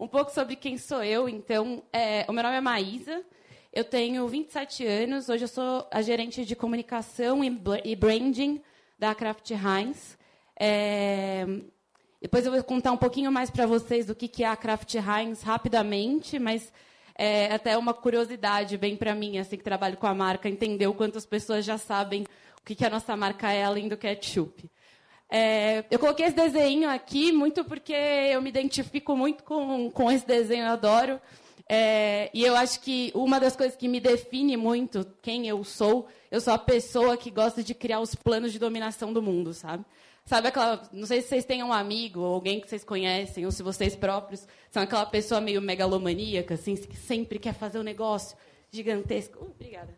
Um 0.00 0.08
pouco 0.08 0.32
sobre 0.32 0.56
quem 0.56 0.78
sou 0.78 1.04
eu, 1.04 1.28
então. 1.28 1.82
É, 1.92 2.24
o 2.26 2.32
meu 2.32 2.42
nome 2.42 2.56
é 2.56 2.60
Maísa, 2.62 3.22
eu 3.70 3.84
tenho 3.84 4.26
27 4.26 4.86
anos, 4.86 5.28
hoje 5.28 5.44
eu 5.44 5.48
sou 5.48 5.86
a 5.90 6.00
gerente 6.00 6.42
de 6.42 6.56
comunicação 6.56 7.42
e 7.44 7.94
branding 7.94 8.62
da 8.98 9.14
Kraft 9.14 9.50
Heinz. 9.50 10.16
É, 10.58 11.46
depois 12.18 12.46
eu 12.46 12.52
vou 12.52 12.64
contar 12.64 12.92
um 12.92 12.96
pouquinho 12.96 13.30
mais 13.30 13.50
para 13.50 13.66
vocês 13.66 14.06
do 14.06 14.14
que, 14.14 14.26
que 14.26 14.42
é 14.42 14.48
a 14.48 14.56
Kraft 14.56 14.94
Heinz 14.94 15.42
rapidamente, 15.42 16.38
mas 16.38 16.72
é 17.14 17.52
até 17.52 17.76
uma 17.76 17.92
curiosidade 17.92 18.78
bem 18.78 18.96
para 18.96 19.14
mim, 19.14 19.36
assim 19.36 19.58
que 19.58 19.62
trabalho 19.62 19.98
com 19.98 20.06
a 20.06 20.14
marca, 20.14 20.48
entender 20.48 20.86
o 20.86 20.94
quanto 20.94 21.18
as 21.18 21.26
pessoas 21.26 21.62
já 21.62 21.76
sabem 21.76 22.22
o 22.58 22.64
que, 22.64 22.74
que 22.74 22.86
a 22.86 22.90
nossa 22.90 23.14
marca 23.18 23.52
é 23.52 23.64
além 23.64 23.86
do 23.86 23.98
ketchup. 23.98 24.64
É, 25.30 25.84
eu 25.90 25.98
coloquei 25.98 26.26
esse 26.26 26.34
desenho 26.34 26.90
aqui 26.90 27.30
muito 27.30 27.64
porque 27.64 27.92
eu 27.92 28.42
me 28.42 28.48
identifico 28.48 29.16
muito 29.16 29.44
com, 29.44 29.90
com 29.90 30.10
esse 30.10 30.26
desenho, 30.26 30.64
eu 30.64 30.72
adoro. 30.72 31.20
É, 31.68 32.28
e 32.34 32.44
eu 32.44 32.56
acho 32.56 32.80
que 32.80 33.12
uma 33.14 33.38
das 33.38 33.54
coisas 33.54 33.76
que 33.76 33.86
me 33.86 34.00
define 34.00 34.56
muito 34.56 35.06
quem 35.22 35.46
eu 35.46 35.62
sou, 35.62 36.08
eu 36.28 36.40
sou 36.40 36.52
a 36.52 36.58
pessoa 36.58 37.16
que 37.16 37.30
gosta 37.30 37.62
de 37.62 37.74
criar 37.74 38.00
os 38.00 38.12
planos 38.12 38.52
de 38.52 38.58
dominação 38.58 39.12
do 39.12 39.22
mundo, 39.22 39.54
sabe? 39.54 39.84
Sabe 40.24 40.48
aquela. 40.48 40.82
Não 40.92 41.06
sei 41.06 41.22
se 41.22 41.28
vocês 41.28 41.44
têm 41.44 41.62
um 41.62 41.72
amigo, 41.72 42.20
ou 42.20 42.34
alguém 42.34 42.60
que 42.60 42.68
vocês 42.68 42.84
conhecem, 42.84 43.46
ou 43.46 43.52
se 43.52 43.62
vocês 43.62 43.94
próprios 43.94 44.46
são 44.70 44.82
aquela 44.82 45.06
pessoa 45.06 45.40
meio 45.40 45.62
megalomaníaca, 45.62 46.54
assim, 46.54 46.74
que 46.76 46.96
sempre 46.96 47.38
quer 47.38 47.54
fazer 47.54 47.78
um 47.78 47.84
negócio 47.84 48.36
gigantesco. 48.70 49.38
Uh, 49.38 49.50
obrigada. 49.50 49.96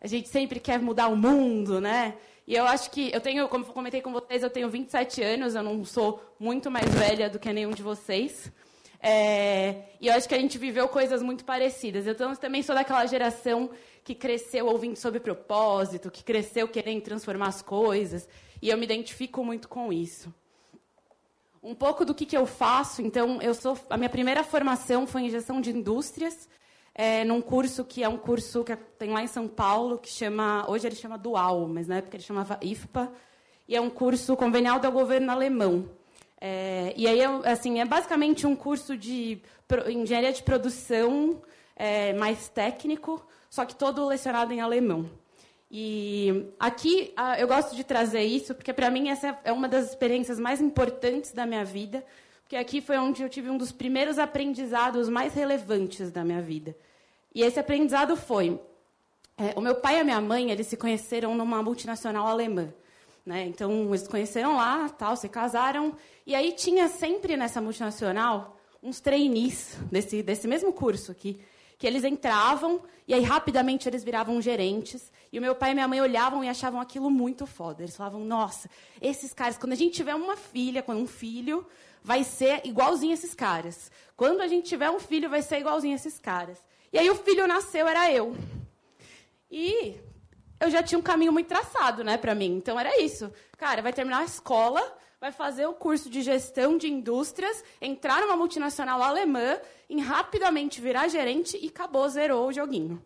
A 0.00 0.06
gente 0.06 0.28
sempre 0.28 0.60
quer 0.60 0.78
mudar 0.78 1.08
o 1.08 1.16
mundo, 1.16 1.80
né? 1.80 2.14
E 2.46 2.54
eu 2.54 2.64
acho 2.64 2.90
que 2.92 3.10
eu 3.12 3.20
tenho, 3.20 3.48
como 3.48 3.64
comentei 3.64 4.00
com 4.00 4.12
vocês, 4.12 4.42
eu 4.42 4.50
tenho 4.50 4.70
27 4.70 5.20
anos, 5.20 5.56
eu 5.56 5.62
não 5.64 5.84
sou 5.84 6.22
muito 6.38 6.70
mais 6.70 6.88
velha 6.94 7.28
do 7.28 7.40
que 7.40 7.52
nenhum 7.52 7.72
de 7.72 7.82
vocês. 7.82 8.52
É, 9.00 9.82
e 10.00 10.06
eu 10.06 10.14
acho 10.14 10.28
que 10.28 10.34
a 10.34 10.38
gente 10.38 10.56
viveu 10.56 10.88
coisas 10.88 11.22
muito 11.22 11.44
parecidas. 11.44 12.06
Eu 12.06 12.14
também 12.36 12.62
sou 12.62 12.74
daquela 12.74 13.04
geração 13.06 13.70
que 14.04 14.14
cresceu 14.14 14.66
ouvindo 14.66 14.96
sobre 14.96 15.18
propósito, 15.18 16.08
que 16.08 16.22
cresceu 16.22 16.68
querendo 16.68 17.02
transformar 17.02 17.48
as 17.48 17.62
coisas. 17.62 18.28
E 18.62 18.68
eu 18.68 18.78
me 18.78 18.84
identifico 18.84 19.44
muito 19.44 19.68
com 19.68 19.92
isso. 19.92 20.32
Um 21.60 21.74
pouco 21.74 22.04
do 22.04 22.14
que, 22.14 22.24
que 22.24 22.36
eu 22.36 22.46
faço, 22.46 23.02
então, 23.02 23.42
eu 23.42 23.54
sou 23.54 23.76
a 23.90 23.96
minha 23.96 24.08
primeira 24.08 24.44
formação 24.44 25.04
foi 25.04 25.22
em 25.22 25.30
gestão 25.30 25.60
de 25.60 25.70
indústrias 25.70 26.48
é, 26.98 27.24
num 27.24 27.42
curso 27.42 27.84
que 27.84 28.02
é 28.02 28.08
um 28.08 28.16
curso 28.16 28.64
que 28.64 28.74
tem 28.98 29.10
lá 29.10 29.22
em 29.22 29.26
São 29.26 29.46
Paulo, 29.46 29.98
que 29.98 30.08
chama, 30.08 30.64
hoje 30.66 30.86
ele 30.86 30.96
chama 30.96 31.18
Dual, 31.18 31.68
mas 31.68 31.86
na 31.86 31.96
época 31.96 32.16
ele 32.16 32.22
chamava 32.22 32.58
IFPA, 32.62 33.12
e 33.68 33.76
é 33.76 33.80
um 33.80 33.90
curso 33.90 34.34
convenial 34.34 34.80
do 34.80 34.90
governo 34.90 35.30
alemão. 35.30 35.90
É, 36.40 36.94
e 36.96 37.06
aí, 37.06 37.20
assim, 37.44 37.80
é 37.80 37.84
basicamente 37.84 38.46
um 38.46 38.56
curso 38.56 38.96
de 38.96 39.42
engenharia 39.88 40.32
de 40.32 40.42
produção 40.42 41.42
é, 41.76 42.14
mais 42.14 42.48
técnico, 42.48 43.22
só 43.50 43.66
que 43.66 43.74
todo 43.74 44.06
lecionado 44.06 44.54
em 44.54 44.62
alemão. 44.62 45.04
E 45.70 46.46
aqui 46.58 47.12
eu 47.38 47.46
gosto 47.46 47.76
de 47.76 47.84
trazer 47.84 48.22
isso, 48.22 48.54
porque 48.54 48.72
para 48.72 48.88
mim 48.88 49.08
essa 49.10 49.38
é 49.44 49.52
uma 49.52 49.68
das 49.68 49.90
experiências 49.90 50.38
mais 50.38 50.62
importantes 50.62 51.32
da 51.32 51.44
minha 51.44 51.64
vida, 51.64 52.02
porque 52.42 52.56
aqui 52.56 52.80
foi 52.80 52.96
onde 52.96 53.22
eu 53.22 53.28
tive 53.28 53.50
um 53.50 53.58
dos 53.58 53.72
primeiros 53.72 54.18
aprendizados 54.18 55.08
mais 55.08 55.34
relevantes 55.34 56.10
da 56.12 56.24
minha 56.24 56.40
vida. 56.40 56.74
E 57.36 57.42
esse 57.42 57.60
aprendizado 57.60 58.16
foi: 58.16 58.58
é, 59.36 59.52
o 59.54 59.60
meu 59.60 59.74
pai 59.74 59.98
e 59.98 60.00
a 60.00 60.04
minha 60.04 60.20
mãe 60.22 60.50
eles 60.50 60.68
se 60.68 60.76
conheceram 60.76 61.34
numa 61.34 61.62
multinacional 61.62 62.26
alemã. 62.26 62.72
Né? 63.26 63.44
Então, 63.44 63.88
eles 63.88 64.00
se 64.00 64.08
conheceram 64.08 64.56
lá, 64.56 64.88
tal, 64.88 65.14
se 65.16 65.28
casaram. 65.28 65.94
E 66.26 66.34
aí 66.34 66.52
tinha 66.52 66.88
sempre 66.88 67.36
nessa 67.36 67.60
multinacional 67.60 68.56
uns 68.82 69.00
trainees 69.00 69.76
desse, 69.92 70.22
desse 70.22 70.48
mesmo 70.48 70.72
curso 70.72 71.12
aqui, 71.12 71.38
que 71.76 71.86
eles 71.86 72.04
entravam 72.04 72.80
e 73.06 73.12
aí 73.12 73.22
rapidamente 73.22 73.86
eles 73.86 74.02
viravam 74.02 74.40
gerentes. 74.40 75.12
E 75.30 75.38
o 75.38 75.42
meu 75.42 75.54
pai 75.54 75.72
e 75.72 75.74
minha 75.74 75.88
mãe 75.88 76.00
olhavam 76.00 76.42
e 76.42 76.48
achavam 76.48 76.80
aquilo 76.80 77.10
muito 77.10 77.46
foda. 77.46 77.82
Eles 77.82 77.94
falavam: 77.94 78.24
"Nossa, 78.24 78.70
esses 78.98 79.34
caras, 79.34 79.58
quando 79.58 79.74
a 79.74 79.76
gente 79.76 79.94
tiver 79.94 80.14
uma 80.14 80.38
filha, 80.38 80.82
quando 80.82 81.02
um 81.02 81.06
filho, 81.06 81.66
vai 82.06 82.22
ser 82.22 82.60
igualzinho 82.64 83.14
esses 83.14 83.34
caras. 83.34 83.90
Quando 84.16 84.40
a 84.40 84.46
gente 84.46 84.68
tiver 84.68 84.88
um 84.88 85.00
filho, 85.00 85.28
vai 85.28 85.42
ser 85.42 85.58
igualzinho 85.58 85.96
esses 85.96 86.20
caras." 86.20 86.56
E 86.92 86.98
aí 87.00 87.10
o 87.10 87.16
filho 87.16 87.48
nasceu, 87.48 87.88
era 87.88 88.12
eu. 88.12 88.36
E 89.50 89.96
eu 90.60 90.70
já 90.70 90.84
tinha 90.84 91.00
um 91.00 91.02
caminho 91.02 91.32
muito 91.32 91.48
traçado, 91.48 92.04
né, 92.04 92.16
para 92.16 92.32
mim. 92.32 92.52
Então 92.56 92.78
era 92.78 93.02
isso. 93.02 93.32
Cara, 93.58 93.82
vai 93.82 93.92
terminar 93.92 94.20
a 94.20 94.24
escola, 94.24 94.80
vai 95.20 95.32
fazer 95.32 95.66
o 95.66 95.74
curso 95.74 96.08
de 96.08 96.22
gestão 96.22 96.78
de 96.78 96.88
indústrias, 96.88 97.64
entrar 97.80 98.20
numa 98.20 98.36
multinacional 98.36 99.02
alemã, 99.02 99.58
em 99.90 100.00
rapidamente 100.00 100.80
virar 100.80 101.08
gerente 101.08 101.58
e 101.60 101.66
acabou, 101.66 102.08
zerou 102.08 102.46
o 102.46 102.52
joguinho. 102.52 103.04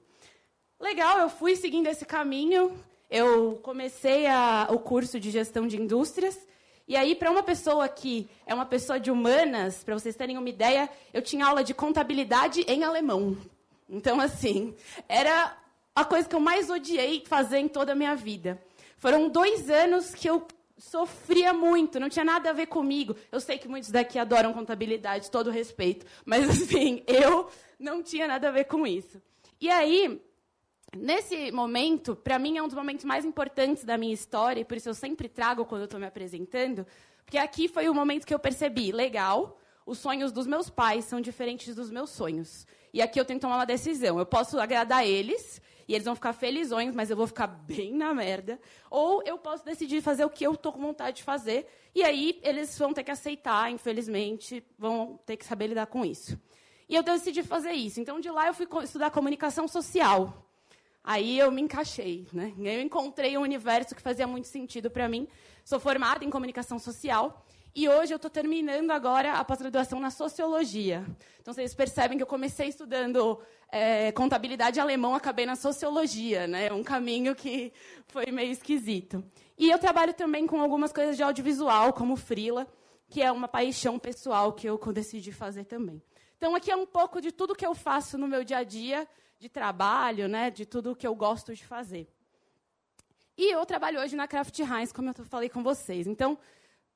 Legal, 0.78 1.21
eu 1.21 1.31
fui 1.31 1.56
seguindo 1.56 1.87
esse 1.87 2.05
caminho. 2.05 2.78
Eu 3.11 3.59
comecei 3.62 4.27
a, 4.27 4.69
o 4.71 4.78
curso 4.78 5.19
de 5.19 5.31
gestão 5.31 5.67
de 5.67 5.81
indústrias. 5.81 6.38
E 6.91 6.97
aí, 6.97 7.15
para 7.15 7.31
uma 7.31 7.45
pessoa 7.45 7.89
que 7.89 8.28
é 8.45 8.53
uma 8.53 8.67
pessoa 8.67 8.99
de 8.99 9.12
humanas, 9.12 9.84
para 9.84 9.95
vocês 9.95 10.17
terem 10.17 10.37
uma 10.37 10.49
ideia, 10.49 10.91
eu 11.15 11.23
tinha 11.23 11.47
aula 11.47 11.62
de 11.62 11.73
contabilidade 11.73 12.62
em 12.67 12.83
alemão. 12.83 13.39
Então, 13.89 14.19
assim, 14.19 14.75
era 15.09 15.56
a 15.95 16.05
coisa 16.05 16.29
que 16.29 16.34
eu 16.34 16.41
mais 16.41 16.69
odiei 16.69 17.23
fazer 17.25 17.59
em 17.59 17.69
toda 17.69 17.93
a 17.93 17.95
minha 17.95 18.17
vida. 18.17 18.61
Foram 18.99 19.29
dois 19.29 19.71
anos 19.71 20.12
que 20.17 20.29
eu 20.29 20.45
sofria 20.77 21.53
muito, 21.53 22.00
não 22.00 22.09
tinha 22.09 22.25
nada 22.25 22.50
a 22.50 22.53
ver 22.53 22.67
comigo. 22.67 23.15
Eu 23.31 23.39
sei 23.39 23.56
que 23.56 23.69
muitos 23.69 23.93
daqui 23.93 24.19
adoram 24.19 24.53
contabilidade, 24.53 25.31
todo 25.31 25.49
respeito, 25.49 26.05
mas, 26.25 26.43
assim, 26.50 27.05
eu 27.06 27.49
não 27.79 28.03
tinha 28.03 28.27
nada 28.27 28.49
a 28.49 28.50
ver 28.50 28.65
com 28.65 28.84
isso. 28.84 29.23
E 29.61 29.71
aí, 29.71 30.21
nesse 30.97 31.53
momento, 31.53 32.17
para 32.17 32.39
mim 32.39 32.56
é 32.56 32.62
um 32.62 32.67
dos 32.67 32.77
momentos 32.77 33.05
mais 33.05 33.25
importantes 33.25 33.84
da 33.84 33.97
minha 33.97 34.15
história, 34.15 34.61
e 34.61 34.65
por 34.65 34.77
isso 34.77 34.89
eu 34.89 34.95
sempre 34.95 35.28
trago 35.28 35.65
quando 35.65 35.83
eu 35.83 35.87
estou 35.87 36.01
me 36.01 36.06
apresentando, 36.06 36.87
porque 37.25 37.39
aqui 37.39 37.69
foi 37.69 37.89
o 37.89 37.95
momento 37.95 38.27
que 38.27 38.34
eu 38.34 38.39
percebi, 38.39 38.91
legal, 38.91 39.61
os 39.87 39.99
sonhos 39.99 40.31
dos 40.33 40.47
meus 40.47 40.69
pais 40.69 41.05
são 41.05 41.21
diferentes 41.21 41.75
dos 41.75 41.91
meus 41.91 42.11
sonhos. 42.11 42.67
E 42.93 43.00
aqui 43.00 43.21
eu 43.21 43.25
tenho 43.25 43.39
que 43.39 43.43
tomar 43.43 43.56
uma 43.56 43.67
decisão. 43.67 44.19
Eu 44.19 44.27
posso 44.27 44.59
agradar 44.61 45.06
eles 45.06 45.61
e 45.87 45.95
eles 45.95 46.05
vão 46.05 46.15
ficar 46.15 46.33
felizões, 46.33 46.95
mas 46.95 47.11
eu 47.11 47.17
vou 47.17 47.27
ficar 47.27 47.47
bem 47.67 47.93
na 47.93 48.15
merda. 48.15 48.61
Ou 48.91 49.23
eu 49.25 49.39
posso 49.39 49.65
decidir 49.65 50.00
fazer 50.00 50.25
o 50.25 50.31
que 50.31 50.45
eu 50.45 50.53
estou 50.53 50.73
com 50.73 50.81
vontade 50.81 51.19
de 51.19 51.23
fazer. 51.23 51.67
E 51.95 52.03
aí 52.03 52.41
eles 52.43 52.77
vão 52.79 52.93
ter 52.93 53.03
que 53.03 53.11
aceitar, 53.11 53.71
infelizmente, 53.71 54.65
vão 54.79 55.19
ter 55.27 55.37
que 55.37 55.45
saber 55.45 55.69
lidar 55.69 55.87
com 55.87 56.05
isso. 56.05 56.39
E 56.89 56.95
eu 56.95 57.03
decidi 57.03 57.43
fazer 57.43 57.73
isso. 57.73 58.00
Então, 58.00 58.21
de 58.21 58.31
lá, 58.31 58.49
eu 58.49 58.55
fui 58.55 58.69
estudar 58.83 59.11
comunicação 59.11 59.67
social. 59.69 60.50
Aí 61.03 61.38
eu 61.38 61.50
me 61.50 61.62
encaixei. 61.62 62.27
Né? 62.33 62.53
Eu 62.59 62.81
encontrei 62.81 63.37
um 63.37 63.43
universo 63.43 63.94
que 63.94 64.03
fazia 64.03 64.27
muito 64.27 64.49
sentido 64.49 64.91
para 64.91 65.09
mim. 65.09 65.27
Sou 65.65 65.81
formada 65.81 66.25
em 66.25 66.31
comunicação 66.31 66.78
social. 66.78 67.44
E 67.75 67.88
hoje 67.88 68.12
eu 68.12 68.16
estou 68.16 68.31
terminando 68.31 68.91
agora 68.91 69.34
a 69.34 69.44
pós-graduação 69.44 70.00
na 70.00 70.11
sociologia. 70.11 71.06
Então 71.41 71.55
vocês 71.55 71.72
percebem 71.72 72.16
que 72.16 72.22
eu 72.22 72.27
comecei 72.27 72.69
estudando 72.69 73.41
é, 73.71 74.11
contabilidade 74.11 74.81
alemão, 74.81 75.15
acabei 75.15 75.47
na 75.47 75.55
sociologia, 75.55 76.49
né? 76.49 76.72
Um 76.72 76.83
caminho 76.83 77.32
que 77.34 77.72
foi 78.09 78.27
meio 78.32 78.50
esquisito. 78.50 79.25
E 79.56 79.71
eu 79.71 79.78
trabalho 79.78 80.12
também 80.12 80.49
com 80.49 80.61
algumas 80.61 80.93
coisas 80.93 81.17
de 81.17 81.22
audiovisual, 81.22 81.93
como 81.93 82.17
frila, 82.17 82.67
que 83.09 83.22
é 83.22 83.31
uma 83.31 83.47
paixão 83.47 84.00
pessoal 84.00 84.53
que 84.53 84.69
eu 84.69 84.77
decidi 84.93 85.31
fazer 85.31 85.65
também. 85.65 86.03
Então 86.37 86.56
aqui 86.56 86.72
é 86.72 86.77
um 86.77 86.87
pouco 86.87 87.21
de 87.21 87.31
tudo 87.31 87.55
que 87.55 87.67
eu 87.67 87.75
faço 87.75 88.19
no 88.19 88.27
meu 88.27 88.43
dia 88.43 88.59
a 88.59 88.65
dia 88.65 89.06
de 89.41 89.49
trabalho, 89.49 90.28
né? 90.28 90.51
De 90.51 90.67
tudo 90.67 90.95
que 90.95 91.06
eu 91.06 91.15
gosto 91.15 91.55
de 91.55 91.65
fazer. 91.65 92.06
E 93.37 93.53
eu 93.53 93.65
trabalho 93.65 93.99
hoje 93.99 94.15
na 94.15 94.28
Kraft 94.28 94.56
Heinz, 94.59 94.93
como 94.93 95.09
eu 95.09 95.25
falei 95.25 95.49
com 95.49 95.62
vocês. 95.62 96.06
Então 96.06 96.39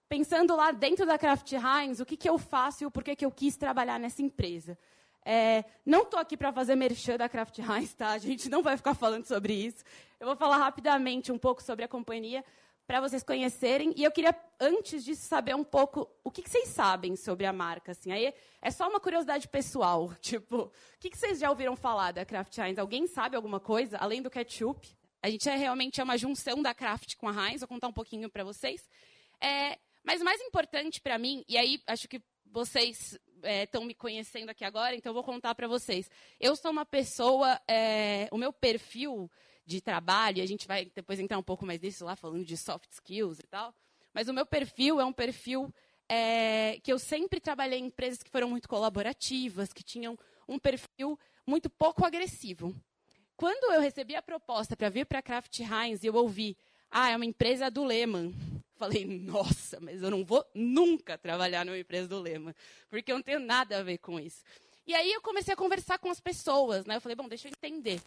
pensando 0.06 0.54
lá 0.54 0.70
dentro 0.70 1.06
da 1.06 1.18
Kraft 1.18 1.50
Heinz, 1.52 1.98
o 1.98 2.06
que, 2.06 2.16
que 2.16 2.28
eu 2.28 2.38
faço 2.38 2.84
e 2.84 2.86
o 2.86 2.90
porquê 2.90 3.16
que 3.16 3.24
eu 3.24 3.30
quis 3.30 3.56
trabalhar 3.56 3.98
nessa 3.98 4.22
empresa. 4.22 4.78
É, 5.24 5.64
não 5.86 6.02
estou 6.02 6.20
aqui 6.20 6.36
para 6.36 6.52
fazer 6.52 6.76
merchan 6.76 7.16
da 7.16 7.28
Kraft 7.30 7.58
Heinz, 7.58 7.94
tá? 7.94 8.10
A 8.10 8.18
gente 8.18 8.50
não 8.50 8.62
vai 8.62 8.76
ficar 8.76 8.94
falando 8.94 9.24
sobre 9.24 9.54
isso. 9.54 9.82
Eu 10.20 10.26
vou 10.26 10.36
falar 10.36 10.58
rapidamente 10.58 11.32
um 11.32 11.38
pouco 11.38 11.62
sobre 11.62 11.84
a 11.84 11.88
companhia 11.88 12.44
para 12.86 13.00
vocês 13.00 13.22
conhecerem. 13.22 13.94
E 13.96 14.04
eu 14.04 14.10
queria, 14.10 14.34
antes 14.60 15.04
disso, 15.04 15.26
saber 15.26 15.54
um 15.54 15.64
pouco 15.64 16.10
o 16.22 16.30
que, 16.30 16.42
que 16.42 16.50
vocês 16.50 16.68
sabem 16.68 17.16
sobre 17.16 17.46
a 17.46 17.52
marca. 17.52 17.92
Assim. 17.92 18.12
Aí 18.12 18.32
é 18.60 18.70
só 18.70 18.88
uma 18.88 19.00
curiosidade 19.00 19.48
pessoal. 19.48 20.14
Tipo, 20.20 20.56
o 20.56 20.72
que, 20.98 21.10
que 21.10 21.18
vocês 21.18 21.38
já 21.38 21.50
ouviram 21.50 21.76
falar 21.76 22.12
da 22.12 22.24
Kraft 22.24 22.56
Heinz? 22.58 22.78
Alguém 22.78 23.06
sabe 23.06 23.36
alguma 23.36 23.60
coisa, 23.60 23.96
além 23.98 24.22
do 24.22 24.30
ketchup? 24.30 24.96
A 25.22 25.30
gente 25.30 25.48
é 25.48 25.56
realmente 25.56 26.00
é 26.00 26.04
uma 26.04 26.18
junção 26.18 26.60
da 26.60 26.74
Kraft 26.74 27.16
com 27.16 27.28
a 27.28 27.32
Heinz. 27.48 27.60
Vou 27.60 27.68
contar 27.68 27.88
um 27.88 27.92
pouquinho 27.92 28.28
para 28.30 28.44
vocês. 28.44 28.86
É, 29.40 29.78
mas 30.02 30.22
mais 30.22 30.40
importante 30.42 31.00
para 31.00 31.18
mim, 31.18 31.44
e 31.48 31.56
aí 31.56 31.82
acho 31.86 32.06
que 32.06 32.22
vocês 32.44 33.18
estão 33.42 33.82
é, 33.82 33.86
me 33.86 33.94
conhecendo 33.94 34.50
aqui 34.50 34.64
agora, 34.64 34.94
então 34.94 35.10
eu 35.10 35.14
vou 35.14 35.24
contar 35.24 35.54
para 35.54 35.66
vocês. 35.66 36.08
Eu 36.38 36.54
sou 36.54 36.70
uma 36.70 36.84
pessoa, 36.84 37.60
é, 37.68 38.28
o 38.30 38.38
meu 38.38 38.52
perfil 38.52 39.30
de 39.66 39.80
trabalho, 39.80 40.42
a 40.42 40.46
gente 40.46 40.66
vai 40.66 40.90
depois 40.94 41.18
entrar 41.18 41.38
um 41.38 41.42
pouco 41.42 41.64
mais 41.64 41.80
nisso 41.80 42.04
lá, 42.04 42.14
falando 42.16 42.44
de 42.44 42.56
soft 42.56 42.90
skills 42.90 43.38
e 43.38 43.46
tal, 43.46 43.74
mas 44.12 44.28
o 44.28 44.32
meu 44.32 44.46
perfil 44.46 45.00
é 45.00 45.04
um 45.04 45.12
perfil 45.12 45.72
é, 46.08 46.78
que 46.82 46.92
eu 46.92 46.98
sempre 46.98 47.40
trabalhei 47.40 47.78
em 47.78 47.86
empresas 47.86 48.22
que 48.22 48.30
foram 48.30 48.48
muito 48.48 48.68
colaborativas, 48.68 49.72
que 49.72 49.82
tinham 49.82 50.18
um 50.48 50.58
perfil 50.58 51.18
muito 51.46 51.70
pouco 51.70 52.04
agressivo. 52.04 52.74
Quando 53.36 53.72
eu 53.72 53.80
recebi 53.80 54.14
a 54.14 54.22
proposta 54.22 54.76
para 54.76 54.88
vir 54.88 55.06
para 55.06 55.18
a 55.18 55.22
Kraft 55.22 55.58
Heinz 55.60 56.04
e 56.04 56.06
eu 56.06 56.14
ouvi, 56.14 56.56
ah, 56.90 57.10
é 57.10 57.16
uma 57.16 57.24
empresa 57.24 57.70
do 57.70 57.84
Lehman. 57.84 58.32
Falei, 58.76 59.04
nossa, 59.04 59.80
mas 59.80 60.02
eu 60.02 60.10
não 60.10 60.24
vou 60.24 60.44
nunca 60.54 61.16
trabalhar 61.16 61.64
numa 61.64 61.78
empresa 61.78 62.08
do 62.08 62.20
Lehman, 62.20 62.54
porque 62.88 63.10
eu 63.10 63.16
não 63.16 63.22
tenho 63.22 63.40
nada 63.40 63.78
a 63.78 63.82
ver 63.82 63.98
com 63.98 64.20
isso. 64.20 64.42
E 64.86 64.94
aí 64.94 65.12
eu 65.12 65.22
comecei 65.22 65.54
a 65.54 65.56
conversar 65.56 65.98
com 65.98 66.10
as 66.10 66.20
pessoas, 66.20 66.84
né? 66.84 66.96
Eu 66.96 67.00
falei, 67.00 67.16
bom, 67.16 67.26
deixa 67.26 67.48
eu 67.48 67.52
entender. 67.52 68.00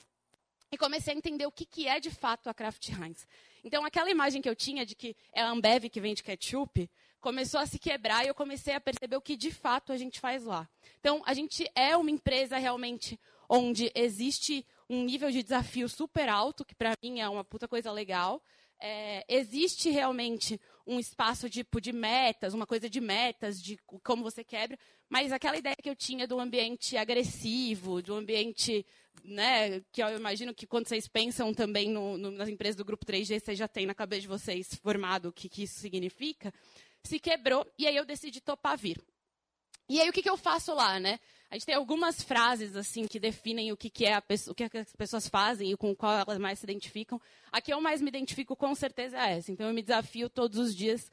E 0.71 0.77
comecei 0.77 1.13
a 1.13 1.17
entender 1.17 1.45
o 1.45 1.51
que, 1.51 1.65
que 1.65 1.87
é 1.87 1.99
de 1.99 2.11
fato 2.11 2.49
a 2.49 2.53
Kraft 2.53 2.89
Heinz. 2.89 3.27
Então, 3.63 3.85
aquela 3.85 4.09
imagem 4.09 4.41
que 4.41 4.49
eu 4.49 4.55
tinha 4.55 4.85
de 4.85 4.95
que 4.95 5.15
é 5.33 5.41
a 5.41 5.49
Ambev 5.49 5.89
que 5.89 6.01
vende 6.01 6.23
ketchup, 6.23 6.89
começou 7.19 7.59
a 7.59 7.65
se 7.65 7.79
quebrar 7.79 8.23
e 8.23 8.27
eu 8.27 8.35
comecei 8.35 8.73
a 8.73 8.81
perceber 8.81 9.15
o 9.15 9.21
que 9.21 9.35
de 9.35 9.51
fato 9.51 9.91
a 9.91 9.97
gente 9.97 10.19
faz 10.19 10.43
lá. 10.43 10.69
Então, 10.99 11.21
a 11.25 11.33
gente 11.33 11.69
é 11.75 11.95
uma 11.95 12.11
empresa 12.11 12.57
realmente 12.57 13.19
onde 13.49 13.91
existe 13.95 14.65
um 14.89 15.03
nível 15.03 15.31
de 15.31 15.43
desafio 15.43 15.87
super 15.87 16.29
alto, 16.29 16.65
que 16.65 16.75
para 16.75 16.93
mim 17.03 17.19
é 17.19 17.29
uma 17.29 17.43
puta 17.43 17.67
coisa 17.67 17.91
legal. 17.91 18.41
É, 18.79 19.25
existe 19.27 19.89
realmente 19.89 20.59
um 20.85 20.99
espaço 20.99 21.49
tipo 21.49 21.81
de 21.81 21.91
metas, 21.91 22.53
uma 22.53 22.65
coisa 22.65 22.89
de 22.89 23.01
metas, 23.01 23.61
de 23.61 23.77
como 24.03 24.23
você 24.23 24.43
quebra, 24.43 24.79
mas 25.09 25.31
aquela 25.31 25.57
ideia 25.57 25.75
que 25.75 25.89
eu 25.89 25.95
tinha 25.95 26.25
do 26.25 26.39
ambiente 26.39 26.95
agressivo, 26.95 28.01
do 28.01 28.15
ambiente, 28.15 28.85
né, 29.23 29.81
que 29.91 30.01
eu 30.01 30.15
imagino 30.15 30.53
que 30.53 30.65
quando 30.65 30.87
vocês 30.87 31.07
pensam 31.07 31.53
também 31.53 31.89
no, 31.89 32.17
no, 32.17 32.31
nas 32.31 32.47
empresas 32.47 32.75
do 32.75 32.85
grupo 32.85 33.05
3G, 33.05 33.39
vocês 33.39 33.57
já 33.57 33.67
têm 33.67 33.85
na 33.85 33.93
cabeça 33.93 34.21
de 34.21 34.27
vocês 34.27 34.75
formado 34.75 35.29
o 35.29 35.33
que, 35.33 35.49
que 35.49 35.63
isso 35.63 35.79
significa, 35.79 36.53
se 37.03 37.19
quebrou 37.19 37.65
e 37.77 37.85
aí 37.85 37.95
eu 37.95 38.05
decidi 38.05 38.39
topar 38.39 38.77
vir. 38.77 39.01
E 39.89 40.01
aí 40.01 40.09
o 40.09 40.13
que, 40.13 40.21
que 40.21 40.29
eu 40.29 40.37
faço 40.37 40.73
lá, 40.73 40.99
né? 40.99 41.19
A 41.49 41.55
gente 41.55 41.65
tem 41.65 41.75
algumas 41.75 42.21
frases 42.21 42.75
assim 42.75 43.07
que 43.07 43.19
definem 43.19 43.71
o 43.71 43.77
que, 43.77 43.89
que 43.89 44.05
é 44.05 44.13
a 44.13 44.21
pessoa, 44.21 44.51
o 44.51 44.55
que 44.55 44.63
as 44.63 44.93
pessoas 44.97 45.29
fazem 45.29 45.71
e 45.71 45.77
com 45.77 45.95
qual 45.95 46.19
elas 46.19 46.37
mais 46.37 46.59
se 46.59 46.65
identificam. 46.65 47.21
A 47.51 47.61
que 47.61 47.71
eu 47.71 47.79
mais 47.79 48.01
me 48.01 48.09
identifico 48.09 48.55
com 48.55 48.75
certeza 48.75 49.17
é 49.17 49.37
essa. 49.37 49.51
Então 49.51 49.67
eu 49.67 49.73
me 49.73 49.81
desafio 49.81 50.29
todos 50.29 50.59
os 50.59 50.75
dias. 50.75 51.09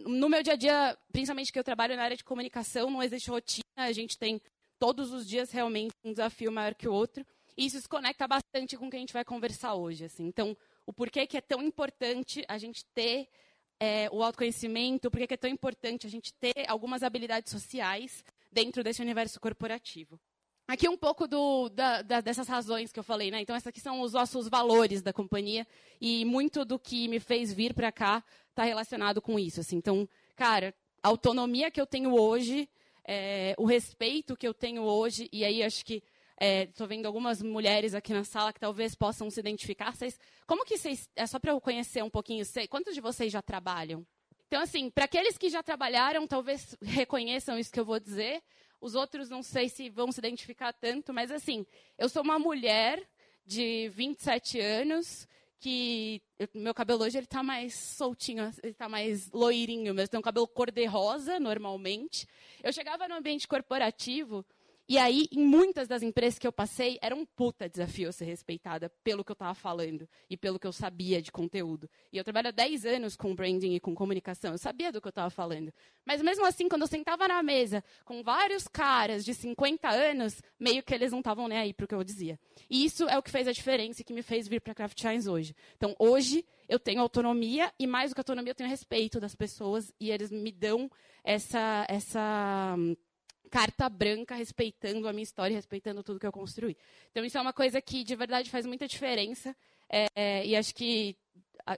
No 0.00 0.28
meu 0.28 0.42
dia 0.42 0.52
a 0.52 0.56
dia, 0.56 0.98
principalmente 1.10 1.50
que 1.50 1.58
eu 1.58 1.64
trabalho 1.64 1.96
na 1.96 2.02
área 2.02 2.16
de 2.16 2.24
comunicação, 2.24 2.90
não 2.90 3.02
existe 3.02 3.30
rotina. 3.30 3.64
A 3.76 3.92
gente 3.92 4.18
tem 4.18 4.42
todos 4.78 5.10
os 5.10 5.26
dias 5.26 5.50
realmente 5.50 5.94
um 6.04 6.10
desafio 6.10 6.52
maior 6.52 6.74
que 6.74 6.86
o 6.86 6.92
outro. 6.92 7.24
E 7.56 7.64
isso 7.64 7.80
se 7.80 7.88
conecta 7.88 8.28
bastante 8.28 8.76
com 8.76 8.88
o 8.88 8.90
que 8.90 8.96
a 8.96 9.00
gente 9.00 9.14
vai 9.14 9.24
conversar 9.24 9.74
hoje. 9.74 10.04
Assim. 10.04 10.26
Então, 10.26 10.54
o 10.84 10.92
porquê 10.92 11.26
que 11.26 11.38
é 11.38 11.40
tão 11.40 11.62
importante 11.62 12.44
a 12.46 12.58
gente 12.58 12.84
ter 12.94 13.26
é, 13.80 14.10
o 14.12 14.22
autoconhecimento, 14.22 15.10
porquê 15.10 15.26
que 15.26 15.34
é 15.34 15.38
tão 15.38 15.48
importante 15.48 16.06
a 16.06 16.10
gente 16.10 16.34
ter 16.34 16.68
algumas 16.68 17.02
habilidades 17.02 17.50
sociais 17.50 18.22
dentro 18.56 18.82
desse 18.82 19.02
universo 19.02 19.38
corporativo. 19.38 20.18
Aqui 20.66 20.88
um 20.88 20.96
pouco 20.96 21.28
do, 21.28 21.68
da, 21.68 22.00
da, 22.00 22.20
dessas 22.22 22.48
razões 22.48 22.90
que 22.90 22.98
eu 22.98 23.04
falei, 23.04 23.30
né? 23.30 23.42
Então, 23.42 23.54
esses 23.54 23.66
aqui 23.66 23.80
são 23.80 24.00
os 24.00 24.14
nossos 24.14 24.48
valores 24.48 25.02
da 25.02 25.12
companhia 25.12 25.66
e 26.00 26.24
muito 26.24 26.64
do 26.64 26.78
que 26.78 27.06
me 27.06 27.20
fez 27.20 27.52
vir 27.52 27.74
para 27.74 27.92
cá 27.92 28.24
está 28.48 28.64
relacionado 28.64 29.20
com 29.20 29.38
isso. 29.38 29.60
Assim. 29.60 29.76
Então, 29.76 30.08
cara, 30.34 30.74
a 31.02 31.08
autonomia 31.08 31.70
que 31.70 31.78
eu 31.78 31.86
tenho 31.86 32.18
hoje, 32.18 32.66
é, 33.06 33.54
o 33.58 33.66
respeito 33.66 34.34
que 34.34 34.48
eu 34.48 34.54
tenho 34.54 34.82
hoje, 34.82 35.28
e 35.30 35.44
aí 35.44 35.62
acho 35.62 35.84
que 35.84 36.02
estou 36.40 36.86
é, 36.86 36.88
vendo 36.88 37.04
algumas 37.04 37.42
mulheres 37.42 37.94
aqui 37.94 38.14
na 38.14 38.24
sala 38.24 38.54
que 38.54 38.60
talvez 38.60 38.94
possam 38.94 39.28
se 39.28 39.38
identificar. 39.38 39.94
Vocês, 39.94 40.18
como 40.46 40.64
que 40.64 40.78
vocês, 40.78 41.10
é 41.14 41.26
só 41.26 41.38
para 41.38 41.52
eu 41.52 41.60
conhecer 41.60 42.02
um 42.02 42.10
pouquinho, 42.10 42.42
sei, 42.46 42.66
quantos 42.66 42.94
de 42.94 43.02
vocês 43.02 43.30
já 43.30 43.42
trabalham? 43.42 44.06
Então, 44.46 44.62
assim, 44.62 44.88
para 44.90 45.04
aqueles 45.04 45.36
que 45.36 45.48
já 45.48 45.62
trabalharam, 45.62 46.26
talvez 46.26 46.76
reconheçam 46.80 47.58
isso 47.58 47.72
que 47.72 47.80
eu 47.80 47.84
vou 47.84 47.98
dizer. 47.98 48.42
Os 48.80 48.94
outros 48.94 49.28
não 49.28 49.42
sei 49.42 49.68
se 49.68 49.90
vão 49.90 50.12
se 50.12 50.20
identificar 50.20 50.72
tanto, 50.72 51.12
mas 51.12 51.30
assim, 51.30 51.66
eu 51.98 52.08
sou 52.08 52.22
uma 52.22 52.38
mulher 52.38 53.02
de 53.44 53.88
27 53.88 54.60
anos 54.60 55.26
que 55.58 56.20
meu 56.54 56.74
cabelo 56.74 57.02
hoje 57.02 57.18
ele 57.18 57.24
está 57.24 57.42
mais 57.42 57.74
soltinho, 57.74 58.44
ele 58.62 58.72
está 58.72 58.88
mais 58.88 59.30
loirinho, 59.32 59.94
mas 59.94 60.08
tem 60.08 60.18
um 60.20 60.22
cabelo 60.22 60.46
cor 60.46 60.70
de 60.70 60.84
rosa 60.84 61.40
normalmente. 61.40 62.26
Eu 62.62 62.72
chegava 62.72 63.08
no 63.08 63.14
ambiente 63.14 63.48
corporativo 63.48 64.44
e 64.88 64.98
aí, 64.98 65.26
em 65.32 65.44
muitas 65.44 65.88
das 65.88 66.02
empresas 66.02 66.38
que 66.38 66.46
eu 66.46 66.52
passei, 66.52 66.96
era 67.02 67.14
um 67.14 67.26
puta 67.26 67.68
desafio 67.68 68.12
ser 68.12 68.24
respeitada 68.24 68.88
pelo 69.02 69.24
que 69.24 69.32
eu 69.32 69.34
estava 69.34 69.54
falando 69.54 70.08
e 70.30 70.36
pelo 70.36 70.60
que 70.60 70.66
eu 70.66 70.72
sabia 70.72 71.20
de 71.20 71.32
conteúdo. 71.32 71.90
E 72.12 72.16
eu 72.16 72.22
trabalho 72.22 72.48
há 72.48 72.52
10 72.52 72.86
anos 72.86 73.16
com 73.16 73.34
branding 73.34 73.74
e 73.74 73.80
com 73.80 73.94
comunicação, 73.94 74.52
eu 74.52 74.58
sabia 74.58 74.92
do 74.92 75.00
que 75.00 75.08
eu 75.08 75.10
estava 75.10 75.28
falando. 75.28 75.72
Mas 76.04 76.22
mesmo 76.22 76.46
assim, 76.46 76.68
quando 76.68 76.82
eu 76.82 76.88
sentava 76.88 77.26
na 77.26 77.42
mesa 77.42 77.82
com 78.04 78.22
vários 78.22 78.68
caras 78.68 79.24
de 79.24 79.34
50 79.34 79.88
anos, 79.88 80.40
meio 80.58 80.82
que 80.84 80.94
eles 80.94 81.10
não 81.10 81.18
estavam 81.18 81.48
nem 81.48 81.58
aí 81.58 81.72
para 81.72 81.84
o 81.84 81.88
que 81.88 81.94
eu 81.94 82.04
dizia. 82.04 82.38
E 82.70 82.84
isso 82.84 83.08
é 83.08 83.18
o 83.18 83.22
que 83.22 83.30
fez 83.30 83.48
a 83.48 83.52
diferença 83.52 84.02
e 84.02 84.04
que 84.04 84.12
me 84.12 84.22
fez 84.22 84.46
vir 84.46 84.60
para 84.60 84.74
Craft 84.74 85.04
hoje. 85.28 85.54
Então, 85.76 85.96
hoje, 85.98 86.44
eu 86.68 86.78
tenho 86.78 87.00
autonomia 87.00 87.72
e, 87.78 87.86
mais 87.86 88.10
do 88.10 88.14
que 88.14 88.20
autonomia, 88.20 88.52
eu 88.52 88.54
tenho 88.54 88.70
respeito 88.70 89.18
das 89.18 89.34
pessoas 89.34 89.92
e 89.98 90.10
eles 90.12 90.30
me 90.30 90.52
dão 90.52 90.88
essa. 91.24 91.84
essa 91.88 92.76
carta 93.50 93.88
branca 93.88 94.34
respeitando 94.34 95.08
a 95.08 95.12
minha 95.12 95.22
história, 95.22 95.54
respeitando 95.54 96.02
tudo 96.02 96.20
que 96.20 96.26
eu 96.26 96.32
construí. 96.32 96.76
Então 97.10 97.24
isso 97.24 97.38
é 97.38 97.40
uma 97.40 97.52
coisa 97.52 97.80
que 97.80 98.04
de 98.04 98.14
verdade 98.16 98.50
faz 98.50 98.66
muita 98.66 98.86
diferença 98.86 99.54
é, 99.88 100.06
é 100.14 100.46
e 100.46 100.56
acho 100.56 100.74
que 100.74 101.16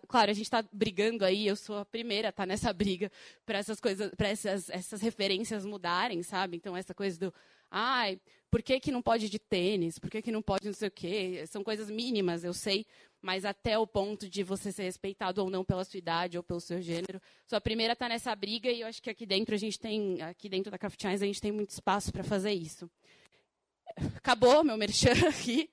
claro, 0.07 0.31
a 0.31 0.35
gente 0.35 0.45
está 0.45 0.63
brigando 0.73 1.25
aí, 1.25 1.47
eu 1.47 1.57
sou 1.57 1.79
a 1.79 1.85
primeira 1.85 2.29
a 2.29 2.31
estar 2.31 2.43
tá 2.43 2.47
nessa 2.47 2.73
briga 2.75 3.11
para 3.47 3.59
essas 3.59 3.81
coisas, 3.81 4.11
para 4.15 4.29
essas, 4.29 4.69
essas 4.69 5.01
referências 5.01 5.65
mudarem, 5.65 6.23
sabe? 6.23 6.57
Então, 6.57 6.77
essa 6.77 6.95
coisa 6.95 7.19
do, 7.19 7.35
ai, 7.71 8.21
por 8.51 8.63
que, 8.63 8.81
que 8.81 8.91
não 8.91 9.03
pode 9.03 9.29
de 9.29 9.39
tênis? 9.39 9.99
Por 9.99 10.11
que, 10.11 10.23
que 10.23 10.33
não 10.33 10.43
pode 10.43 10.67
não 10.67 10.73
sei 10.73 10.89
o 10.89 10.91
quê? 10.91 11.45
São 11.47 11.63
coisas 11.63 11.91
mínimas, 11.91 12.45
eu 12.45 12.55
sei, 12.55 12.87
mas 13.21 13.45
até 13.45 13.79
o 13.79 13.87
ponto 13.87 14.29
de 14.29 14.43
você 14.43 14.73
ser 14.73 14.85
respeitado 14.85 15.43
ou 15.43 15.51
não 15.51 15.65
pela 15.65 15.85
sua 15.85 15.99
idade 15.99 16.37
ou 16.37 16.43
pelo 16.43 16.61
seu 16.61 16.81
gênero. 16.81 17.21
Sou 17.47 17.57
a 17.57 17.61
primeira 17.61 17.93
a 17.93 17.95
estar 17.95 18.07
tá 18.07 18.09
nessa 18.11 18.35
briga 18.35 18.71
e 18.71 18.81
eu 18.81 18.87
acho 18.87 19.03
que 19.03 19.11
aqui 19.11 19.27
dentro 19.27 19.55
a 19.55 19.59
gente 19.59 19.79
tem, 19.79 20.23
aqui 20.23 20.49
dentro 20.49 20.71
da 20.71 20.79
Craft 20.79 21.05
a 21.05 21.17
gente 21.17 21.41
tem 21.41 21.53
muito 21.53 21.71
espaço 21.71 22.13
para 22.13 22.25
fazer 22.25 22.53
isso 22.53 22.91
acabou 24.17 24.63
meu 24.63 24.77
merchan 24.77 25.13
aqui. 25.29 25.71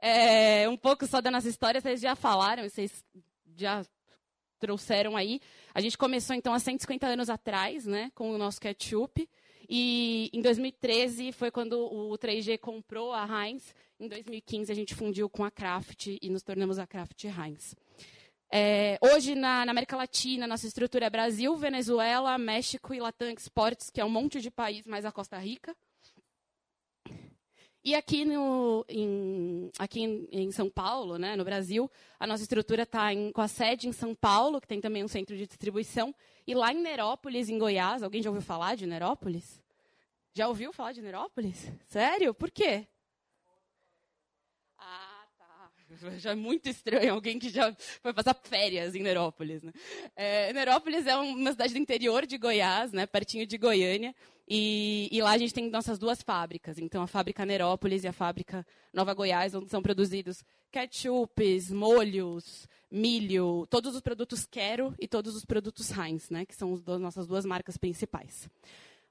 É, 0.00 0.68
um 0.68 0.76
pouco 0.76 1.06
só 1.06 1.20
da 1.20 1.30
nossa 1.30 1.48
história, 1.48 1.80
vocês 1.80 2.00
já 2.00 2.16
falaram, 2.16 2.68
vocês 2.68 3.04
já 3.56 3.84
trouxeram 4.58 5.16
aí. 5.16 5.40
A 5.74 5.80
gente 5.80 5.96
começou, 5.96 6.34
então, 6.34 6.52
há 6.52 6.58
150 6.58 7.06
anos 7.06 7.30
atrás, 7.30 7.86
né, 7.86 8.10
com 8.14 8.30
o 8.30 8.38
nosso 8.38 8.60
ketchup. 8.60 9.28
E 9.68 10.30
em 10.32 10.40
2013 10.40 11.30
foi 11.32 11.50
quando 11.50 11.78
o 11.78 12.16
3G 12.16 12.58
comprou 12.58 13.12
a 13.12 13.26
Heinz. 13.26 13.74
Em 14.00 14.08
2015 14.08 14.72
a 14.72 14.74
gente 14.74 14.94
fundiu 14.94 15.28
com 15.28 15.44
a 15.44 15.50
Kraft 15.50 16.06
e 16.06 16.30
nos 16.30 16.42
tornamos 16.42 16.78
a 16.78 16.86
Kraft 16.86 17.24
Heinz. 17.24 17.76
É, 18.50 18.98
hoje, 19.02 19.34
na, 19.34 19.66
na, 19.66 19.72
América 19.72 19.94
Latina, 19.94 20.46
nossa 20.46 20.66
estrutura 20.66 21.04
é 21.04 21.10
Brasil, 21.10 21.54
Venezuela, 21.56 22.38
México 22.38 22.94
e 22.94 23.00
Latam 23.00 23.28
Exports, 23.28 23.90
que 23.90 24.00
é 24.00 24.04
um 24.04 24.08
monte 24.08 24.40
de 24.40 24.50
país, 24.50 24.86
mais 24.86 25.04
a 25.04 25.12
Costa 25.12 25.36
Rica. 25.36 25.76
E 27.88 27.94
aqui, 27.94 28.22
no, 28.22 28.84
em, 28.86 29.70
aqui 29.78 30.00
em, 30.02 30.28
em, 30.30 30.52
São 30.52 30.68
Paulo, 30.68 31.16
né, 31.16 31.34
no 31.36 31.42
Brasil, 31.42 31.90
a 32.20 32.26
nossa 32.26 32.42
estrutura 32.42 32.82
está 32.82 33.08
com 33.32 33.40
a 33.40 33.48
sede 33.48 33.88
em 33.88 33.92
São 33.92 34.14
Paulo, 34.14 34.60
que 34.60 34.68
tem 34.68 34.78
também 34.78 35.02
um 35.02 35.08
centro 35.08 35.34
de 35.34 35.46
distribuição, 35.46 36.14
e 36.46 36.54
lá 36.54 36.70
em 36.70 36.82
Nerópolis, 36.82 37.48
em 37.48 37.56
Goiás. 37.56 38.02
Alguém 38.02 38.22
já 38.22 38.28
ouviu 38.28 38.42
falar 38.42 38.74
de 38.74 38.86
Nerópolis? 38.86 39.58
Já 40.34 40.48
ouviu 40.48 40.70
falar 40.70 40.92
de 40.92 41.00
Nerópolis? 41.00 41.72
Sério? 41.86 42.34
Por 42.34 42.50
quê? 42.50 42.86
Já 46.18 46.32
é 46.32 46.34
muito 46.34 46.68
estranho 46.68 47.14
alguém 47.14 47.38
que 47.38 47.48
já 47.48 47.74
foi 48.02 48.12
passar 48.12 48.34
férias 48.34 48.94
em 48.94 49.02
Nerópolis. 49.02 49.62
Né? 49.62 49.72
É, 50.14 50.52
Nerópolis 50.52 51.06
é 51.06 51.16
uma 51.16 51.50
cidade 51.52 51.72
do 51.72 51.78
interior 51.78 52.26
de 52.26 52.36
Goiás, 52.38 52.92
né, 52.92 53.06
pertinho 53.06 53.46
de 53.46 53.56
Goiânia. 53.56 54.14
E, 54.50 55.08
e, 55.12 55.20
lá 55.20 55.32
a 55.32 55.38
gente 55.38 55.52
tem 55.52 55.68
nossas 55.68 55.98
duas 55.98 56.22
fábricas. 56.22 56.78
Então, 56.78 57.02
a 57.02 57.06
fábrica 57.06 57.44
Nerópolis 57.44 58.04
e 58.04 58.08
a 58.08 58.12
fábrica 58.12 58.66
Nova 58.94 59.12
Goiás, 59.12 59.54
onde 59.54 59.68
são 59.68 59.82
produzidos 59.82 60.42
ketchups, 60.70 61.70
molhos, 61.70 62.66
milho, 62.90 63.66
todos 63.68 63.94
os 63.94 64.00
produtos 64.00 64.46
Quero 64.46 64.94
e 64.98 65.06
todos 65.06 65.36
os 65.36 65.44
produtos 65.44 65.90
Heinz, 65.90 66.30
né, 66.30 66.46
que 66.46 66.54
são 66.54 66.72
as 66.72 66.82
nossas 67.00 67.26
duas 67.26 67.44
marcas 67.44 67.76
principais. 67.76 68.48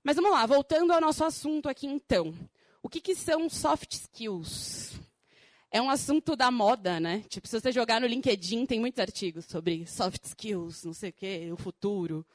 Mas 0.04 0.16
vamos 0.16 0.32
lá, 0.32 0.46
voltando 0.46 0.92
ao 0.92 1.02
nosso 1.02 1.24
assunto 1.24 1.70
aqui 1.70 1.86
então. 1.86 2.34
O 2.82 2.90
que, 2.90 3.02
que 3.02 3.16
são 3.16 3.50
soft 3.50 3.94
skills? 3.94 5.07
É 5.70 5.82
um 5.82 5.90
assunto 5.90 6.36
da 6.36 6.50
moda, 6.50 7.00
né? 7.00 7.24
Tipo, 7.28 7.48
se 7.48 7.60
você 7.60 7.72
jogar 7.72 8.00
no 8.00 8.08
LinkedIn, 8.08 8.66
tem 8.66 8.80
muitos 8.80 9.00
artigos 9.00 9.46
sobre 9.46 9.86
soft 9.86 10.24
skills, 10.24 10.86
não 10.86 10.94
sei 10.94 11.10
o 11.10 11.14
quê, 11.14 11.50
o 11.52 11.58
futuro. 11.58 12.26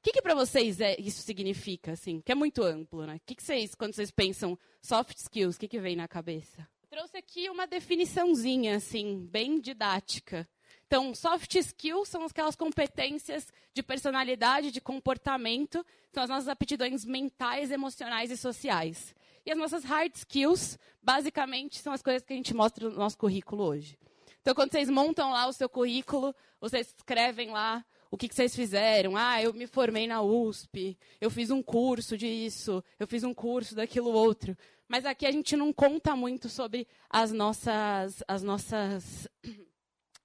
O 0.00 0.02
que, 0.02 0.12
que 0.12 0.22
para 0.22 0.34
vocês 0.34 0.80
é, 0.80 0.98
isso 0.98 1.22
significa, 1.22 1.92
assim? 1.92 2.20
Que 2.20 2.32
é 2.32 2.34
muito 2.34 2.62
amplo, 2.62 3.06
né? 3.06 3.16
O 3.16 3.20
que, 3.24 3.34
que 3.34 3.42
vocês, 3.42 3.74
quando 3.74 3.94
vocês 3.94 4.10
pensam 4.10 4.58
soft 4.82 5.16
skills, 5.18 5.56
o 5.56 5.60
que, 5.60 5.68
que 5.68 5.78
vem 5.78 5.94
na 5.94 6.08
cabeça? 6.08 6.66
Trouxe 6.88 7.18
aqui 7.18 7.48
uma 7.48 7.66
definiçãozinha, 7.66 8.76
assim, 8.76 9.28
bem 9.30 9.60
didática. 9.60 10.48
Então, 10.86 11.14
soft 11.14 11.54
skills 11.54 12.08
são 12.08 12.24
aquelas 12.24 12.56
competências 12.56 13.52
de 13.72 13.80
personalidade, 13.80 14.72
de 14.72 14.80
comportamento, 14.80 15.86
são 16.12 16.24
as 16.24 16.28
nossas 16.28 16.48
aptidões 16.48 17.04
mentais, 17.04 17.70
emocionais 17.70 18.32
e 18.32 18.36
sociais. 18.36 19.14
As 19.50 19.58
nossas 19.58 19.82
hard 19.82 20.14
skills, 20.14 20.78
basicamente, 21.02 21.80
são 21.80 21.92
as 21.92 22.00
coisas 22.00 22.22
que 22.22 22.32
a 22.32 22.36
gente 22.36 22.54
mostra 22.54 22.88
no 22.88 22.96
nosso 22.96 23.18
currículo 23.18 23.64
hoje. 23.64 23.98
Então, 24.40 24.54
quando 24.54 24.70
vocês 24.70 24.88
montam 24.88 25.32
lá 25.32 25.48
o 25.48 25.52
seu 25.52 25.68
currículo, 25.68 26.34
vocês 26.60 26.94
escrevem 26.96 27.50
lá 27.50 27.84
o 28.10 28.16
que, 28.16 28.28
que, 28.28 28.34
vocês 28.34 28.54
fizeram. 28.54 29.16
Ah, 29.16 29.42
eu 29.42 29.52
me 29.52 29.66
formei 29.66 30.06
na 30.06 30.22
USP, 30.22 30.96
eu 31.20 31.30
fiz 31.30 31.50
um 31.50 31.62
curso 31.62 32.16
disso, 32.16 32.82
eu 32.98 33.08
fiz 33.08 33.24
um 33.24 33.34
curso 33.34 33.74
daquilo 33.74 34.10
outro. 34.10 34.56
Mas 34.88 35.04
aqui 35.04 35.26
a 35.26 35.32
gente 35.32 35.56
não 35.56 35.72
conta 35.72 36.14
muito 36.14 36.48
sobre 36.48 36.86
as 37.08 37.32
nossas, 37.32 38.22
as 38.28 38.42
nossas 38.42 39.28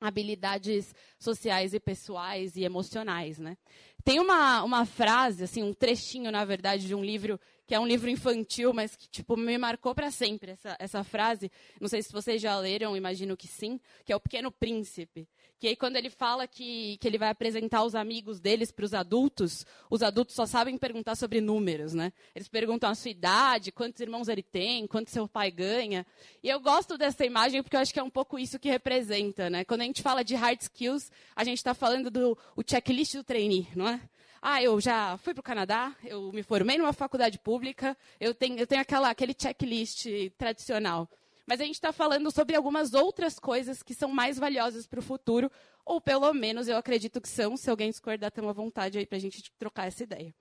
habilidades 0.08 0.94
sociais 1.20 1.74
e 1.74 1.80
pessoais 1.80 2.56
e 2.56 2.64
emocionais, 2.64 3.40
né? 3.40 3.58
Tem 4.04 4.20
uma, 4.20 4.64
uma 4.64 4.86
frase, 4.86 5.44
assim, 5.44 5.64
um 5.64 5.74
trechinho, 5.74 6.32
na 6.32 6.46
verdade, 6.46 6.86
de 6.86 6.94
um 6.94 7.04
livro 7.04 7.40
que 7.66 7.74
é 7.74 7.80
um 7.80 7.88
livro 7.88 8.10
infantil, 8.10 8.72
mas 8.72 8.96
que 8.96 9.10
tipo 9.10 9.36
me 9.36 9.58
marcou 9.58 9.96
para 9.96 10.12
sempre 10.12 10.52
essa, 10.52 10.76
essa 10.80 11.04
frase. 11.04 11.52
Não 11.82 11.88
sei 11.88 12.04
se 12.04 12.12
vocês 12.12 12.42
já 12.42 12.58
leram, 12.60 12.96
imagino 12.96 13.36
que 13.36 13.48
sim, 13.48 13.80
que 14.06 14.14
é 14.14 14.16
o 14.16 14.20
Pequeno 14.20 14.52
Príncipe. 14.52 15.28
Que 15.60 15.68
aí 15.70 15.76
quando 15.76 15.96
ele 15.96 16.10
fala 16.10 16.48
que, 16.48 16.98
que 16.98 17.08
ele 17.08 17.18
vai 17.18 17.30
apresentar 17.30 17.84
os 17.84 17.96
amigos 17.96 18.40
deles 18.40 18.72
para 18.72 18.86
os 18.86 18.94
adultos, 18.94 19.66
os 19.90 20.04
adultos 20.04 20.36
só 20.36 20.46
sabem 20.46 20.78
perguntar 20.78 21.16
sobre 21.16 21.40
números, 21.40 21.94
né? 21.94 22.12
Eles 22.36 22.48
perguntam 22.48 22.90
a 22.90 22.96
sua 22.96 23.12
idade, 23.12 23.72
quantos 23.72 24.02
irmãos 24.02 24.28
ele 24.28 24.44
tem, 24.44 24.86
quanto 24.86 25.10
seu 25.10 25.28
pai 25.28 25.52
ganha. 25.52 26.06
E 26.44 26.50
eu 26.50 26.60
gosto 26.60 26.98
dessa 26.98 27.26
imagem 27.26 27.64
porque 27.64 27.76
eu 27.76 27.80
acho 27.80 27.94
que 27.94 28.00
é 28.00 28.04
um 28.04 28.10
pouco 28.10 28.38
isso 28.38 28.60
que 28.60 28.70
representa, 28.70 29.50
né? 29.50 29.64
Quando 29.64 29.82
a 29.82 29.86
gente 29.86 30.02
fala 30.02 30.24
de 30.24 30.36
hard 30.36 30.62
skills, 30.62 31.12
a 31.36 31.44
gente 31.44 31.58
está 31.58 31.74
falando 31.74 32.12
do 32.12 32.38
o 32.56 32.62
checklist 32.66 33.16
do 33.16 33.24
trainee, 33.24 33.68
não 33.76 33.88
é? 33.88 34.02
Ah, 34.42 34.62
eu 34.62 34.80
já 34.80 35.18
fui 35.18 35.34
para 35.34 35.40
o 35.40 35.44
Canadá, 35.44 35.96
eu 36.04 36.32
me 36.32 36.44
formei 36.44 36.78
numa 36.78 36.94
faculdade 36.94 37.40
pública, 37.40 37.98
eu 38.20 38.32
tenho, 38.32 38.60
eu 38.60 38.68
tenho 38.68 38.82
aquela, 38.82 39.10
aquele 39.10 39.36
checklist 39.36 40.06
tradicional. 40.38 41.10
Mas 41.48 41.62
a 41.62 41.64
gente 41.64 41.76
está 41.76 41.94
falando 41.94 42.32
sobre 42.32 42.56
algumas 42.56 42.94
outras 42.94 43.38
coisas 43.38 43.84
que 43.84 43.94
são 43.94 44.10
mais 44.10 44.40
valiosas 44.40 44.88
para 44.88 45.00
o 45.00 45.04
futuro, 45.04 45.52
ou 45.86 46.02
pelo 46.02 46.34
menos 46.34 46.68
eu 46.68 46.78
acredito 46.78 47.22
que 47.22 47.30
são. 47.30 47.56
Se 47.56 47.70
alguém 47.70 47.90
discordar, 47.90 48.32
tem 48.32 48.44
uma 48.44 48.54
vontade 48.54 48.98
aí 48.98 49.06
para 49.06 49.18
a 49.18 49.22
gente 49.22 49.52
trocar 49.58 49.88
essa 49.88 50.04
ideia. 50.04 50.34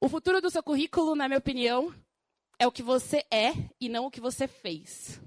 O 0.00 0.08
futuro 0.08 0.40
do 0.40 0.50
seu 0.50 0.62
currículo, 0.62 1.14
na 1.14 1.28
minha 1.28 1.38
opinião, 1.38 1.92
é 2.58 2.66
o 2.66 2.72
que 2.72 2.82
você 2.82 3.24
é 3.30 3.52
e 3.80 3.88
não 3.88 4.06
o 4.06 4.10
que 4.10 4.20
você 4.20 4.48
fez. 4.48 5.20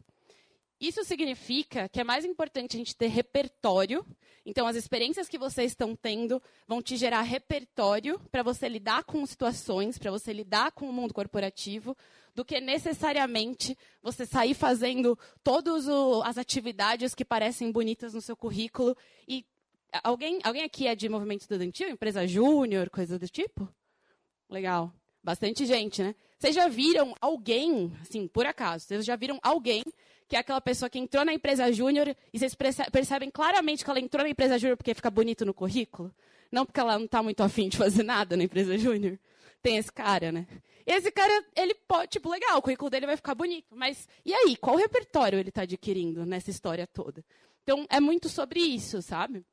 Isso 0.81 1.03
significa 1.03 1.87
que 1.87 2.01
é 2.01 2.03
mais 2.03 2.25
importante 2.25 2.75
a 2.75 2.79
gente 2.79 2.95
ter 2.95 3.05
repertório. 3.05 4.03
Então, 4.43 4.65
as 4.65 4.75
experiências 4.75 5.29
que 5.29 5.37
vocês 5.37 5.73
estão 5.73 5.95
tendo 5.95 6.41
vão 6.67 6.81
te 6.81 6.97
gerar 6.97 7.21
repertório 7.21 8.19
para 8.31 8.41
você 8.41 8.67
lidar 8.67 9.03
com 9.03 9.23
situações, 9.23 9.99
para 9.99 10.09
você 10.09 10.33
lidar 10.33 10.71
com 10.71 10.89
o 10.89 10.93
mundo 10.93 11.13
corporativo, 11.13 11.95
do 12.33 12.43
que 12.43 12.59
necessariamente 12.59 13.77
você 14.01 14.25
sair 14.25 14.55
fazendo 14.55 15.15
todas 15.43 15.87
as 16.25 16.39
atividades 16.39 17.13
que 17.13 17.23
parecem 17.23 17.71
bonitas 17.71 18.15
no 18.15 18.21
seu 18.21 18.35
currículo. 18.35 18.97
E 19.27 19.45
alguém, 20.03 20.39
alguém 20.43 20.63
aqui 20.63 20.87
é 20.87 20.95
de 20.95 21.07
movimento 21.07 21.41
estudantil, 21.41 21.89
empresa 21.89 22.25
júnior, 22.25 22.89
coisa 22.89 23.19
do 23.19 23.29
tipo? 23.29 23.69
Legal. 24.49 24.91
Bastante 25.23 25.63
gente, 25.67 26.01
né? 26.01 26.15
Vocês 26.39 26.55
já 26.55 26.67
viram 26.67 27.13
alguém, 27.21 27.95
assim, 28.01 28.27
por 28.27 28.47
acaso, 28.47 28.85
vocês 28.85 29.05
já 29.05 29.15
viram 29.15 29.39
alguém 29.43 29.83
que 30.31 30.37
é 30.37 30.39
aquela 30.39 30.61
pessoa 30.61 30.89
que 30.89 30.97
entrou 30.97 31.25
na 31.25 31.33
empresa 31.33 31.69
júnior 31.73 32.15
e 32.31 32.39
vocês 32.39 32.55
percebem 32.89 33.29
claramente 33.29 33.83
que 33.83 33.89
ela 33.89 33.99
entrou 33.99 34.23
na 34.23 34.29
empresa 34.29 34.57
júnior 34.57 34.77
porque 34.77 34.93
fica 34.93 35.11
bonito 35.11 35.45
no 35.45 35.53
currículo? 35.53 36.09
Não 36.49 36.65
porque 36.65 36.79
ela 36.79 36.97
não 36.97 37.03
está 37.03 37.21
muito 37.21 37.43
afim 37.43 37.67
de 37.67 37.75
fazer 37.75 38.01
nada 38.01 38.37
na 38.37 38.45
empresa 38.45 38.77
júnior? 38.77 39.19
Tem 39.61 39.75
esse 39.75 39.91
cara, 39.91 40.31
né? 40.31 40.47
E 40.87 40.91
esse 40.93 41.11
cara, 41.11 41.45
ele 41.53 41.75
pode, 41.85 42.11
tipo, 42.11 42.29
legal, 42.29 42.59
o 42.59 42.61
currículo 42.61 42.89
dele 42.89 43.07
vai 43.07 43.17
ficar 43.17 43.35
bonito. 43.35 43.75
Mas 43.75 44.07
e 44.23 44.33
aí, 44.33 44.55
qual 44.55 44.77
repertório 44.77 45.37
ele 45.37 45.49
está 45.49 45.63
adquirindo 45.63 46.25
nessa 46.25 46.49
história 46.49 46.87
toda? 46.87 47.25
Então, 47.63 47.85
é 47.89 47.99
muito 47.99 48.29
sobre 48.29 48.61
isso, 48.61 49.01
sabe? 49.01 49.43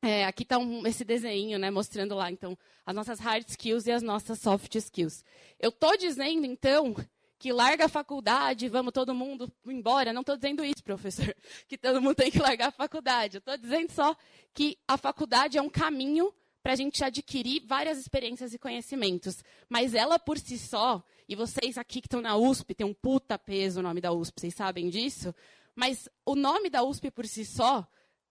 É, 0.00 0.24
aqui 0.24 0.42
está 0.42 0.56
um, 0.56 0.86
esse 0.86 1.04
desenho, 1.04 1.58
né, 1.58 1.70
mostrando 1.70 2.14
lá, 2.14 2.30
então, 2.30 2.56
as 2.86 2.94
nossas 2.94 3.20
hard 3.20 3.46
skills 3.46 3.86
e 3.86 3.92
as 3.92 4.02
nossas 4.02 4.38
soft 4.38 4.74
skills. 4.74 5.22
Eu 5.60 5.68
estou 5.68 5.98
dizendo, 5.98 6.46
então, 6.46 6.96
que 7.42 7.52
larga 7.52 7.86
a 7.86 7.88
faculdade, 7.88 8.68
vamos 8.68 8.92
todo 8.92 9.12
mundo 9.12 9.52
embora. 9.66 10.12
Não 10.12 10.20
estou 10.20 10.36
dizendo 10.36 10.64
isso, 10.64 10.80
professor, 10.84 11.34
que 11.66 11.76
todo 11.76 12.00
mundo 12.00 12.14
tem 12.14 12.30
que 12.30 12.38
largar 12.38 12.68
a 12.68 12.70
faculdade. 12.70 13.38
Estou 13.38 13.58
dizendo 13.58 13.90
só 13.90 14.16
que 14.54 14.78
a 14.86 14.96
faculdade 14.96 15.58
é 15.58 15.62
um 15.62 15.68
caminho 15.68 16.32
para 16.62 16.74
a 16.74 16.76
gente 16.76 17.02
adquirir 17.02 17.64
várias 17.66 17.98
experiências 17.98 18.54
e 18.54 18.60
conhecimentos. 18.60 19.42
Mas 19.68 19.92
ela 19.92 20.20
por 20.20 20.38
si 20.38 20.56
só, 20.56 21.02
e 21.28 21.34
vocês 21.34 21.76
aqui 21.76 22.00
que 22.00 22.06
estão 22.06 22.20
na 22.20 22.36
USP, 22.36 22.76
tem 22.76 22.86
um 22.86 22.94
puta 22.94 23.36
peso 23.36 23.80
o 23.80 23.82
nome 23.82 24.00
da 24.00 24.12
USP, 24.12 24.40
vocês 24.40 24.54
sabem 24.54 24.88
disso? 24.88 25.34
Mas 25.74 26.08
o 26.24 26.36
nome 26.36 26.70
da 26.70 26.84
USP 26.84 27.10
por 27.10 27.26
si 27.26 27.44
só, 27.44 27.84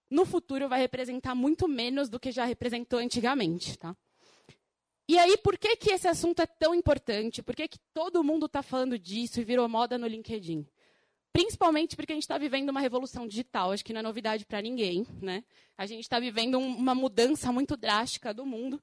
no 0.10 0.24
futuro 0.24 0.70
vai 0.70 0.80
representar 0.80 1.36
muito 1.36 1.68
menos 1.68 2.08
do 2.08 2.18
que 2.18 2.32
já 2.32 2.46
representou 2.46 3.00
antigamente, 3.00 3.78
tá? 3.78 3.94
E 5.12 5.20
aí, 5.20 5.36
por 5.36 5.58
que, 5.58 5.76
que 5.76 5.92
esse 5.92 6.08
assunto 6.08 6.42
é 6.42 6.46
tão 6.46 6.74
importante? 6.74 7.44
Por 7.44 7.54
que, 7.54 7.68
que 7.68 7.78
todo 7.94 8.24
mundo 8.24 8.46
está 8.46 8.64
falando 8.64 8.98
disso 8.98 9.42
e 9.42 9.44
virou 9.44 9.68
moda 9.68 9.98
no 9.98 10.08
LinkedIn? 10.08 10.66
Principalmente 11.34 11.98
porque 11.98 12.14
a 12.14 12.16
gente 12.16 12.24
está 12.24 12.38
vivendo 12.38 12.70
uma 12.70 12.80
revolução 12.80 13.28
digital, 13.28 13.74
acho 13.74 13.84
que 13.84 13.92
não 13.92 14.00
é 14.00 14.04
novidade 14.04 14.46
para 14.46 14.62
ninguém. 14.62 15.06
Né? 15.22 15.44
A 15.78 15.86
gente 15.86 16.04
está 16.04 16.18
vivendo 16.18 16.58
um, 16.58 16.78
uma 16.78 16.96
mudança 16.96 17.52
muito 17.52 17.76
drástica 17.76 18.34
do 18.34 18.46
mundo. 18.46 18.82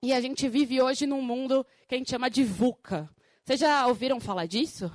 E 0.00 0.12
a 0.12 0.20
gente 0.20 0.48
vive 0.48 0.80
hoje 0.80 1.08
num 1.08 1.20
mundo 1.20 1.66
que 1.88 1.96
a 1.96 1.98
gente 1.98 2.08
chama 2.08 2.30
de 2.30 2.44
VUCA. 2.44 3.10
Vocês 3.44 3.58
já 3.58 3.84
ouviram 3.88 4.20
falar 4.20 4.46
disso? 4.46 4.92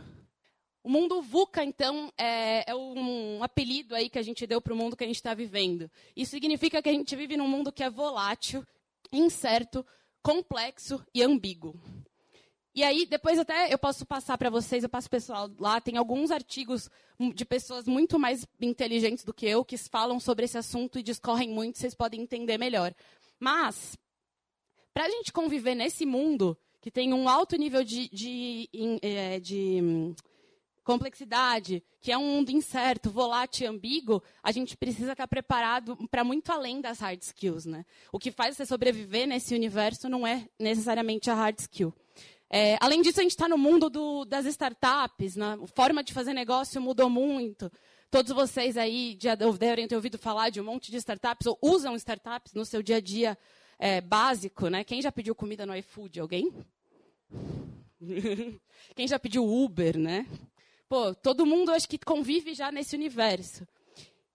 O 0.81 0.89
mundo 0.89 1.21
VUCA, 1.21 1.61
então, 1.61 2.09
é, 2.17 2.71
é, 2.71 2.73
um 2.73 3.43
apelido 3.43 3.93
aí 3.93 4.09
que 4.09 4.17
a 4.17 4.23
gente 4.23 4.47
deu 4.47 4.61
para 4.61 4.73
o 4.73 4.77
mundo 4.77 4.95
que 4.95 5.03
a 5.03 5.07
gente 5.07 5.17
está 5.17 5.33
vivendo. 5.33 5.91
Isso 6.15 6.31
significa 6.31 6.81
que 6.81 6.87
a 6.87 6.93
gente 6.93 7.17
vive 7.17 7.35
num 7.35 7.49
mundo 7.49 7.69
que 7.69 7.83
é 7.83 7.89
volátil, 7.89 8.65
incerto, 9.11 9.85
complexo 10.21 11.03
e 11.13 11.23
ambíguo. 11.23 11.79
E 12.73 12.83
aí, 12.83 13.05
depois 13.05 13.37
até 13.37 13.73
eu 13.73 13.77
posso 13.77 14.05
passar 14.05 14.37
para 14.37 14.49
vocês, 14.49 14.83
eu 14.83 14.89
passo 14.89 15.09
pessoal 15.09 15.49
lá, 15.59 15.81
tem 15.81 15.97
alguns 15.97 16.31
artigos 16.31 16.89
de 17.35 17.43
pessoas 17.43 17.85
muito 17.85 18.17
mais 18.17 18.47
inteligentes 18.61 19.25
do 19.25 19.33
que 19.33 19.45
eu 19.45 19.65
que 19.65 19.77
falam 19.77 20.19
sobre 20.19 20.45
esse 20.45 20.57
assunto 20.57 20.97
e 20.97 21.03
discorrem 21.03 21.49
muito, 21.49 21.77
vocês 21.77 21.93
podem 21.93 22.21
entender 22.21 22.57
melhor. 22.57 22.93
Mas, 23.37 23.97
para 24.93 25.05
a 25.05 25.09
gente 25.09 25.33
conviver 25.33 25.75
nesse 25.75 26.05
mundo, 26.05 26.57
que 26.79 26.89
tem 26.89 27.13
um 27.13 27.27
alto 27.27 27.57
nível 27.57 27.83
de, 27.83 28.07
de, 28.07 28.69
de, 28.71 28.99
é, 29.01 29.39
de 29.39 30.15
complexidade, 30.91 31.83
que 32.01 32.11
é 32.11 32.17
um 32.17 32.25
mundo 32.25 32.51
incerto, 32.51 33.09
volátil 33.09 33.65
e 33.65 33.67
ambíguo, 33.67 34.21
a 34.43 34.51
gente 34.51 34.75
precisa 34.75 35.13
estar 35.13 35.27
preparado 35.27 35.95
para 36.09 36.23
muito 36.23 36.51
além 36.51 36.81
das 36.81 36.99
hard 36.99 37.21
skills. 37.21 37.65
Né? 37.65 37.85
O 38.11 38.19
que 38.19 38.31
faz 38.31 38.57
você 38.57 38.65
sobreviver 38.65 39.27
nesse 39.27 39.55
universo 39.55 40.09
não 40.09 40.25
é 40.27 40.47
necessariamente 40.59 41.29
a 41.29 41.35
hard 41.35 41.59
skill. 41.59 41.93
É, 42.49 42.77
além 42.81 43.01
disso, 43.01 43.19
a 43.19 43.23
gente 43.23 43.31
está 43.31 43.47
no 43.47 43.57
mundo 43.57 43.89
do, 43.89 44.25
das 44.25 44.45
startups, 44.45 45.37
né? 45.37 45.57
a 45.61 45.67
forma 45.67 46.03
de 46.03 46.13
fazer 46.13 46.33
negócio 46.33 46.81
mudou 46.81 47.09
muito. 47.09 47.71
Todos 48.09 48.33
vocês 48.33 48.75
aí 48.75 49.17
já 49.17 49.35
devem 49.35 49.87
ter 49.87 49.95
ouvido 49.95 50.17
falar 50.17 50.49
de 50.49 50.59
um 50.59 50.65
monte 50.65 50.91
de 50.91 50.97
startups, 50.97 51.47
ou 51.47 51.57
usam 51.61 51.95
startups 51.95 52.53
no 52.53 52.65
seu 52.65 52.83
dia 52.83 52.97
a 52.97 53.01
dia 53.01 53.37
é, 53.79 54.01
básico. 54.01 54.67
Né? 54.67 54.83
Quem 54.83 55.01
já 55.01 55.11
pediu 55.13 55.33
comida 55.33 55.65
no 55.65 55.73
iFood? 55.77 56.19
Alguém? 56.19 56.53
Quem 58.95 59.07
já 59.07 59.17
pediu 59.17 59.45
Uber, 59.45 59.97
né? 59.97 60.27
Pô, 60.91 61.15
todo 61.15 61.45
mundo 61.45 61.71
acho 61.71 61.87
que 61.87 61.97
convive 61.97 62.53
já 62.53 62.69
nesse 62.69 62.97
universo. 62.97 63.65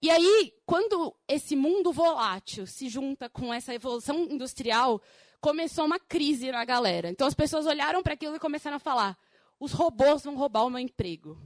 E 0.00 0.08
aí, 0.08 0.54
quando 0.64 1.14
esse 1.28 1.54
mundo 1.54 1.92
volátil 1.92 2.66
se 2.66 2.88
junta 2.88 3.28
com 3.28 3.52
essa 3.52 3.75
evolução 3.75 4.20
industrial, 4.20 5.02
começou 5.38 5.84
uma 5.84 5.98
crise 5.98 6.50
na 6.50 6.64
galera. 6.64 7.10
Então 7.10 7.26
as 7.26 7.34
pessoas 7.34 7.66
olharam 7.66 8.02
para 8.02 8.14
aquilo 8.14 8.36
e 8.36 8.40
começaram 8.40 8.78
a 8.78 8.80
falar: 8.80 9.18
os 9.60 9.72
robôs 9.72 10.25
vão 10.25 10.34
roubar 10.34 10.64
o 10.64 10.70
meu 10.70 10.78
emprego. 10.78 11.38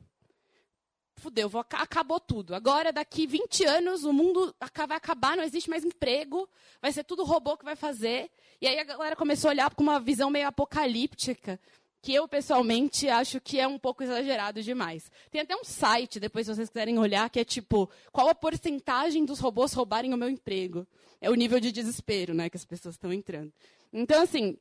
Fudeu, 1.17 1.49
vou, 1.49 1.61
acabou 1.61 2.21
tudo. 2.21 2.55
Agora, 2.55 2.93
daqui 2.93 3.26
20 3.26 3.64
anos, 3.64 4.05
o 4.05 4.12
mundo 4.12 4.55
vai 4.87 4.97
acabar, 4.97 5.37
não 5.37 5.43
existe 5.43 5.69
mais 5.69 5.85
emprego, 5.85 6.49
vai 6.81 6.93
ser 6.93 7.02
tudo 7.02 7.25
robô 7.25 7.57
que 7.57 7.64
vai 7.64 7.75
fazer. 7.75 8.31
E 8.61 8.67
aí 8.69 8.79
a 8.79 8.85
galera 8.85 9.17
começou 9.17 9.49
a 9.49 9.52
olhar 9.52 9.75
com 9.75 9.83
uma 9.83 9.99
visão 9.99 10.31
meio 10.31 10.47
apocalíptica 10.47 11.59
que 12.02 12.14
eu 12.14 12.26
pessoalmente 12.26 13.09
acho 13.09 13.40
que 13.40 13.59
é 13.61 13.66
um 13.66 13.78
pouco 13.78 14.02
exagerado 14.02 14.62
demais. 14.62 15.11
Tem 15.30 15.40
até 15.40 15.54
um 15.54 15.64
site, 15.64 16.19
depois 16.19 16.47
se 16.47 16.54
vocês 16.54 16.69
quiserem 16.69 16.99
olhar, 16.99 17.28
que 17.28 17.40
é 17.40 17.45
tipo, 17.45 17.90
qual 18.11 18.28
a 18.28 18.35
porcentagem 18.35 19.25
dos 19.25 19.38
robôs 19.38 19.73
roubarem 19.73 20.14
o 20.14 20.16
meu 20.16 20.28
emprego? 20.28 20.87
É 21.21 21.30
o 21.30 21.35
nível 21.35 21.61
de 21.61 21.71
desespero, 21.71 22.33
né, 22.33 22.49
que 22.49 22.57
as 22.57 22.64
pessoas 22.64 22.95
estão 22.95 23.12
entrando. 23.12 23.52
Então, 23.92 24.23
assim, 24.23 24.57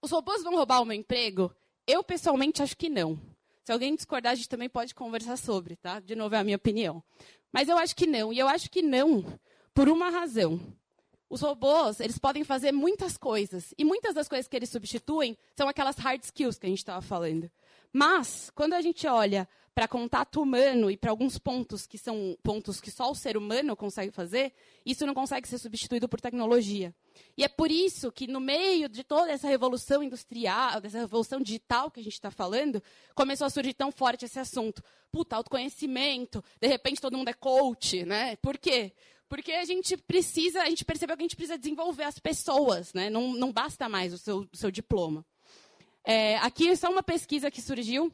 os 0.00 0.10
robôs 0.10 0.42
vão 0.42 0.56
roubar 0.56 0.80
o 0.80 0.84
meu 0.84 0.96
emprego? 0.96 1.54
Eu 1.86 2.02
pessoalmente 2.02 2.62
acho 2.62 2.76
que 2.76 2.88
não. 2.88 3.20
Se 3.64 3.72
alguém 3.72 3.94
discordar, 3.94 4.32
a 4.32 4.34
gente 4.34 4.48
também 4.48 4.68
pode 4.68 4.94
conversar 4.94 5.36
sobre, 5.36 5.76
tá? 5.76 6.00
De 6.00 6.14
novo, 6.14 6.34
é 6.34 6.38
a 6.38 6.44
minha 6.44 6.56
opinião. 6.56 7.02
Mas 7.52 7.68
eu 7.68 7.76
acho 7.76 7.94
que 7.94 8.06
não. 8.06 8.32
E 8.32 8.38
eu 8.38 8.48
acho 8.48 8.70
que 8.70 8.80
não 8.80 9.22
por 9.74 9.88
uma 9.88 10.08
razão. 10.08 10.60
Os 11.30 11.42
robôs, 11.42 12.00
eles 12.00 12.18
podem 12.18 12.42
fazer 12.42 12.72
muitas 12.72 13.16
coisas. 13.16 13.74
E 13.76 13.84
muitas 13.84 14.14
das 14.14 14.28
coisas 14.28 14.48
que 14.48 14.56
eles 14.56 14.70
substituem 14.70 15.36
são 15.56 15.68
aquelas 15.68 15.96
hard 15.96 16.22
skills 16.22 16.58
que 16.58 16.66
a 16.66 16.68
gente 16.68 16.78
estava 16.78 17.02
falando. 17.02 17.50
Mas, 17.92 18.50
quando 18.54 18.74
a 18.74 18.80
gente 18.80 19.06
olha 19.06 19.48
para 19.74 19.86
contato 19.86 20.42
humano 20.42 20.90
e 20.90 20.96
para 20.96 21.10
alguns 21.10 21.38
pontos 21.38 21.86
que 21.86 21.96
são 21.96 22.36
pontos 22.42 22.80
que 22.80 22.90
só 22.90 23.10
o 23.10 23.14
ser 23.14 23.36
humano 23.36 23.76
consegue 23.76 24.10
fazer, 24.10 24.52
isso 24.84 25.06
não 25.06 25.14
consegue 25.14 25.46
ser 25.46 25.58
substituído 25.58 26.08
por 26.08 26.20
tecnologia. 26.20 26.92
E 27.36 27.44
é 27.44 27.48
por 27.48 27.70
isso 27.70 28.10
que, 28.10 28.26
no 28.26 28.40
meio 28.40 28.88
de 28.88 29.04
toda 29.04 29.30
essa 29.30 29.46
revolução 29.46 30.02
industrial, 30.02 30.80
dessa 30.80 30.98
revolução 30.98 31.40
digital 31.40 31.90
que 31.90 32.00
a 32.00 32.02
gente 32.02 32.14
está 32.14 32.30
falando, 32.30 32.82
começou 33.14 33.46
a 33.46 33.50
surgir 33.50 33.74
tão 33.74 33.92
forte 33.92 34.24
esse 34.24 34.40
assunto. 34.40 34.82
Puta, 35.12 35.36
autoconhecimento, 35.36 36.42
de 36.60 36.66
repente 36.66 37.00
todo 37.00 37.16
mundo 37.16 37.28
é 37.28 37.34
coach, 37.34 38.04
né? 38.04 38.34
Por 38.36 38.58
quê? 38.58 38.92
Porque 39.28 39.52
a 39.52 39.64
gente 39.64 39.96
precisa, 39.96 40.62
a 40.62 40.70
gente 40.70 40.84
percebeu 40.84 41.16
que 41.16 41.22
a 41.22 41.24
gente 41.24 41.36
precisa 41.36 41.58
desenvolver 41.58 42.04
as 42.04 42.18
pessoas, 42.18 42.92
né? 42.94 43.10
Não, 43.10 43.34
não 43.34 43.52
basta 43.52 43.88
mais 43.88 44.12
o 44.12 44.18
seu, 44.18 44.48
o 44.52 44.56
seu 44.56 44.70
diploma. 44.70 45.24
É, 46.04 46.36
aqui 46.38 46.68
é 46.68 46.76
só 46.76 46.90
uma 46.90 47.02
pesquisa 47.02 47.50
que 47.50 47.60
surgiu 47.60 48.12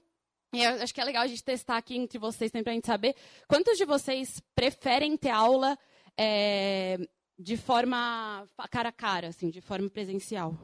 e 0.52 0.64
acho 0.64 0.94
que 0.94 1.00
é 1.00 1.04
legal 1.04 1.22
a 1.22 1.26
gente 1.26 1.42
testar 1.42 1.76
aqui 1.76 1.96
entre 1.96 2.18
vocês 2.18 2.50
também 2.50 2.62
para 2.62 2.72
a 2.72 2.74
gente 2.74 2.86
saber 2.86 3.16
quantos 3.48 3.76
de 3.76 3.84
vocês 3.84 4.40
preferem 4.54 5.16
ter 5.16 5.30
aula 5.30 5.76
é, 6.16 6.96
de 7.36 7.56
forma 7.56 8.48
cara 8.70 8.90
a 8.90 8.92
cara, 8.92 9.28
assim, 9.28 9.50
de 9.50 9.60
forma 9.60 9.90
presencial. 9.90 10.56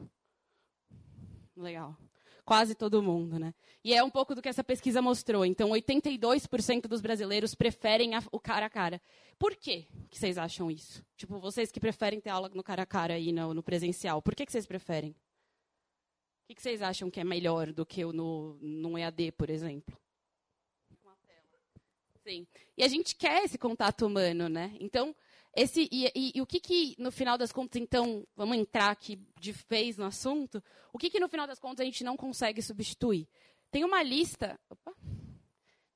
Legal. 1.55 1.97
Quase 2.51 2.75
todo 2.75 3.01
mundo, 3.01 3.39
né? 3.39 3.53
E 3.81 3.93
é 3.93 4.03
um 4.03 4.09
pouco 4.09 4.35
do 4.35 4.41
que 4.41 4.49
essa 4.49 4.61
pesquisa 4.61 5.01
mostrou. 5.01 5.45
Então, 5.45 5.69
82% 5.69 6.81
dos 6.81 6.99
brasileiros 6.99 7.55
preferem 7.55 8.13
a, 8.13 8.21
o 8.29 8.39
cara 8.41 8.65
a 8.65 8.69
cara. 8.69 9.01
Por 9.39 9.55
quê 9.55 9.87
que 10.09 10.19
vocês 10.19 10.37
acham 10.37 10.69
isso? 10.69 11.01
Tipo, 11.15 11.39
vocês 11.39 11.71
que 11.71 11.79
preferem 11.79 12.19
ter 12.19 12.29
aula 12.29 12.49
no 12.53 12.61
cara 12.61 12.83
a 12.83 12.85
cara 12.85 13.17
e 13.17 13.31
no, 13.31 13.53
no 13.53 13.63
presencial, 13.63 14.21
por 14.21 14.35
que, 14.35 14.45
que 14.45 14.51
vocês 14.51 14.65
preferem? 14.65 15.15
que, 16.51 16.55
que 16.55 16.61
vocês 16.61 16.81
acham 16.81 17.09
que 17.09 17.21
é 17.21 17.23
melhor 17.23 17.71
do 17.71 17.85
que 17.85 18.03
no, 18.03 18.57
no 18.61 18.97
EAD, 18.97 19.31
por 19.31 19.49
exemplo? 19.49 19.97
Sim. 22.23 22.45
E 22.77 22.83
a 22.83 22.87
gente 22.89 23.15
quer 23.15 23.45
esse 23.45 23.57
contato 23.57 24.05
humano, 24.05 24.49
né? 24.49 24.75
Então, 24.79 25.15
esse 25.55 25.87
e, 25.91 26.11
e, 26.15 26.31
e, 26.35 26.41
o 26.41 26.45
que, 26.45 26.59
que 26.59 26.95
no 26.97 27.11
final 27.11 27.37
das 27.37 27.51
contas, 27.51 27.81
então, 27.81 28.25
vamos 28.35 28.57
entrar 28.57 28.89
aqui 28.89 29.19
de 29.39 29.51
vez 29.69 29.97
no 29.97 30.05
assunto, 30.05 30.63
o 30.93 30.97
que, 30.97 31.09
que 31.09 31.19
no 31.19 31.27
final 31.27 31.45
das 31.45 31.59
contas 31.59 31.81
a 31.81 31.85
gente 31.85 32.03
não 32.03 32.15
consegue 32.15 32.61
substituir? 32.61 33.27
Tem 33.69 33.83
uma 33.83 34.01
lista. 34.01 34.59
Opa, 34.69 34.93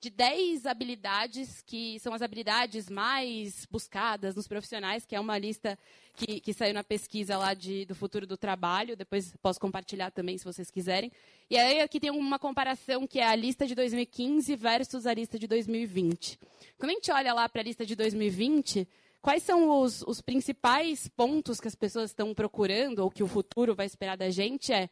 de 0.05 0.11
10 0.11 0.67
habilidades 0.67 1.63
que 1.65 1.99
são 1.99 2.13
as 2.13 2.21
habilidades 2.21 2.91
mais 2.91 3.65
buscadas 3.71 4.35
nos 4.35 4.47
profissionais, 4.47 5.03
que 5.03 5.15
é 5.15 5.19
uma 5.19 5.35
lista 5.35 5.79
que, 6.13 6.39
que 6.39 6.53
saiu 6.53 6.75
na 6.75 6.83
pesquisa 6.83 7.35
lá 7.39 7.55
de, 7.55 7.85
do 7.85 7.95
futuro 7.95 8.27
do 8.27 8.37
trabalho. 8.37 8.95
Depois 8.95 9.33
posso 9.41 9.59
compartilhar 9.59 10.11
também, 10.11 10.37
se 10.37 10.45
vocês 10.45 10.69
quiserem. 10.69 11.11
E 11.49 11.57
aí 11.57 11.81
aqui 11.81 11.99
tem 11.99 12.11
uma 12.11 12.37
comparação 12.37 13.07
que 13.07 13.19
é 13.19 13.25
a 13.25 13.35
lista 13.35 13.65
de 13.65 13.73
2015 13.73 14.55
versus 14.55 15.07
a 15.07 15.13
lista 15.13 15.39
de 15.39 15.47
2020. 15.47 16.39
Quando 16.77 16.91
a 16.91 16.93
gente 16.93 17.11
olha 17.11 17.33
lá 17.33 17.49
para 17.49 17.61
a 17.61 17.63
lista 17.63 17.83
de 17.83 17.95
2020, 17.95 18.87
quais 19.25 19.41
são 19.41 19.81
os, 19.81 20.03
os 20.03 20.21
principais 20.21 21.07
pontos 21.07 21.59
que 21.59 21.67
as 21.67 21.73
pessoas 21.73 22.11
estão 22.11 22.31
procurando, 22.31 22.99
ou 22.99 23.09
que 23.09 23.23
o 23.23 23.27
futuro 23.27 23.73
vai 23.73 23.87
esperar 23.87 24.15
da 24.15 24.29
gente? 24.29 24.71
É 24.71 24.87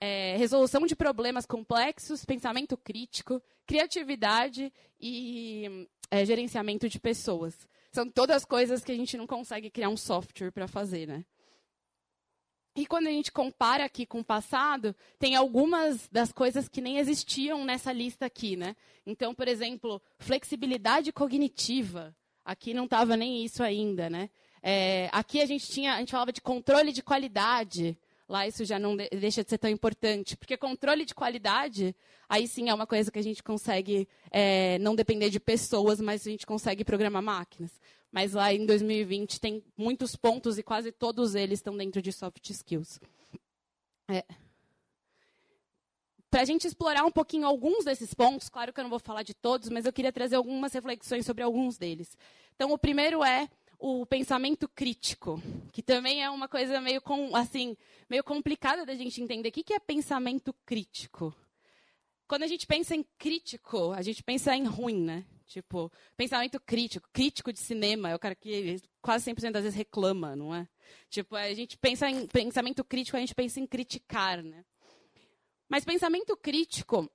é, 0.00 0.36
resolução 0.36 0.86
de 0.86 0.94
problemas 0.94 1.44
complexos, 1.44 2.24
pensamento 2.24 2.76
crítico, 2.76 3.42
criatividade 3.66 4.72
e 5.00 5.86
é, 6.10 6.24
gerenciamento 6.24 6.88
de 6.88 7.00
pessoas. 7.00 7.68
São 7.92 8.08
todas 8.08 8.44
coisas 8.44 8.84
que 8.84 8.92
a 8.92 8.96
gente 8.96 9.16
não 9.16 9.26
consegue 9.26 9.70
criar 9.70 9.88
um 9.88 9.96
software 9.96 10.52
para 10.52 10.68
fazer, 10.68 11.06
né? 11.06 11.24
E 12.76 12.86
quando 12.86 13.08
a 13.08 13.10
gente 13.10 13.32
compara 13.32 13.84
aqui 13.84 14.06
com 14.06 14.20
o 14.20 14.24
passado, 14.24 14.94
tem 15.18 15.34
algumas 15.34 16.08
das 16.12 16.30
coisas 16.30 16.68
que 16.68 16.80
nem 16.80 16.98
existiam 16.98 17.64
nessa 17.64 17.92
lista 17.92 18.24
aqui, 18.24 18.56
né? 18.56 18.76
Então, 19.04 19.34
por 19.34 19.48
exemplo, 19.48 20.00
flexibilidade 20.16 21.12
cognitiva. 21.12 22.14
Aqui 22.48 22.72
não 22.72 22.84
estava 22.84 23.16
nem 23.16 23.44
isso 23.44 23.62
ainda, 23.62 24.08
né? 24.08 24.30
É, 24.62 25.08
aqui 25.12 25.40
a 25.40 25.46
gente 25.46 25.68
tinha, 25.68 25.94
a 25.94 25.98
gente 25.98 26.12
falava 26.12 26.32
de 26.32 26.40
controle 26.40 26.92
de 26.92 27.02
qualidade 27.02 27.96
lá 28.28 28.46
isso 28.46 28.64
já 28.64 28.78
não 28.78 28.94
deixa 28.96 29.42
de 29.42 29.50
ser 29.50 29.58
tão 29.58 29.70
importante. 29.70 30.36
Porque 30.36 30.56
controle 30.56 31.04
de 31.04 31.14
qualidade, 31.14 31.96
aí 32.28 32.46
sim 32.46 32.68
é 32.68 32.74
uma 32.74 32.86
coisa 32.86 33.10
que 33.10 33.18
a 33.18 33.22
gente 33.22 33.42
consegue 33.42 34.06
é, 34.30 34.78
não 34.78 34.94
depender 34.94 35.30
de 35.30 35.40
pessoas, 35.40 36.00
mas 36.00 36.26
a 36.26 36.30
gente 36.30 36.46
consegue 36.46 36.84
programar 36.84 37.22
máquinas. 37.22 37.72
Mas 38.12 38.32
lá 38.32 38.52
em 38.52 38.64
2020 38.66 39.40
tem 39.40 39.64
muitos 39.76 40.14
pontos 40.14 40.58
e 40.58 40.62
quase 40.62 40.92
todos 40.92 41.34
eles 41.34 41.58
estão 41.58 41.76
dentro 41.76 42.02
de 42.02 42.12
soft 42.12 42.50
skills. 42.50 43.00
É. 44.08 44.24
Para 46.30 46.42
a 46.42 46.44
gente 46.44 46.66
explorar 46.66 47.04
um 47.04 47.10
pouquinho 47.10 47.46
alguns 47.46 47.84
desses 47.84 48.12
pontos, 48.12 48.50
claro 48.50 48.72
que 48.72 48.78
eu 48.78 48.84
não 48.84 48.90
vou 48.90 48.98
falar 48.98 49.22
de 49.22 49.32
todos, 49.32 49.70
mas 49.70 49.86
eu 49.86 49.92
queria 49.92 50.12
trazer 50.12 50.36
algumas 50.36 50.72
reflexões 50.72 51.24
sobre 51.24 51.42
alguns 51.42 51.78
deles. 51.78 52.16
Então, 52.54 52.70
o 52.70 52.78
primeiro 52.78 53.24
é 53.24 53.48
o 53.78 54.04
pensamento 54.04 54.68
crítico, 54.68 55.40
que 55.72 55.82
também 55.82 56.22
é 56.22 56.28
uma 56.28 56.48
coisa 56.48 56.80
meio, 56.80 57.00
com, 57.00 57.34
assim, 57.34 57.76
meio 58.10 58.22
complicada 58.22 58.84
da 58.84 58.94
gente 58.94 59.22
entender. 59.22 59.48
O 59.48 59.52
que 59.52 59.72
é 59.72 59.78
pensamento 59.78 60.54
crítico? 60.66 61.34
Quando 62.26 62.42
a 62.42 62.46
gente 62.46 62.66
pensa 62.66 62.94
em 62.94 63.04
crítico, 63.16 63.92
a 63.92 64.02
gente 64.02 64.22
pensa 64.22 64.54
em 64.54 64.66
ruim, 64.66 65.00
né? 65.00 65.24
Tipo, 65.46 65.90
pensamento 66.14 66.60
crítico, 66.60 67.08
crítico 67.10 67.50
de 67.54 67.58
cinema, 67.58 68.10
é 68.10 68.14
o 68.14 68.18
cara 68.18 68.34
que 68.34 68.82
quase 69.00 69.32
100% 69.32 69.52
das 69.52 69.62
vezes 69.62 69.78
reclama, 69.78 70.36
não 70.36 70.54
é? 70.54 70.68
Tipo, 71.08 71.36
a 71.36 71.54
gente 71.54 71.78
pensa 71.78 72.10
em 72.10 72.26
pensamento 72.26 72.84
crítico, 72.84 73.16
a 73.16 73.20
gente 73.20 73.34
pensa 73.34 73.58
em 73.58 73.66
criticar, 73.66 74.42
né? 74.42 74.62
Mas 75.68 75.84
pensamento 75.84 76.36
crítico 76.36 77.10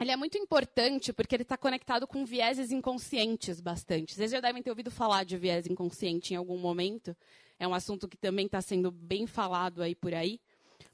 ele 0.00 0.10
é 0.10 0.16
muito 0.16 0.36
importante 0.36 1.12
porque 1.12 1.34
ele 1.34 1.44
está 1.44 1.56
conectado 1.56 2.06
com 2.06 2.24
vieses 2.24 2.72
inconscientes 2.72 3.60
bastante. 3.60 4.14
Vocês 4.14 4.30
já 4.30 4.40
devem 4.40 4.62
ter 4.62 4.70
ouvido 4.70 4.90
falar 4.90 5.24
de 5.24 5.36
viés 5.36 5.66
inconsciente 5.66 6.34
em 6.34 6.36
algum 6.36 6.58
momento. 6.58 7.16
É 7.58 7.68
um 7.68 7.74
assunto 7.74 8.08
que 8.08 8.16
também 8.16 8.46
está 8.46 8.60
sendo 8.60 8.90
bem 8.90 9.26
falado 9.26 9.82
aí 9.82 9.94
por 9.94 10.12
aí. 10.12 10.40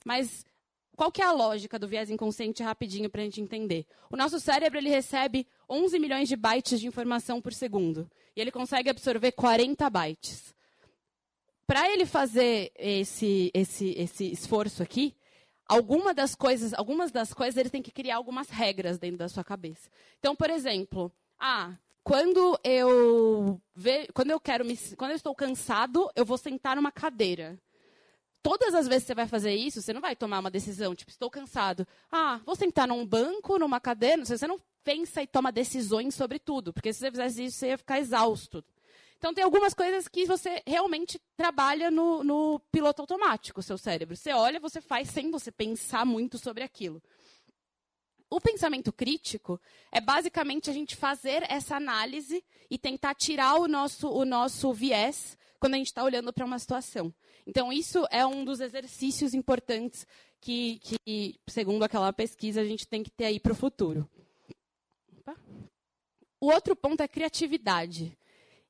Mas 0.05 0.45
qual 0.95 1.11
que 1.11 1.23
é 1.23 1.25
a 1.25 1.33
lógica 1.33 1.79
do 1.79 1.89
viés 1.89 2.11
inconsciente 2.11 2.63
rapidinho 2.63 3.09
para 3.09 3.23
a 3.23 3.25
gente 3.25 3.41
entender? 3.41 3.87
O 4.11 4.17
nosso 4.17 4.39
cérebro 4.39 4.79
ele 4.79 4.91
recebe 4.91 5.47
11 5.69 5.99
milhões 5.99 6.29
de 6.29 6.37
bytes 6.37 6.79
de 6.79 6.87
informação 6.87 7.41
por 7.41 7.55
segundo. 7.55 8.09
E 8.37 8.41
ele 8.41 8.51
consegue 8.51 8.91
absorver 8.91 9.33
40 9.33 9.89
bytes. 9.89 10.55
Para 11.67 11.91
ele 11.91 12.05
fazer 12.05 12.71
esse, 12.77 13.51
esse, 13.55 13.95
esse 13.97 14.31
esforço 14.31 14.83
aqui, 14.83 15.17
alguma 15.71 16.13
das 16.13 16.35
coisas, 16.35 16.75
algumas 16.75 17.13
das 17.13 17.33
coisas 17.33 17.57
ele 17.57 17.71
tem 17.71 17.81
que 17.81 17.93
criar 17.93 18.17
algumas 18.17 18.51
regras 18.51 18.99
dentro 18.99 19.19
da 19.19 19.29
sua 19.29 19.45
cabeça. 19.45 19.89
Então, 20.19 20.35
por 20.35 20.51
exemplo, 20.51 21.13
ah, 21.39 21.73
quando 22.03 22.59
eu 22.65 23.61
ve, 23.75 24.09
quando 24.13 24.33
eu 24.33 24.41
quero 24.41 24.65
me, 24.65 24.77
quando 24.97 25.13
eu 25.13 25.17
estou 25.17 25.35
cansado, 25.35 26.11
eu 26.17 26.25
vou 26.25 26.37
sentar 26.37 26.75
numa 26.75 26.91
cadeira. 26.91 27.57
Todas 28.43 28.75
as 28.75 28.89
vezes 28.89 29.05
que 29.05 29.09
você 29.09 29.15
vai 29.15 29.29
fazer 29.29 29.55
isso, 29.55 29.81
você 29.81 29.93
não 29.93 30.01
vai 30.01 30.17
tomar 30.17 30.41
uma 30.41 30.51
decisão, 30.51 30.95
tipo, 30.95 31.11
estou 31.11 31.31
cansado. 31.31 31.87
Ah, 32.11 32.41
vou 32.45 32.57
sentar 32.57 32.89
num 32.89 33.07
banco, 33.07 33.59
numa 33.59 33.79
cadeira. 33.79 34.25
Você 34.25 34.47
não 34.47 34.59
pensa 34.83 35.23
e 35.23 35.27
toma 35.27 35.53
decisões 35.53 36.15
sobre 36.15 36.39
tudo, 36.39 36.73
porque 36.73 36.93
se 36.93 37.01
você 37.01 37.11
fizesse 37.11 37.45
isso, 37.45 37.59
você 37.59 37.69
ia 37.69 37.79
ficar 37.79 38.01
exausto. 38.01 38.65
Então, 39.21 39.35
tem 39.35 39.45
algumas 39.45 39.75
coisas 39.75 40.09
que 40.09 40.25
você 40.25 40.63
realmente 40.67 41.21
trabalha 41.37 41.91
no, 41.91 42.25
no 42.25 42.59
piloto 42.73 43.03
automático, 43.03 43.63
seu 43.63 43.77
cérebro. 43.77 44.17
Você 44.17 44.33
olha, 44.33 44.59
você 44.59 44.81
faz 44.81 45.11
sem 45.11 45.31
você 45.31 45.53
pensar 45.53 46.07
muito 46.07 46.39
sobre 46.39 46.65
aquilo. 46.65 47.03
O 48.31 48.41
pensamento 48.41 48.91
crítico 48.91 49.61
é 49.93 50.01
basicamente 50.01 50.71
a 50.71 50.73
gente 50.73 50.97
fazer 50.97 51.45
essa 51.51 51.77
análise 51.77 52.43
e 52.71 52.79
tentar 52.79 53.15
tirar 53.15 53.57
o 53.57 53.69
nosso, 53.69 54.09
o 54.09 54.25
nosso 54.25 54.73
viés 54.73 55.37
quando 55.59 55.75
a 55.75 55.77
gente 55.77 55.89
está 55.89 56.03
olhando 56.03 56.33
para 56.33 56.47
uma 56.47 56.59
situação. 56.59 57.13
Então, 57.47 57.71
isso 57.71 58.07
é 58.11 58.25
um 58.25 58.43
dos 58.43 58.59
exercícios 58.59 59.35
importantes 59.35 60.07
que, 60.41 60.79
que, 60.79 61.39
segundo 61.47 61.83
aquela 61.83 62.11
pesquisa, 62.11 62.63
a 62.63 62.65
gente 62.65 62.89
tem 62.89 63.03
que 63.03 63.11
ter 63.11 63.27
aí 63.27 63.39
para 63.39 63.53
o 63.53 63.57
futuro. 63.57 64.09
O 66.41 66.47
outro 66.47 66.75
ponto 66.75 67.03
é 67.03 67.09
criatividade. 67.09 68.17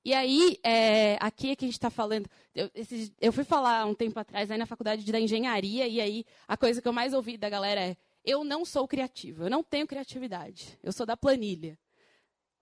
E 0.04 0.14
aí, 0.14 0.58
é, 0.64 1.18
aqui 1.20 1.50
é 1.50 1.56
que 1.56 1.64
a 1.64 1.68
gente 1.68 1.74
está 1.74 1.90
falando. 1.90 2.26
Eu, 2.54 2.70
esse, 2.74 3.12
eu, 3.20 3.32
fui 3.32 3.44
falar 3.44 3.84
um 3.84 3.94
tempo 3.94 4.18
atrás 4.18 4.50
aí 4.50 4.56
na 4.56 4.64
faculdade 4.64 5.10
da 5.10 5.20
engenharia, 5.20 5.86
e 5.86 6.00
aí 6.00 6.24
a 6.48 6.56
coisa 6.56 6.80
que 6.80 6.88
eu 6.88 6.92
mais 6.92 7.12
ouvi 7.12 7.36
da 7.36 7.50
galera 7.50 7.80
é: 7.80 7.96
eu 8.24 8.42
não 8.42 8.64
sou 8.64 8.88
criativo, 8.88 9.44
eu 9.44 9.50
não 9.50 9.62
tenho 9.62 9.86
criatividade, 9.86 10.78
eu 10.82 10.92
sou 10.92 11.04
da 11.04 11.16
planilha. 11.16 11.78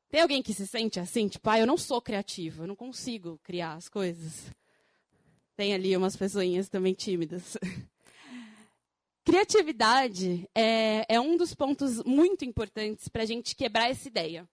Tem 0.08 0.22
alguém 0.22 0.42
que 0.42 0.54
se 0.54 0.66
sente 0.66 0.98
assim, 0.98 1.28
tipo, 1.28 1.48
ah, 1.50 1.58
eu 1.58 1.66
não 1.66 1.76
sou 1.76 2.00
criativo, 2.00 2.62
eu 2.62 2.66
não 2.66 2.74
consigo 2.74 3.38
criar 3.42 3.74
as 3.74 3.88
coisas? 3.88 4.50
Tem 5.54 5.74
ali 5.74 5.96
umas 5.96 6.16
pessoinhas 6.16 6.68
também 6.68 6.94
tímidas. 6.94 7.56
Criatividade 9.22 10.48
é, 10.54 11.04
é 11.06 11.20
um 11.20 11.36
dos 11.36 11.54
pontos 11.54 12.02
muito 12.04 12.44
importantes 12.44 13.08
para 13.08 13.22
a 13.22 13.26
gente 13.26 13.54
quebrar 13.54 13.90
essa 13.90 14.08
ideia. 14.08 14.48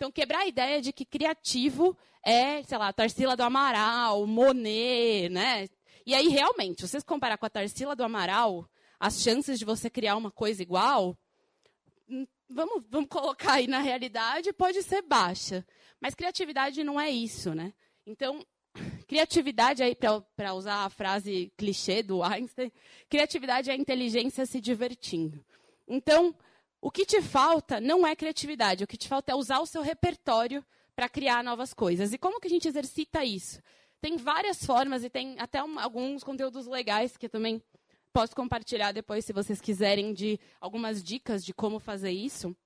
Então, 0.00 0.10
quebrar 0.10 0.38
a 0.38 0.46
ideia 0.46 0.80
de 0.80 0.94
que 0.94 1.04
criativo 1.04 1.94
é, 2.24 2.62
sei 2.62 2.78
lá, 2.78 2.90
Tarsila 2.90 3.36
do 3.36 3.42
Amaral, 3.42 4.26
Monet, 4.26 5.28
né? 5.28 5.68
E 6.06 6.14
aí, 6.14 6.28
realmente, 6.28 6.80
se 6.80 6.88
vocês 6.88 7.04
comparar 7.04 7.36
com 7.36 7.44
a 7.44 7.50
Tarsila 7.50 7.94
do 7.94 8.02
Amaral, 8.02 8.66
as 8.98 9.20
chances 9.20 9.58
de 9.58 9.64
você 9.66 9.90
criar 9.90 10.16
uma 10.16 10.30
coisa 10.30 10.62
igual, 10.62 11.14
hum, 12.08 12.26
vamos, 12.48 12.82
vamos 12.88 13.10
colocar 13.10 13.52
aí 13.52 13.66
na 13.66 13.80
realidade, 13.80 14.54
pode 14.54 14.82
ser 14.82 15.02
baixa. 15.02 15.66
Mas 16.00 16.14
criatividade 16.14 16.82
não 16.82 16.98
é 16.98 17.10
isso, 17.10 17.54
né? 17.54 17.74
Então, 18.06 18.42
criatividade, 19.06 19.82
aí 19.82 19.94
para 20.34 20.54
usar 20.54 20.86
a 20.86 20.88
frase 20.88 21.52
clichê 21.58 22.02
do 22.02 22.22
Einstein, 22.22 22.72
criatividade 23.06 23.68
é 23.68 23.74
a 23.74 23.76
inteligência 23.76 24.46
se 24.46 24.62
divertindo. 24.62 25.44
Então, 25.86 26.34
o 26.80 26.90
que 26.90 27.04
te 27.04 27.20
falta 27.20 27.80
não 27.80 28.06
é 28.06 28.16
criatividade, 28.16 28.84
o 28.84 28.86
que 28.86 28.96
te 28.96 29.08
falta 29.08 29.32
é 29.32 29.34
usar 29.34 29.60
o 29.60 29.66
seu 29.66 29.82
repertório 29.82 30.64
para 30.96 31.08
criar 31.08 31.44
novas 31.44 31.74
coisas. 31.74 32.12
E 32.12 32.18
como 32.18 32.40
que 32.40 32.46
a 32.46 32.50
gente 32.50 32.68
exercita 32.68 33.24
isso? 33.24 33.60
Tem 34.00 34.16
várias 34.16 34.64
formas 34.64 35.04
e 35.04 35.10
tem 35.10 35.38
até 35.38 35.62
um, 35.62 35.78
alguns 35.78 36.24
conteúdos 36.24 36.66
legais 36.66 37.16
que 37.16 37.26
eu 37.26 37.30
também 37.30 37.62
posso 38.12 38.34
compartilhar 38.34 38.92
depois, 38.92 39.24
se 39.24 39.32
vocês 39.32 39.60
quiserem, 39.60 40.12
de 40.12 40.40
algumas 40.60 41.02
dicas 41.02 41.44
de 41.44 41.52
como 41.52 41.78
fazer 41.78 42.10
isso. 42.10 42.56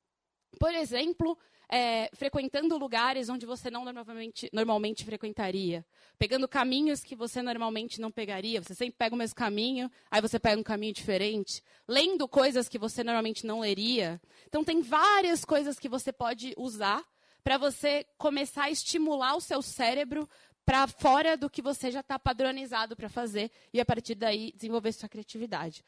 Por 0.58 0.72
exemplo, 0.72 1.36
é, 1.68 2.10
frequentando 2.14 2.76
lugares 2.76 3.28
onde 3.28 3.46
você 3.46 3.70
não 3.70 3.84
normalmente, 3.84 4.48
normalmente 4.52 5.04
frequentaria. 5.04 5.84
Pegando 6.18 6.48
caminhos 6.48 7.02
que 7.02 7.16
você 7.16 7.42
normalmente 7.42 8.00
não 8.00 8.10
pegaria. 8.10 8.62
Você 8.62 8.74
sempre 8.74 8.96
pega 8.96 9.14
o 9.14 9.18
mesmo 9.18 9.34
caminho, 9.34 9.90
aí 10.10 10.20
você 10.20 10.38
pega 10.38 10.60
um 10.60 10.64
caminho 10.64 10.92
diferente. 10.92 11.62
Lendo 11.88 12.28
coisas 12.28 12.68
que 12.68 12.78
você 12.78 13.02
normalmente 13.02 13.46
não 13.46 13.60
leria. 13.60 14.20
Então, 14.46 14.64
tem 14.64 14.80
várias 14.80 15.44
coisas 15.44 15.78
que 15.78 15.88
você 15.88 16.12
pode 16.12 16.54
usar 16.56 17.04
para 17.42 17.58
você 17.58 18.06
começar 18.16 18.64
a 18.64 18.70
estimular 18.70 19.34
o 19.36 19.40
seu 19.40 19.60
cérebro 19.60 20.28
para 20.64 20.86
fora 20.86 21.36
do 21.36 21.50
que 21.50 21.60
você 21.60 21.90
já 21.90 22.00
está 22.00 22.18
padronizado 22.18 22.96
para 22.96 23.08
fazer 23.08 23.50
e 23.72 23.80
a 23.80 23.84
partir 23.84 24.14
daí 24.14 24.52
desenvolver 24.52 24.92
sua 24.92 25.08
criatividade. 25.08 25.84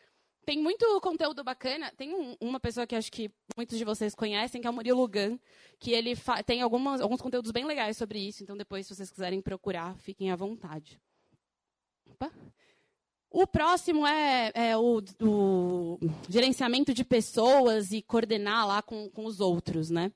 Tem 0.46 0.62
muito 0.62 1.00
conteúdo 1.00 1.42
bacana. 1.42 1.92
Tem 1.96 2.14
um, 2.14 2.36
uma 2.40 2.60
pessoa 2.60 2.86
que 2.86 2.94
acho 2.94 3.10
que 3.10 3.28
muitos 3.56 3.76
de 3.76 3.84
vocês 3.84 4.14
conhecem, 4.14 4.60
que 4.60 4.66
é 4.68 4.70
o 4.70 4.72
Murilo 4.72 5.08
Gun, 5.08 5.36
que 5.80 5.90
ele 5.90 6.14
tem 6.46 6.62
algumas, 6.62 7.00
alguns 7.00 7.20
conteúdos 7.20 7.50
bem 7.50 7.64
legais 7.64 7.96
sobre 7.96 8.20
isso. 8.20 8.44
Então, 8.44 8.56
depois, 8.56 8.86
se 8.86 8.94
vocês 8.94 9.10
quiserem 9.10 9.42
procurar, 9.42 9.98
fiquem 9.98 10.30
à 10.30 10.36
vontade. 10.36 11.00
Opa. 12.08 12.30
O 13.28 13.44
próximo 13.44 14.06
é, 14.06 14.52
é 14.54 14.76
o, 14.76 15.02
o, 15.20 15.98
gerenciamento 16.28 16.94
de 16.94 17.04
pessoas 17.04 17.90
e 17.90 18.00
coordenar 18.00 18.68
lá 18.68 18.80
com, 18.80 19.10
com 19.10 19.26
os 19.26 19.40
outros, 19.40 19.90
né? 19.90 20.12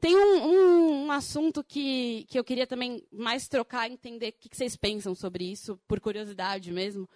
Tem 0.00 0.14
um, 0.14 0.46
um, 0.46 1.06
um, 1.06 1.10
assunto 1.10 1.64
que, 1.64 2.24
que 2.28 2.38
eu 2.38 2.44
queria 2.44 2.66
também 2.66 3.04
mais 3.10 3.48
trocar, 3.48 3.90
entender 3.90 4.28
o 4.28 4.32
que, 4.34 4.48
que 4.48 4.56
vocês 4.56 4.76
pensam 4.76 5.16
sobre 5.16 5.50
isso, 5.50 5.76
por 5.88 5.98
curiosidade 5.98 6.70
mesmo. 6.70 7.08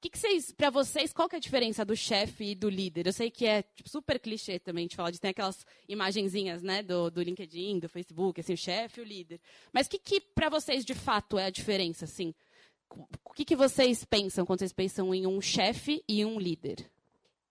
Que, 0.00 0.10
que 0.10 0.18
vocês, 0.18 0.52
para 0.52 0.70
vocês, 0.70 1.12
qual 1.12 1.28
que 1.28 1.36
é 1.36 1.38
a 1.38 1.40
diferença 1.40 1.84
do 1.84 1.96
chefe 1.96 2.50
e 2.50 2.54
do 2.54 2.68
líder? 2.68 3.06
Eu 3.06 3.12
sei 3.12 3.30
que 3.30 3.46
é 3.46 3.62
tipo, 3.62 3.88
super 3.88 4.20
clichê 4.20 4.58
também 4.58 4.86
de 4.86 4.94
falar 4.94 5.10
de 5.10 5.18
tem 5.18 5.30
aquelas 5.30 5.66
imagenzinhas, 5.88 6.62
né, 6.62 6.82
do, 6.82 7.10
do 7.10 7.22
LinkedIn, 7.22 7.78
do 7.78 7.88
Facebook, 7.88 8.40
assim, 8.40 8.52
o 8.52 8.58
chefe 8.58 9.00
e 9.00 9.02
o 9.02 9.06
líder. 9.06 9.40
Mas 9.72 9.86
o 9.86 9.90
que, 9.90 9.98
que 9.98 10.20
para 10.20 10.48
vocês 10.48 10.84
de 10.84 10.94
fato 10.94 11.38
é 11.38 11.46
a 11.46 11.50
diferença, 11.50 12.04
assim? 12.04 12.34
O 13.24 13.32
que, 13.32 13.44
que 13.44 13.56
vocês 13.56 14.04
pensam 14.04 14.46
quando 14.46 14.60
vocês 14.60 14.72
pensam 14.72 15.14
em 15.14 15.26
um 15.26 15.40
chefe 15.40 16.04
e 16.08 16.24
um 16.24 16.38
líder? 16.38 16.88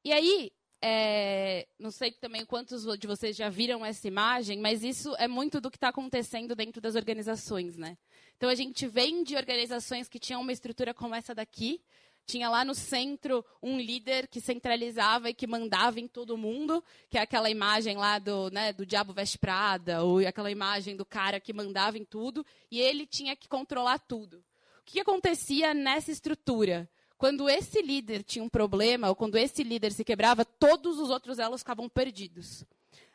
E 0.03 0.13
aí, 0.13 0.51
é, 0.81 1.67
não 1.79 1.89
sei 1.89 2.11
também 2.11 2.45
quantos 2.45 2.85
de 2.99 3.07
vocês 3.07 3.35
já 3.35 3.49
viram 3.49 3.83
essa 3.83 4.07
imagem, 4.07 4.59
mas 4.59 4.83
isso 4.83 5.15
é 5.17 5.27
muito 5.27 5.59
do 5.59 5.71
que 5.71 5.77
está 5.77 5.89
acontecendo 5.89 6.55
dentro 6.55 6.79
das 6.79 6.93
organizações, 6.93 7.75
né? 7.75 7.97
Então 8.37 8.49
a 8.49 8.55
gente 8.55 8.85
vem 8.85 9.23
de 9.23 9.35
organizações 9.35 10.07
que 10.07 10.19
tinham 10.19 10.41
uma 10.41 10.51
estrutura 10.51 10.93
como 10.93 11.15
essa 11.15 11.33
daqui, 11.33 11.81
tinha 12.25 12.49
lá 12.49 12.65
no 12.65 12.73
centro 12.73 13.45
um 13.61 13.79
líder 13.79 14.27
que 14.27 14.41
centralizava 14.41 15.29
e 15.29 15.33
que 15.33 15.45
mandava 15.47 15.99
em 15.99 16.07
todo 16.07 16.37
mundo, 16.37 16.83
que 17.09 17.17
é 17.17 17.21
aquela 17.21 17.49
imagem 17.49 17.95
lá 17.97 18.19
do, 18.19 18.49
né, 18.49 18.73
do 18.73 18.85
Diabo 18.85 19.13
Veste 19.13 19.37
Prada, 19.37 20.03
ou 20.03 20.19
aquela 20.19 20.51
imagem 20.51 20.95
do 20.95 21.05
cara 21.05 21.39
que 21.39 21.53
mandava 21.53 21.97
em 21.97 22.05
tudo, 22.05 22.45
e 22.71 22.79
ele 22.79 23.05
tinha 23.05 23.35
que 23.35 23.47
controlar 23.47 23.99
tudo. 23.99 24.37
O 24.79 24.83
que 24.85 24.99
acontecia 24.99 25.73
nessa 25.73 26.11
estrutura? 26.11 26.89
Quando 27.17 27.49
esse 27.49 27.81
líder 27.81 28.23
tinha 28.23 28.43
um 28.43 28.49
problema, 28.49 29.07
ou 29.09 29.15
quando 29.15 29.37
esse 29.37 29.63
líder 29.63 29.91
se 29.91 30.03
quebrava, 30.03 30.43
todos 30.43 30.99
os 30.99 31.09
outros 31.09 31.39
elos 31.39 31.61
ficavam 31.61 31.87
perdidos. 31.87 32.65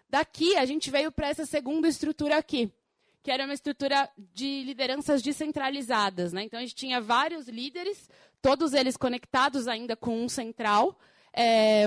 Daqui, 0.09 0.57
a 0.57 0.65
gente 0.65 0.91
veio 0.91 1.13
para 1.13 1.29
essa 1.29 1.47
segunda 1.47 1.87
estrutura 1.87 2.37
aqui, 2.37 2.73
que 3.23 3.31
era 3.31 3.45
uma 3.45 3.55
estrutura 3.55 4.11
de 4.17 4.63
lideranças 4.65 5.23
descentralizadas. 5.23 6.33
Né? 6.33 6.43
Então, 6.43 6.59
a 6.59 6.63
gente 6.63 6.75
tinha 6.75 7.01
vários 7.01 7.47
líderes, 7.47 8.09
todos 8.43 8.73
eles 8.73 8.97
conectados 8.97 9.69
ainda 9.69 9.97
com 9.97 10.25
um 10.25 10.29
central, 10.29 10.99
é, 11.33 11.87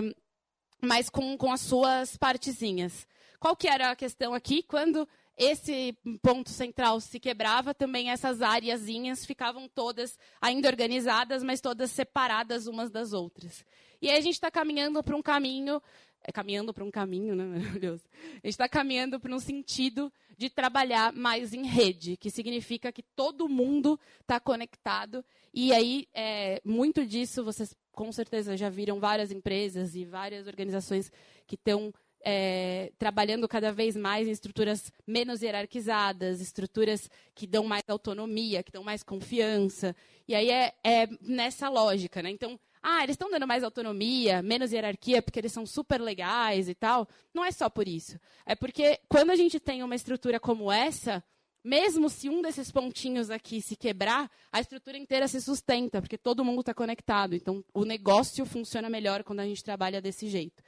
mas 0.81 1.09
com, 1.09 1.37
com 1.37 1.51
as 1.51 1.61
suas 1.61 2.17
partezinhas. 2.17 3.07
Qual 3.39 3.55
que 3.55 3.67
era 3.67 3.91
a 3.91 3.95
questão 3.95 4.33
aqui? 4.33 4.63
Quando 4.63 5.07
esse 5.37 5.97
ponto 6.21 6.49
central 6.49 6.99
se 7.01 7.19
quebrava, 7.19 7.73
também 7.73 8.11
essas 8.11 8.41
áreazinhas 8.41 9.25
ficavam 9.25 9.67
todas 9.67 10.17
ainda 10.39 10.67
organizadas, 10.67 11.43
mas 11.43 11.59
todas 11.59 11.91
separadas 11.91 12.67
umas 12.67 12.91
das 12.91 13.13
outras. 13.13 13.65
E 14.01 14.09
aí 14.09 14.17
a 14.17 14.21
gente 14.21 14.35
está 14.35 14.51
caminhando 14.51 15.01
para 15.03 15.15
um 15.15 15.21
caminho, 15.21 15.81
é, 16.23 16.31
caminhando 16.31 16.73
para 16.73 16.83
um 16.83 16.91
caminho, 16.91 17.35
né, 17.35 17.45
meu 17.71 17.79
Deus? 17.79 18.01
A 18.13 18.35
gente 18.35 18.49
está 18.49 18.69
caminhando 18.69 19.19
para 19.19 19.33
um 19.33 19.39
sentido 19.39 20.11
de 20.37 20.49
trabalhar 20.49 21.11
mais 21.13 21.53
em 21.53 21.65
rede, 21.65 22.17
que 22.17 22.29
significa 22.29 22.91
que 22.91 23.01
todo 23.01 23.49
mundo 23.49 23.99
está 24.21 24.39
conectado. 24.39 25.23
E 25.53 25.71
aí, 25.71 26.07
é, 26.13 26.59
muito 26.65 27.05
disso, 27.05 27.43
vocês 27.43 27.75
com 27.91 28.11
certeza 28.11 28.57
já 28.57 28.69
viram 28.69 28.99
várias 28.99 29.31
empresas 29.31 29.95
e 29.95 30.03
várias 30.03 30.47
organizações 30.47 31.11
que 31.45 31.53
estão 31.53 31.93
é, 32.23 32.91
trabalhando 32.97 33.47
cada 33.47 33.71
vez 33.71 33.95
mais 33.95 34.27
em 34.27 34.31
estruturas 34.31 34.91
menos 35.05 35.41
hierarquizadas, 35.41 36.41
estruturas 36.41 37.09
que 37.35 37.45
dão 37.45 37.65
mais 37.65 37.83
autonomia, 37.87 38.63
que 38.63 38.71
dão 38.71 38.83
mais 38.83 39.03
confiança. 39.03 39.95
E 40.27 40.33
aí 40.33 40.49
é, 40.49 40.73
é 40.83 41.07
nessa 41.21 41.69
lógica, 41.69 42.23
né? 42.23 42.29
Então, 42.31 42.59
ah, 42.81 43.03
eles 43.03 43.13
estão 43.13 43.29
dando 43.29 43.47
mais 43.47 43.63
autonomia, 43.63 44.41
menos 44.41 44.71
hierarquia, 44.71 45.21
porque 45.21 45.39
eles 45.39 45.51
são 45.51 45.65
super 45.65 46.01
legais 46.01 46.67
e 46.67 46.73
tal. 46.73 47.07
Não 47.33 47.43
é 47.45 47.51
só 47.51 47.69
por 47.69 47.87
isso. 47.87 48.17
É 48.45 48.55
porque 48.55 48.99
quando 49.07 49.29
a 49.29 49.35
gente 49.35 49.59
tem 49.59 49.83
uma 49.83 49.95
estrutura 49.95 50.39
como 50.39 50.71
essa, 50.71 51.23
mesmo 51.63 52.09
se 52.09 52.29
um 52.29 52.41
desses 52.41 52.71
pontinhos 52.71 53.29
aqui 53.29 53.61
se 53.61 53.75
quebrar, 53.75 54.29
a 54.51 54.59
estrutura 54.59 54.97
inteira 54.97 55.27
se 55.27 55.39
sustenta, 55.39 56.01
porque 56.01 56.17
todo 56.17 56.43
mundo 56.43 56.59
está 56.59 56.73
conectado. 56.73 57.35
Então, 57.35 57.63
o 57.73 57.85
negócio 57.85 58.45
funciona 58.45 58.89
melhor 58.89 59.23
quando 59.23 59.39
a 59.39 59.45
gente 59.45 59.63
trabalha 59.63 60.01
desse 60.01 60.27
jeito. 60.27 60.61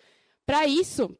Para 0.45 0.65
isso, 0.65 1.17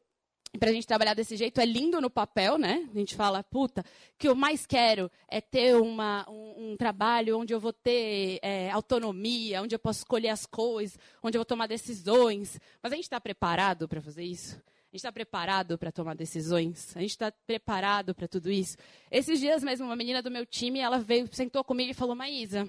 para 0.58 0.70
a 0.70 0.72
gente 0.72 0.86
trabalhar 0.86 1.14
desse 1.14 1.36
jeito 1.36 1.60
é 1.60 1.66
lindo 1.66 2.00
no 2.00 2.08
papel, 2.08 2.56
né? 2.56 2.88
A 2.94 2.98
gente 2.98 3.14
fala, 3.14 3.42
puta, 3.42 3.82
o 3.82 4.18
que 4.18 4.28
eu 4.28 4.34
mais 4.34 4.64
quero 4.64 5.10
é 5.28 5.40
ter 5.40 5.76
uma, 5.76 6.24
um, 6.28 6.72
um 6.72 6.76
trabalho 6.76 7.38
onde 7.38 7.52
eu 7.52 7.60
vou 7.60 7.72
ter 7.72 8.38
é, 8.42 8.70
autonomia, 8.70 9.62
onde 9.62 9.74
eu 9.74 9.78
posso 9.78 10.00
escolher 10.00 10.30
as 10.30 10.46
coisas, 10.46 10.98
onde 11.22 11.36
eu 11.36 11.40
vou 11.40 11.46
tomar 11.46 11.66
decisões. 11.66 12.58
Mas 12.82 12.92
a 12.92 12.96
gente 12.96 13.04
está 13.04 13.20
preparado 13.20 13.86
para 13.86 14.00
fazer 14.00 14.24
isso? 14.24 14.58
Gente 14.96 15.00
está 15.00 15.12
preparado 15.12 15.76
para 15.76 15.92
tomar 15.92 16.14
decisões? 16.14 16.96
A 16.96 17.00
gente 17.00 17.10
está 17.10 17.30
preparado 17.30 18.14
para 18.14 18.26
tudo 18.26 18.50
isso? 18.50 18.78
Esses 19.10 19.38
dias 19.38 19.62
mesmo, 19.62 19.84
uma 19.84 19.94
menina 19.94 20.22
do 20.22 20.30
meu 20.30 20.46
time, 20.46 20.78
ela 20.78 20.98
veio, 20.98 21.28
sentou 21.34 21.62
comigo 21.62 21.90
e 21.90 21.94
falou, 21.94 22.16
Maísa, 22.16 22.66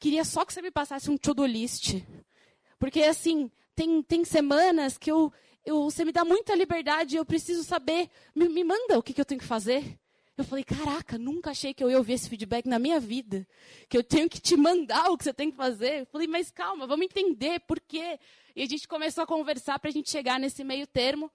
queria 0.00 0.24
só 0.24 0.44
que 0.44 0.52
você 0.52 0.60
me 0.60 0.72
passasse 0.72 1.08
um 1.08 1.16
to-do 1.16 1.46
list. 1.46 2.02
Porque, 2.80 3.00
assim, 3.04 3.48
tem, 3.76 4.02
tem 4.02 4.24
semanas 4.24 4.98
que 4.98 5.08
eu, 5.08 5.32
eu, 5.64 5.84
você 5.84 6.04
me 6.04 6.10
dá 6.10 6.24
muita 6.24 6.52
liberdade, 6.52 7.14
eu 7.14 7.24
preciso 7.24 7.62
saber, 7.62 8.10
me, 8.34 8.48
me 8.48 8.64
manda 8.64 8.98
o 8.98 9.02
que, 9.02 9.12
que 9.12 9.20
eu 9.20 9.24
tenho 9.24 9.40
que 9.40 9.46
fazer. 9.46 9.96
Eu 10.36 10.44
falei, 10.44 10.64
caraca, 10.64 11.16
nunca 11.16 11.50
achei 11.50 11.72
que 11.72 11.82
eu 11.82 11.90
ia 11.90 11.96
ouvir 11.96 12.12
esse 12.12 12.28
feedback 12.28 12.66
na 12.66 12.78
minha 12.78 13.00
vida. 13.00 13.46
Que 13.88 13.96
eu 13.96 14.04
tenho 14.04 14.28
que 14.28 14.38
te 14.38 14.54
mandar 14.54 15.10
o 15.10 15.16
que 15.16 15.24
você 15.24 15.32
tem 15.32 15.50
que 15.50 15.56
fazer. 15.56 16.00
Eu 16.00 16.06
falei, 16.06 16.26
mas 16.26 16.50
calma, 16.50 16.86
vamos 16.86 17.06
entender 17.06 17.60
por 17.60 17.80
quê. 17.80 18.18
E 18.54 18.62
a 18.62 18.66
gente 18.66 18.86
começou 18.86 19.24
a 19.24 19.26
conversar 19.26 19.78
para 19.78 19.88
a 19.88 19.92
gente 19.92 20.10
chegar 20.10 20.38
nesse 20.38 20.62
meio 20.62 20.86
termo. 20.86 21.30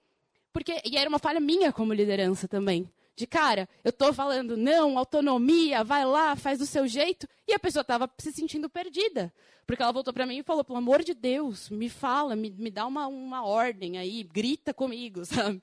Porque, 0.52 0.80
e 0.84 0.96
era 0.96 1.08
uma 1.08 1.18
falha 1.18 1.40
minha 1.40 1.72
como 1.72 1.92
liderança 1.92 2.46
também. 2.46 2.88
De 3.16 3.26
cara, 3.26 3.68
eu 3.82 3.90
estou 3.90 4.12
falando, 4.12 4.56
não, 4.56 4.96
autonomia, 4.96 5.82
vai 5.82 6.04
lá, 6.04 6.36
faz 6.36 6.60
do 6.60 6.66
seu 6.66 6.86
jeito. 6.86 7.28
E 7.46 7.52
a 7.52 7.58
pessoa 7.58 7.82
estava 7.82 8.08
se 8.18 8.30
sentindo 8.32 8.70
perdida. 8.70 9.32
Porque 9.66 9.82
ela 9.82 9.92
voltou 9.92 10.14
para 10.14 10.26
mim 10.26 10.38
e 10.38 10.42
falou, 10.42 10.62
pelo 10.62 10.78
amor 10.78 11.02
de 11.02 11.12
Deus, 11.12 11.70
me 11.70 11.88
fala, 11.88 12.36
me, 12.36 12.50
me 12.50 12.70
dá 12.70 12.86
uma, 12.86 13.06
uma 13.08 13.44
ordem 13.44 13.98
aí, 13.98 14.22
grita 14.22 14.72
comigo, 14.72 15.24
sabe? 15.26 15.60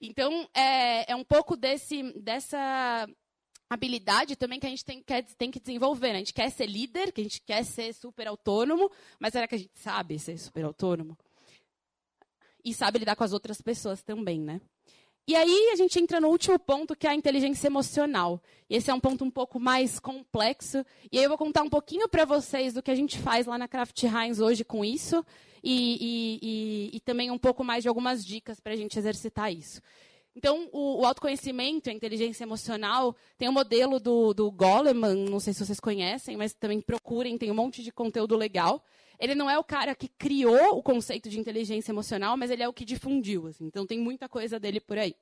Então, 0.00 0.48
é, 0.54 1.10
é 1.12 1.16
um 1.16 1.24
pouco 1.24 1.56
desse, 1.56 2.02
dessa 2.20 3.06
habilidade 3.68 4.36
também 4.36 4.60
que 4.60 4.66
a 4.66 4.70
gente 4.70 4.84
tem, 4.84 5.02
quer, 5.02 5.24
tem 5.36 5.50
que 5.50 5.60
desenvolver. 5.60 6.08
Né? 6.08 6.16
A 6.16 6.18
gente 6.18 6.34
quer 6.34 6.50
ser 6.50 6.66
líder, 6.66 7.12
que 7.12 7.20
a 7.20 7.24
gente 7.24 7.40
quer 7.42 7.64
ser 7.64 7.92
super 7.94 8.26
autônomo, 8.28 8.90
mas 9.18 9.32
será 9.32 9.48
que 9.48 9.54
a 9.54 9.58
gente 9.58 9.78
sabe 9.78 10.18
ser 10.18 10.38
super 10.38 10.64
autônomo? 10.64 11.16
E 12.64 12.74
sabe 12.74 12.98
lidar 12.98 13.16
com 13.16 13.24
as 13.24 13.32
outras 13.32 13.60
pessoas 13.60 14.02
também, 14.02 14.40
né? 14.40 14.60
E 15.28 15.34
aí 15.34 15.70
a 15.72 15.76
gente 15.76 15.98
entra 15.98 16.20
no 16.20 16.28
último 16.28 16.56
ponto, 16.56 16.94
que 16.94 17.06
é 17.06 17.10
a 17.10 17.14
inteligência 17.14 17.66
emocional. 17.66 18.40
E 18.70 18.76
esse 18.76 18.90
é 18.90 18.94
um 18.94 19.00
ponto 19.00 19.24
um 19.24 19.30
pouco 19.30 19.58
mais 19.58 19.98
complexo. 19.98 20.84
E 21.10 21.18
aí 21.18 21.24
eu 21.24 21.28
vou 21.28 21.36
contar 21.36 21.62
um 21.62 21.68
pouquinho 21.68 22.08
para 22.08 22.24
vocês 22.24 22.74
do 22.74 22.82
que 22.82 22.92
a 22.92 22.94
gente 22.94 23.18
faz 23.18 23.46
lá 23.46 23.58
na 23.58 23.66
Kraft 23.66 24.00
Heinz 24.04 24.38
hoje 24.38 24.64
com 24.64 24.84
isso. 24.84 25.24
E, 25.64 25.98
e, 26.00 26.38
e, 26.42 26.96
e 26.96 27.00
também 27.00 27.28
um 27.30 27.38
pouco 27.38 27.64
mais 27.64 27.82
de 27.82 27.88
algumas 27.88 28.24
dicas 28.24 28.60
para 28.60 28.72
a 28.72 28.76
gente 28.76 28.96
exercitar 28.96 29.52
isso. 29.52 29.80
Então, 30.36 30.68
o, 30.70 31.00
o, 31.00 31.06
autoconhecimento, 31.06 31.88
a 31.88 31.92
inteligência 31.92 32.44
emocional, 32.44 33.16
tem 33.38 33.48
o 33.48 33.50
um 33.50 33.54
modelo 33.54 33.98
do, 33.98 34.34
do 34.34 34.50
Goleman, 34.50 35.24
não 35.28 35.40
sei 35.40 35.54
se 35.54 35.64
vocês 35.64 35.80
conhecem, 35.80 36.36
mas 36.36 36.52
também 36.52 36.78
procurem, 36.80 37.38
tem 37.38 37.50
um 37.50 37.54
monte 37.54 37.82
de 37.82 37.90
conteúdo 37.90 38.36
legal. 38.36 38.84
Ele 39.18 39.34
não 39.34 39.48
é 39.48 39.58
o 39.58 39.64
cara 39.64 39.94
que 39.94 40.08
criou 40.08 40.78
o 40.78 40.82
conceito 40.82 41.28
de 41.28 41.38
inteligência 41.38 41.92
emocional, 41.92 42.36
mas 42.36 42.50
ele 42.50 42.62
é 42.62 42.68
o 42.68 42.72
que 42.72 42.84
difundiu. 42.84 43.46
Assim, 43.46 43.64
então, 43.66 43.86
tem 43.86 43.98
muita 43.98 44.28
coisa 44.28 44.58
dele 44.58 44.80
por 44.80 44.98
aí. 44.98 45.14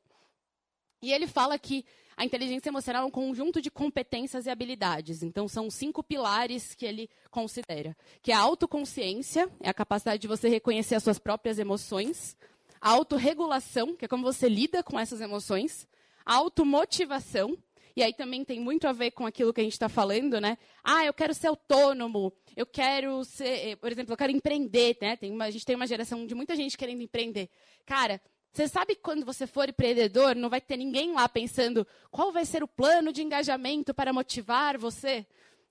E 1.02 1.12
ele 1.12 1.26
fala 1.26 1.58
que 1.58 1.84
a 2.16 2.24
inteligência 2.24 2.68
emocional 2.68 3.02
é 3.02 3.06
um 3.06 3.10
conjunto 3.10 3.60
de 3.60 3.70
competências 3.70 4.46
e 4.46 4.50
habilidades. 4.50 5.22
Então, 5.22 5.46
são 5.46 5.70
cinco 5.70 6.02
pilares 6.02 6.74
que 6.74 6.86
ele 6.86 7.10
considera. 7.30 7.96
Que 8.22 8.32
é 8.32 8.34
a 8.34 8.40
autoconsciência, 8.40 9.50
é 9.60 9.68
a 9.68 9.74
capacidade 9.74 10.20
de 10.20 10.28
você 10.28 10.48
reconhecer 10.48 10.94
as 10.94 11.02
suas 11.02 11.18
próprias 11.18 11.58
emoções 11.58 12.36
a 12.84 12.90
autorregulação, 12.90 13.96
que 13.96 14.04
é 14.04 14.08
como 14.08 14.22
você 14.22 14.46
lida 14.46 14.82
com 14.82 15.00
essas 15.00 15.22
emoções, 15.22 15.88
a 16.22 16.34
automotivação, 16.34 17.56
e 17.96 18.02
aí 18.02 18.12
também 18.12 18.44
tem 18.44 18.60
muito 18.60 18.88
a 18.88 18.92
ver 18.92 19.12
com 19.12 19.24
aquilo 19.24 19.52
que 19.52 19.60
a 19.60 19.64
gente 19.64 19.74
está 19.74 19.88
falando, 19.88 20.40
né? 20.40 20.58
Ah, 20.82 21.04
eu 21.04 21.14
quero 21.14 21.32
ser 21.32 21.46
autônomo, 21.46 22.32
eu 22.56 22.66
quero 22.66 23.24
ser, 23.24 23.68
eh, 23.68 23.76
por 23.76 23.90
exemplo, 23.92 24.12
eu 24.12 24.16
quero 24.16 24.32
empreender, 24.32 24.96
né? 25.00 25.16
Tem 25.16 25.30
uma, 25.30 25.44
a 25.44 25.50
gente 25.50 25.64
tem 25.64 25.76
uma 25.76 25.86
geração 25.86 26.26
de 26.26 26.34
muita 26.34 26.56
gente 26.56 26.76
querendo 26.76 27.02
empreender. 27.02 27.48
Cara, 27.86 28.20
você 28.52 28.68
sabe 28.68 28.94
que 28.94 29.02
quando 29.02 29.24
você 29.24 29.46
for 29.46 29.68
empreendedor, 29.68 30.36
não 30.36 30.48
vai 30.48 30.60
ter 30.60 30.76
ninguém 30.76 31.12
lá 31.12 31.28
pensando 31.28 31.86
qual 32.10 32.32
vai 32.32 32.44
ser 32.44 32.62
o 32.62 32.68
plano 32.68 33.12
de 33.12 33.22
engajamento 33.22 33.92
para 33.92 34.12
motivar 34.12 34.78
você? 34.78 35.26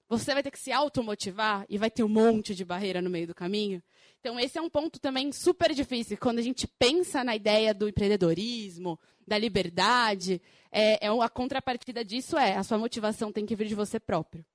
Você 0.09 0.33
vai 0.33 0.43
ter 0.43 0.51
que 0.51 0.59
se 0.59 0.71
automotivar 0.71 1.65
e 1.69 1.77
vai 1.77 1.89
ter 1.89 2.03
um 2.03 2.09
monte 2.09 2.53
de 2.53 2.63
barreira 2.63 3.01
no 3.01 3.09
meio 3.09 3.27
do 3.27 3.33
caminho. 3.33 3.81
Então, 4.19 4.39
esse 4.39 4.57
é 4.57 4.61
um 4.61 4.69
ponto 4.69 4.99
também 4.99 5.31
super 5.31 5.73
difícil. 5.73 6.17
Quando 6.17 6.39
a 6.39 6.41
gente 6.41 6.67
pensa 6.67 7.23
na 7.23 7.35
ideia 7.35 7.73
do 7.73 7.89
empreendedorismo, 7.89 8.99
da 9.27 9.37
liberdade, 9.37 10.41
é, 10.71 11.05
é 11.05 11.09
a 11.09 11.29
contrapartida 11.29 12.03
disso 12.03 12.37
é 12.37 12.55
a 12.55 12.63
sua 12.63 12.77
motivação 12.77 13.31
tem 13.31 13.45
que 13.45 13.55
vir 13.55 13.67
de 13.67 13.75
você 13.75 13.99
próprio. 13.99 14.45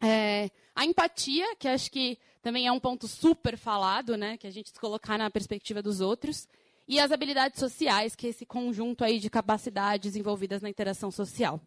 É, 0.00 0.50
a 0.74 0.84
empatia, 0.84 1.56
que 1.56 1.68
acho 1.68 1.90
que 1.90 2.18
também 2.42 2.66
é 2.66 2.72
um 2.72 2.80
ponto 2.80 3.08
super 3.08 3.56
falado, 3.56 4.16
né, 4.16 4.36
que 4.36 4.46
a 4.46 4.50
gente 4.50 4.70
se 4.70 4.78
colocar 4.78 5.18
na 5.18 5.30
perspectiva 5.30 5.82
dos 5.82 6.00
outros, 6.00 6.46
e 6.86 7.00
as 7.00 7.10
habilidades 7.10 7.58
sociais, 7.58 8.14
que 8.14 8.28
é 8.28 8.30
esse 8.30 8.46
conjunto 8.46 9.02
aí 9.02 9.18
de 9.18 9.28
capacidades 9.28 10.14
envolvidas 10.14 10.62
na 10.62 10.70
interação 10.70 11.10
social. 11.10 11.60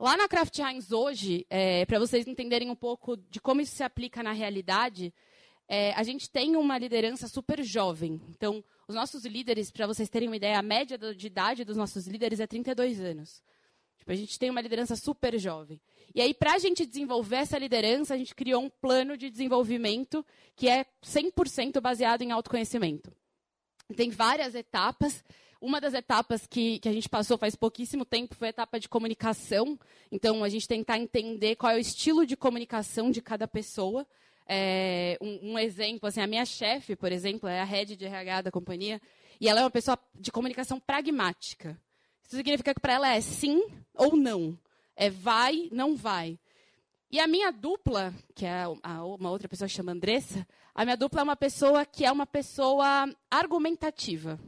Lá 0.00 0.16
na 0.16 0.28
Kraft 0.28 0.56
Heinz 0.60 0.92
hoje, 0.92 1.44
é, 1.50 1.84
para 1.84 1.98
vocês 1.98 2.24
entenderem 2.28 2.70
um 2.70 2.76
pouco 2.76 3.16
de 3.16 3.40
como 3.40 3.60
isso 3.60 3.74
se 3.74 3.82
aplica 3.82 4.22
na 4.22 4.30
realidade, 4.30 5.12
é, 5.66 5.92
a 5.94 6.04
gente 6.04 6.30
tem 6.30 6.54
uma 6.54 6.78
liderança 6.78 7.26
super 7.26 7.60
jovem. 7.64 8.20
Então, 8.28 8.62
os 8.86 8.94
nossos 8.94 9.24
líderes, 9.24 9.72
para 9.72 9.88
vocês 9.88 10.08
terem 10.08 10.28
uma 10.28 10.36
ideia, 10.36 10.56
a 10.56 10.62
média 10.62 10.96
de 10.96 11.26
idade 11.26 11.64
dos 11.64 11.76
nossos 11.76 12.06
líderes 12.06 12.38
é 12.38 12.46
32 12.46 13.00
anos. 13.00 13.42
Tipo, 13.98 14.12
a 14.12 14.14
gente 14.14 14.38
tem 14.38 14.50
uma 14.50 14.60
liderança 14.60 14.94
super 14.94 15.36
jovem. 15.36 15.80
E 16.14 16.20
aí, 16.20 16.32
para 16.32 16.54
a 16.54 16.58
gente 16.58 16.86
desenvolver 16.86 17.36
essa 17.36 17.58
liderança, 17.58 18.14
a 18.14 18.16
gente 18.16 18.36
criou 18.36 18.62
um 18.62 18.70
plano 18.70 19.16
de 19.16 19.28
desenvolvimento 19.28 20.24
que 20.54 20.68
é 20.68 20.86
100% 21.02 21.80
baseado 21.80 22.22
em 22.22 22.30
autoconhecimento. 22.30 23.12
Tem 23.96 24.10
várias 24.10 24.54
etapas. 24.54 25.24
Uma 25.60 25.80
das 25.80 25.92
etapas 25.92 26.46
que, 26.46 26.78
que 26.78 26.88
a 26.88 26.92
gente 26.92 27.08
passou 27.08 27.36
faz 27.36 27.56
pouquíssimo 27.56 28.04
tempo 28.04 28.34
foi 28.34 28.48
a 28.48 28.50
etapa 28.50 28.78
de 28.78 28.88
comunicação. 28.88 29.78
Então, 30.10 30.44
a 30.44 30.48
gente 30.48 30.68
tentar 30.68 30.98
entender 30.98 31.56
qual 31.56 31.72
é 31.72 31.76
o 31.76 31.80
estilo 31.80 32.24
de 32.24 32.36
comunicação 32.36 33.10
de 33.10 33.20
cada 33.20 33.48
pessoa. 33.48 34.06
É, 34.46 35.18
um, 35.20 35.52
um, 35.52 35.58
exemplo, 35.58 36.08
assim, 36.08 36.20
a 36.20 36.26
minha 36.26 36.46
chefe, 36.46 36.94
por 36.94 37.10
exemplo, 37.10 37.48
é 37.48 37.60
a 37.60 37.64
head 37.64 37.96
de 37.96 38.04
RH 38.04 38.42
da 38.42 38.50
companhia, 38.50 39.00
e 39.40 39.48
ela 39.48 39.60
é 39.60 39.64
uma 39.64 39.70
pessoa 39.70 39.98
de 40.14 40.30
comunicação 40.30 40.78
pragmática. 40.78 41.78
Isso 42.22 42.36
significa 42.36 42.72
que 42.72 42.80
para 42.80 42.94
ela 42.94 43.14
é 43.14 43.20
sim 43.20 43.66
ou 43.94 44.16
não. 44.16 44.56
É 44.94 45.10
vai, 45.10 45.68
não 45.72 45.96
vai. 45.96 46.38
E 47.10 47.18
a 47.18 47.26
minha 47.26 47.50
dupla, 47.50 48.14
que 48.34 48.46
é 48.46 48.64
uma 48.66 49.30
outra 49.30 49.48
pessoa 49.48 49.66
que 49.66 49.74
chama 49.74 49.92
Andressa, 49.92 50.46
a 50.74 50.84
minha 50.84 50.96
dupla 50.96 51.20
é 51.20 51.24
uma 51.24 51.36
pessoa 51.36 51.84
que 51.84 52.04
é 52.04 52.12
uma 52.12 52.26
pessoa 52.26 53.10
argumentativa. 53.30 54.38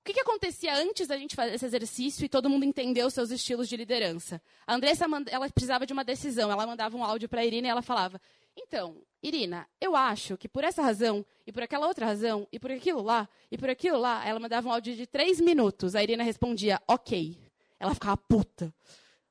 O 0.00 0.04
que, 0.04 0.14
que, 0.14 0.20
acontecia 0.20 0.74
antes 0.74 1.06
da 1.06 1.16
gente 1.16 1.36
fazer 1.36 1.54
esse 1.54 1.66
exercício 1.66 2.24
e 2.24 2.28
todo 2.28 2.48
mundo 2.48 2.64
entender 2.64 3.04
os 3.04 3.12
seus 3.12 3.30
estilos 3.30 3.68
de 3.68 3.76
liderança? 3.76 4.40
A 4.66 4.74
Andressa 4.74 5.04
ela 5.30 5.48
precisava 5.50 5.84
de 5.86 5.92
uma 5.92 6.02
decisão. 6.02 6.50
Ela 6.50 6.66
mandava 6.66 6.96
um 6.96 7.04
áudio 7.04 7.28
para 7.28 7.42
a 7.42 7.44
Irina 7.44 7.68
e 7.68 7.70
ela 7.70 7.82
falava: 7.82 8.20
então, 8.56 8.96
Irina, 9.22 9.68
eu 9.80 9.94
acho 9.94 10.36
que 10.36 10.48
por 10.48 10.64
essa 10.64 10.82
razão, 10.82 11.24
e 11.46 11.52
por 11.52 11.62
aquela 11.62 11.86
outra 11.86 12.06
razão, 12.06 12.48
e 12.50 12.58
por 12.58 12.70
aquilo 12.70 13.02
lá, 13.02 13.28
e 13.50 13.58
por 13.58 13.68
aquilo 13.68 13.98
lá, 13.98 14.26
ela 14.26 14.40
mandava 14.40 14.68
um 14.68 14.72
áudio 14.72 14.96
de 14.96 15.06
três 15.06 15.38
minutos. 15.40 15.94
A 15.94 16.02
Irina 16.02 16.22
respondia, 16.22 16.80
ok. 16.88 17.36
Ela 17.78 17.94
ficava 17.94 18.16
puta. 18.16 18.72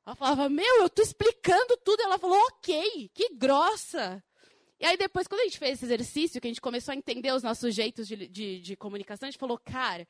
Ela 0.05 0.15
falava, 0.15 0.49
meu, 0.49 0.81
eu 0.81 0.89
tô 0.89 1.01
explicando 1.01 1.77
tudo. 1.83 2.01
Ela 2.01 2.17
falou, 2.17 2.37
ok, 2.47 3.09
que 3.13 3.29
grossa. 3.33 4.23
E 4.79 4.85
aí 4.85 4.95
depois, 4.95 5.27
quando 5.27 5.41
a 5.41 5.43
gente 5.43 5.59
fez 5.59 5.73
esse 5.73 5.85
exercício, 5.85 6.39
que 6.39 6.47
a 6.47 6.49
gente 6.49 6.61
começou 6.61 6.93
a 6.93 6.95
entender 6.95 7.33
os 7.33 7.43
nossos 7.43 7.75
jeitos 7.75 8.07
de, 8.07 8.27
de, 8.27 8.61
de 8.61 8.75
comunicação, 8.75 9.27
a 9.27 9.31
gente 9.31 9.39
falou, 9.39 9.57
cara, 9.57 10.07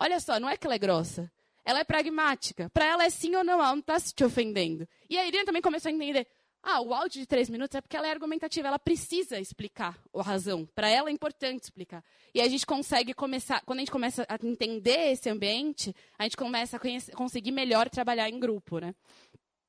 olha 0.00 0.18
só, 0.18 0.40
não 0.40 0.48
é 0.48 0.56
que 0.56 0.66
ela 0.66 0.74
é 0.74 0.78
grossa. 0.78 1.30
Ela 1.64 1.80
é 1.80 1.84
pragmática. 1.84 2.70
Para 2.70 2.86
ela 2.86 3.04
é 3.04 3.10
sim 3.10 3.36
ou 3.36 3.44
não, 3.44 3.54
ela 3.54 3.72
não 3.72 3.80
está 3.80 4.00
te 4.00 4.24
ofendendo. 4.24 4.88
E 5.08 5.18
a 5.18 5.26
Irina 5.26 5.44
também 5.44 5.60
começou 5.60 5.90
a 5.90 5.92
entender, 5.92 6.26
ah, 6.62 6.80
o 6.80 6.92
áudio 6.92 7.20
de 7.20 7.26
três 7.26 7.48
minutos 7.48 7.74
é 7.74 7.80
porque 7.80 7.96
ela 7.96 8.06
é 8.06 8.10
argumentativa, 8.10 8.68
ela 8.68 8.78
precisa 8.78 9.38
explicar 9.38 9.98
a 10.14 10.22
razão. 10.22 10.66
Para 10.74 10.88
ela 10.88 11.10
é 11.10 11.12
importante 11.12 11.64
explicar. 11.64 12.02
E 12.34 12.40
a 12.40 12.48
gente 12.48 12.66
consegue 12.66 13.14
começar, 13.14 13.62
quando 13.64 13.78
a 13.78 13.82
gente 13.82 13.90
começa 13.90 14.26
a 14.28 14.38
entender 14.42 15.12
esse 15.12 15.28
ambiente, 15.28 15.94
a 16.18 16.24
gente 16.24 16.36
começa 16.36 16.76
a 16.76 16.80
conhecer, 16.80 17.12
conseguir 17.12 17.52
melhor 17.52 17.88
trabalhar 17.88 18.28
em 18.28 18.40
grupo, 18.40 18.78
né? 18.78 18.94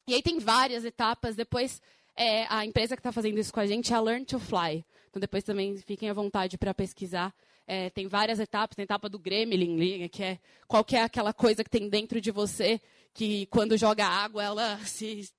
E 0.08 0.14
aí 0.14 0.22
tem 0.22 0.40
várias 0.40 0.84
etapas. 0.84 1.36
Depois, 1.36 1.82
é, 2.16 2.46
a 2.50 2.66
empresa 2.66 2.96
que 2.96 3.00
está 3.00 3.12
fazendo 3.12 3.40
isso 3.40 3.54
com 3.54 3.60
a 3.60 3.68
gente 3.68 3.94
é 3.94 3.96
a 3.96 4.02
Learn 4.02 4.26
to 4.26 4.40
Fly. 4.40 4.86
Então 5.10 5.20
depois 5.20 5.44
também 5.44 5.78
fiquem 5.78 6.10
à 6.10 6.14
vontade 6.14 6.58
para 6.58 6.74
pesquisar. 6.74 7.34
É, 7.74 7.90
tem 7.90 8.06
várias 8.06 8.38
etapas. 8.38 8.76
Tem 8.76 8.84
a 8.84 8.90
etapa 8.92 9.08
do 9.08 9.18
Gremlin, 9.18 10.10
que 10.10 10.22
é 10.22 10.40
qual 10.68 10.84
que 10.84 10.98
é 10.98 11.04
aquela 11.04 11.32
coisa 11.32 11.64
que 11.64 11.70
tem 11.70 11.88
dentro 11.88 12.20
de 12.20 12.30
você 12.30 12.82
que 13.14 13.46
quando 13.46 13.78
joga 13.78 14.06
água 14.06 14.44
ela 14.44 14.78
se 14.86 15.32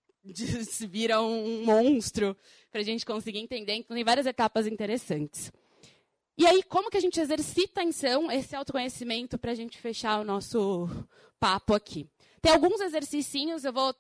se 0.64 0.86
vira 0.86 1.20
um 1.20 1.62
monstro 1.62 2.34
para 2.70 2.80
a 2.80 2.84
gente 2.84 3.04
conseguir 3.04 3.40
entender. 3.40 3.74
Então, 3.74 3.94
tem 3.94 4.02
várias 4.02 4.24
etapas 4.24 4.66
interessantes. 4.66 5.52
E 6.38 6.46
aí, 6.46 6.62
como 6.62 6.90
que 6.90 6.96
a 6.96 7.00
gente 7.00 7.20
exercita, 7.20 7.82
então, 7.82 8.32
esse 8.32 8.56
autoconhecimento 8.56 9.36
para 9.36 9.50
a 9.50 9.54
gente 9.54 9.76
fechar 9.76 10.18
o 10.18 10.24
nosso 10.24 10.88
papo 11.38 11.74
aqui? 11.74 12.08
Tem 12.40 12.52
alguns 12.52 12.80
exercícios, 12.80 13.62
eu 13.64 13.74
vou 13.74 13.94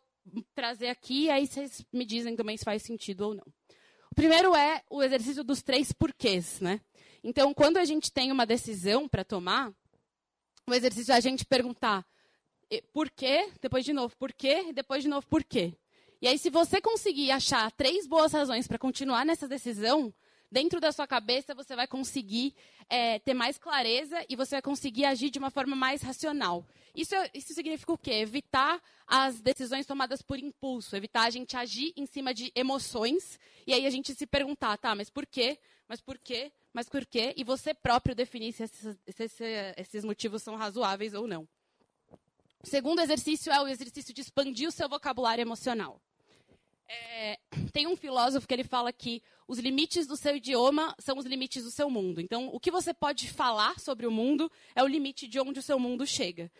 trazer 0.54 0.88
aqui, 0.88 1.28
aí 1.28 1.46
vocês 1.46 1.84
me 1.92 2.06
dizem 2.06 2.34
também 2.34 2.56
se 2.56 2.64
faz 2.64 2.82
sentido 2.82 3.26
ou 3.26 3.34
não. 3.34 3.44
O 4.10 4.14
primeiro 4.14 4.54
é 4.54 4.82
o 4.88 5.02
exercício 5.02 5.44
dos 5.44 5.60
três 5.60 5.92
porquês, 5.92 6.60
né? 6.60 6.80
Então, 7.22 7.54
quando 7.54 7.76
a 7.76 7.84
gente 7.84 8.10
tem 8.10 8.32
uma 8.32 8.44
decisão 8.44 9.08
para 9.08 9.24
tomar, 9.24 9.72
o 10.68 10.74
exercício 10.74 11.12
é 11.12 11.16
a 11.16 11.20
gente 11.20 11.44
perguntar 11.44 12.04
por 12.92 13.10
quê, 13.10 13.50
depois 13.60 13.84
de 13.84 13.92
novo, 13.92 14.16
por 14.16 14.32
quê, 14.32 14.72
depois 14.72 15.02
de 15.02 15.08
novo, 15.08 15.26
por 15.26 15.44
quê. 15.44 15.74
E 16.20 16.28
aí, 16.28 16.38
se 16.38 16.50
você 16.50 16.80
conseguir 16.80 17.30
achar 17.30 17.70
três 17.72 18.06
boas 18.06 18.32
razões 18.32 18.66
para 18.66 18.78
continuar 18.78 19.24
nessa 19.24 19.46
decisão, 19.46 20.14
dentro 20.52 20.78
da 20.78 20.92
sua 20.92 21.06
cabeça 21.06 21.54
você 21.54 21.74
vai 21.74 21.86
conseguir 21.86 22.54
é, 22.88 23.18
ter 23.18 23.32
mais 23.32 23.56
clareza 23.56 24.22
e 24.28 24.36
você 24.36 24.56
vai 24.56 24.62
conseguir 24.62 25.06
agir 25.06 25.30
de 25.30 25.38
uma 25.38 25.50
forma 25.50 25.74
mais 25.74 26.02
racional. 26.02 26.64
Isso, 26.94 27.14
isso 27.32 27.54
significa 27.54 27.92
o 27.92 27.98
quê? 27.98 28.12
Evitar 28.12 28.80
as 29.06 29.40
decisões 29.40 29.86
tomadas 29.86 30.20
por 30.20 30.38
impulso, 30.38 30.94
evitar 30.94 31.22
a 31.22 31.30
gente 31.30 31.56
agir 31.56 31.94
em 31.96 32.04
cima 32.04 32.34
de 32.34 32.52
emoções 32.54 33.38
e 33.66 33.72
aí 33.72 33.86
a 33.86 33.90
gente 33.90 34.14
se 34.14 34.26
perguntar, 34.26 34.76
tá, 34.76 34.94
mas 34.94 35.08
por 35.08 35.26
quê? 35.26 35.58
Mas 35.92 36.00
por 36.00 36.16
quê? 36.16 36.50
Mas 36.72 36.88
por 36.88 37.04
quê? 37.04 37.34
E 37.36 37.44
você 37.44 37.74
próprio 37.74 38.14
definir 38.14 38.54
se 38.54 38.62
esses, 38.62 38.96
se 39.14 39.74
esses 39.76 40.02
motivos 40.02 40.42
são 40.42 40.56
razoáveis 40.56 41.12
ou 41.12 41.26
não. 41.28 41.46
O 42.64 42.66
segundo 42.66 43.02
exercício 43.02 43.52
é 43.52 43.60
o 43.60 43.68
exercício 43.68 44.14
de 44.14 44.22
expandir 44.22 44.66
o 44.66 44.72
seu 44.72 44.88
vocabulário 44.88 45.42
emocional. 45.42 46.00
É, 46.88 47.38
tem 47.74 47.86
um 47.86 47.94
filósofo 47.94 48.48
que 48.48 48.54
ele 48.54 48.64
fala 48.64 48.90
que 48.90 49.22
os 49.46 49.58
limites 49.58 50.06
do 50.06 50.16
seu 50.16 50.34
idioma 50.34 50.96
são 50.98 51.18
os 51.18 51.26
limites 51.26 51.62
do 51.62 51.70
seu 51.70 51.90
mundo. 51.90 52.22
Então, 52.22 52.48
o 52.54 52.58
que 52.58 52.70
você 52.70 52.94
pode 52.94 53.30
falar 53.30 53.78
sobre 53.78 54.06
o 54.06 54.10
mundo 54.10 54.50
é 54.74 54.82
o 54.82 54.86
limite 54.86 55.28
de 55.28 55.38
onde 55.38 55.58
o 55.58 55.62
seu 55.62 55.78
mundo 55.78 56.06
chega. 56.06 56.50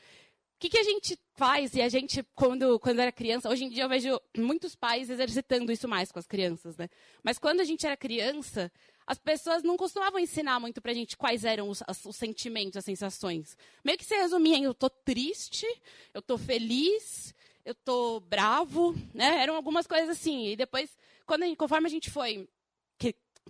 O 0.57 0.61
que, 0.62 0.68
que 0.68 0.79
a 0.79 0.85
gente 0.85 1.18
faz? 1.35 1.75
E 1.75 1.81
a 1.81 1.88
gente, 1.88 2.23
quando, 2.35 2.79
quando 2.79 3.01
era 3.01 3.11
criança, 3.11 3.49
hoje 3.49 3.64
em 3.64 3.71
dia 3.71 3.85
eu 3.85 3.88
vejo 3.88 4.21
muitos 4.37 4.77
pais 4.77 5.09
exercitando 5.09 5.73
isso 5.73 5.88
mais 5.88 6.12
com 6.12 6.18
as 6.18 6.27
crianças, 6.27 6.77
né? 6.77 6.88
Mas 7.23 7.38
quando 7.38 7.61
a 7.61 7.64
gente 7.64 7.85
era 7.85 7.97
criança, 7.97 8.71
as 9.12 9.18
pessoas 9.18 9.62
não 9.62 9.77
costumavam 9.77 10.18
ensinar 10.18 10.59
muito 10.59 10.81
pra 10.81 10.94
gente 10.94 11.18
quais 11.18 11.44
eram 11.44 11.68
os, 11.68 11.83
os 12.07 12.16
sentimentos, 12.16 12.79
as 12.79 12.85
sensações. 12.87 13.59
Meio 13.85 13.98
que 13.98 14.07
se 14.07 14.16
resumia 14.16 14.57
em 14.57 14.64
eu 14.64 14.72
tô 14.72 14.88
triste, 14.88 15.66
eu 16.14 16.22
tô 16.22 16.38
feliz, 16.38 17.35
eu 17.62 17.75
tô 17.75 18.20
bravo, 18.20 18.94
né? 19.12 19.42
Eram 19.42 19.55
algumas 19.55 19.87
coisas 19.87 20.09
assim. 20.09 20.48
E 20.48 20.57
depois, 20.57 20.96
quando, 21.27 21.44
conforme 21.57 21.87
a 21.88 21.90
gente 21.90 22.11
foi 22.11 22.48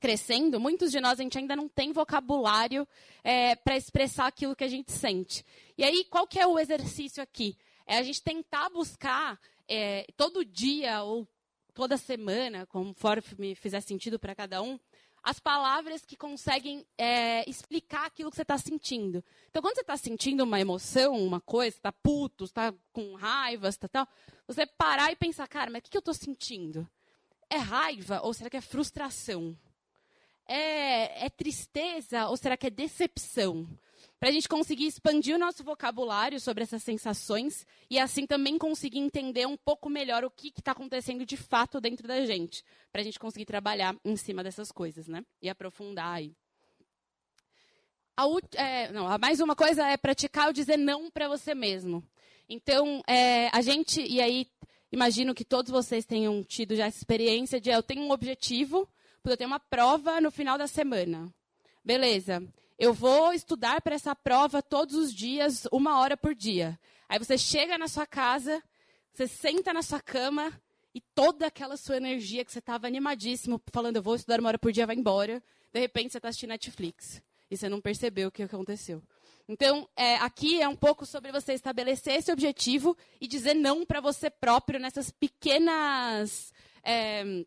crescendo, 0.01 0.59
muitos 0.59 0.90
de 0.90 1.01
nós 1.01 1.20
a 1.20 1.22
gente 1.22 1.38
ainda 1.38 1.55
não 1.55 1.68
tem 1.68 1.92
vocabulário 1.92 2.88
é, 3.22 3.55
para 3.55 3.77
expressar 3.77 4.27
aquilo 4.27 4.57
que 4.57 4.64
a 4.64 4.68
gente 4.68 4.90
sente. 4.90 5.44
E 5.79 5.85
aí, 5.85 6.05
qual 6.07 6.27
que 6.27 6.40
é 6.40 6.46
o 6.46 6.59
exercício 6.59 7.22
aqui? 7.22 7.57
É 7.87 7.98
a 7.98 8.03
gente 8.03 8.20
tentar 8.20 8.68
buscar 8.70 9.38
é, 9.68 10.07
todo 10.16 10.44
dia 10.44 11.05
ou 11.05 11.29
toda 11.72 11.96
semana, 11.96 12.66
conforme 12.66 13.55
fizer 13.55 13.81
sentido 13.81 14.18
para 14.18 14.35
cada 14.35 14.61
um, 14.61 14.77
as 15.22 15.38
palavras 15.38 16.04
que 16.04 16.16
conseguem 16.16 16.85
é, 16.98 17.48
explicar 17.48 18.06
aquilo 18.06 18.30
que 18.30 18.37
você 18.37 18.42
está 18.42 18.58
sentindo. 18.58 19.24
Então, 19.48 19.62
quando 19.62 19.76
você 19.76 19.82
está 19.82 19.96
sentindo 19.96 20.42
uma 20.42 20.61
emoção, 20.61 21.14
uma 21.14 21.40
coisa, 21.40 21.76
está 21.76 21.92
puto, 21.92 22.44
está 22.44 22.74
com 22.92 23.14
raiva, 23.14 23.68
está 23.68 23.87
tal, 23.87 24.08
você 24.46 24.66
parar 24.66 25.12
e 25.12 25.16
pensar, 25.16 25.46
cara, 25.46 25.70
mas 25.70 25.80
o 25.80 25.82
que, 25.85 25.90
que 25.90 25.96
eu 25.96 26.00
estou 26.00 26.14
sentindo? 26.14 26.88
É 27.48 27.56
raiva 27.56 28.20
ou 28.22 28.35
será 28.35 28.50
que 28.50 28.56
é 28.56 28.61
frustração? 28.61 29.56
É, 30.44 31.26
é 31.26 31.30
tristeza 31.30 32.26
ou 32.26 32.37
será 32.37 32.56
que 32.56 32.66
é 32.66 32.70
decepção? 32.70 33.68
Para 34.22 34.28
a 34.28 34.32
gente 34.32 34.48
conseguir 34.48 34.87
expandir 34.87 35.35
o 35.35 35.38
nosso 35.38 35.64
vocabulário 35.64 36.38
sobre 36.38 36.62
essas 36.62 36.80
sensações 36.85 37.66
e 37.90 37.98
assim 37.98 38.24
também 38.24 38.56
conseguir 38.56 39.00
entender 39.00 39.48
um 39.48 39.56
pouco 39.56 39.90
melhor 39.90 40.22
o 40.22 40.30
que 40.30 40.52
está 40.56 40.70
acontecendo 40.70 41.26
de 41.26 41.37
fato 41.37 41.80
dentro 41.80 42.06
da 42.06 42.24
gente. 42.24 42.62
Para 42.92 43.00
a 43.00 43.04
gente 43.04 43.18
conseguir 43.18 43.46
trabalhar 43.46 43.96
em 44.04 44.14
cima 44.14 44.44
dessas 44.44 44.70
coisas, 44.70 45.08
né? 45.08 45.24
E 45.42 45.50
aprofundar 45.50 46.14
aí. 46.14 46.37
A, 48.16 48.22
é, 48.54 48.92
não, 48.92 49.08
mais 49.18 49.40
uma 49.40 49.56
coisa 49.56 49.88
é 49.88 49.96
praticar 49.96 50.50
o 50.50 50.52
dizer 50.52 50.76
não 50.76 51.11
para 51.11 51.26
você 51.26 51.52
mesmo. 51.52 52.00
Então, 52.48 53.02
é, 53.08 53.48
a 53.48 53.61
gente, 53.61 54.00
e 54.00 54.20
aí 54.20 54.46
imagino 54.92 55.35
que 55.35 55.44
todos 55.44 55.72
vocês 55.72 56.06
tenham 56.06 56.44
tido 56.44 56.76
já 56.76 56.87
essa 56.87 56.98
experiência 56.98 57.61
de 57.61 57.70
eu 57.70 57.82
tenho 57.82 58.02
um 58.02 58.12
objetivo, 58.12 58.88
eu 59.24 59.37
tenho 59.37 59.50
uma 59.50 59.58
prova 59.58 60.20
no 60.20 60.30
final 60.30 60.56
da 60.56 60.68
semana. 60.68 61.28
Beleza. 61.85 62.40
Eu 62.83 62.92
vou 62.92 63.33
estudar 63.33 63.81
para 63.81 63.95
essa 63.95 64.12
prova 64.12 64.61
todos 64.61 64.97
os 64.97 65.14
dias, 65.14 65.68
uma 65.71 66.01
hora 66.01 66.16
por 66.16 66.35
dia. 66.35 66.77
Aí 67.09 67.16
você 67.16 67.38
chega 67.38 67.79
na 67.79 67.87
sua 67.87 68.05
casa, 68.05 68.61
você 69.14 69.29
senta 69.29 69.73
na 69.73 69.83
sua 69.83 70.01
cama 70.01 70.53
e 70.92 71.01
toda 71.01 71.47
aquela 71.47 71.77
sua 71.77 71.97
energia 71.97 72.45
que 72.45 72.51
você 72.51 72.59
estava 72.59 72.88
animadíssimo, 72.88 73.62
falando 73.73 73.99
eu 73.99 74.03
vou 74.03 74.16
estudar 74.16 74.40
uma 74.40 74.49
hora 74.49 74.59
por 74.59 74.73
dia, 74.73 74.85
vai 74.85 74.97
embora. 74.97 75.40
De 75.73 75.79
repente 75.79 76.11
você 76.11 76.18
está 76.18 76.29
assistindo 76.29 76.49
Netflix 76.49 77.23
e 77.49 77.57
você 77.57 77.68
não 77.68 77.81
percebeu 77.81 78.31
o 78.31 78.33
que 78.33 78.42
aconteceu. 78.42 79.01
Então, 79.47 79.88
é, 79.95 80.16
aqui 80.16 80.61
é 80.61 80.66
um 80.66 80.75
pouco 80.75 81.07
sobre 81.07 81.31
você 81.31 81.53
estabelecer 81.53 82.14
esse 82.14 82.33
objetivo 82.33 82.97
e 83.21 83.29
dizer 83.29 83.55
não 83.55 83.87
para 83.87 84.01
você 84.01 84.29
próprio 84.29 84.81
nessas 84.81 85.09
pequenas 85.09 86.53
é, 86.83 87.45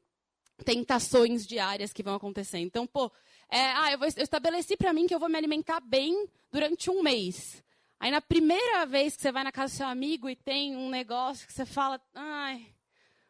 tentações 0.63 1.45
diárias 1.45 1.91
que 1.91 2.03
vão 2.03 2.15
acontecer. 2.15 2.59
Então, 2.59 2.87
pô, 2.87 3.11
é, 3.49 3.61
ah, 3.71 3.91
eu, 3.91 3.99
vou, 3.99 4.07
eu 4.07 4.23
estabeleci 4.23 4.75
para 4.75 4.93
mim 4.93 5.07
que 5.07 5.15
eu 5.15 5.19
vou 5.19 5.29
me 5.29 5.37
alimentar 5.37 5.79
bem 5.79 6.27
durante 6.51 6.89
um 6.89 7.01
mês. 7.01 7.63
Aí, 7.99 8.11
na 8.11 8.21
primeira 8.21 8.85
vez 8.85 9.15
que 9.15 9.21
você 9.21 9.31
vai 9.31 9.43
na 9.43 9.51
casa 9.51 9.73
do 9.73 9.77
seu 9.77 9.87
amigo 9.87 10.29
e 10.29 10.35
tem 10.35 10.75
um 10.75 10.89
negócio 10.89 11.47
que 11.47 11.53
você 11.53 11.65
fala, 11.65 11.99
ai, 12.13 12.67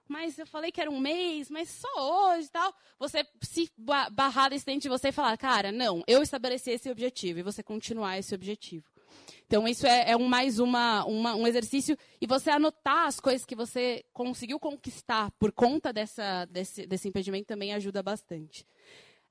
mas 0.07 0.37
eu 0.37 0.45
falei 0.45 0.71
que 0.71 0.81
era 0.81 0.89
um 0.89 0.99
mês, 0.99 1.49
mas 1.49 1.69
só 1.69 2.33
hoje 2.33 2.47
e 2.47 2.51
tal. 2.51 2.73
Você 2.99 3.25
se 3.41 3.71
barrar 4.11 4.49
desse 4.49 4.65
dente 4.65 4.83
de 4.83 4.89
você 4.89 5.09
e 5.09 5.11
falar, 5.11 5.37
cara, 5.37 5.71
não, 5.71 6.03
eu 6.07 6.21
estabeleci 6.21 6.71
esse 6.71 6.89
objetivo 6.89 7.39
e 7.39 7.43
você 7.43 7.63
continuar 7.63 8.17
esse 8.17 8.33
objetivo. 8.33 8.85
Então, 9.47 9.67
isso 9.67 9.85
é, 9.85 10.11
é 10.11 10.17
um, 10.17 10.27
mais 10.27 10.59
uma, 10.59 11.05
uma, 11.05 11.35
um 11.35 11.47
exercício. 11.47 11.97
E 12.19 12.27
você 12.27 12.49
anotar 12.49 13.07
as 13.07 13.19
coisas 13.19 13.45
que 13.45 13.55
você 13.55 14.03
conseguiu 14.11 14.59
conquistar 14.59 15.31
por 15.39 15.51
conta 15.51 15.93
dessa, 15.93 16.45
desse, 16.45 16.85
desse 16.85 17.07
impedimento 17.07 17.47
também 17.47 17.73
ajuda 17.73 18.01
bastante. 18.01 18.65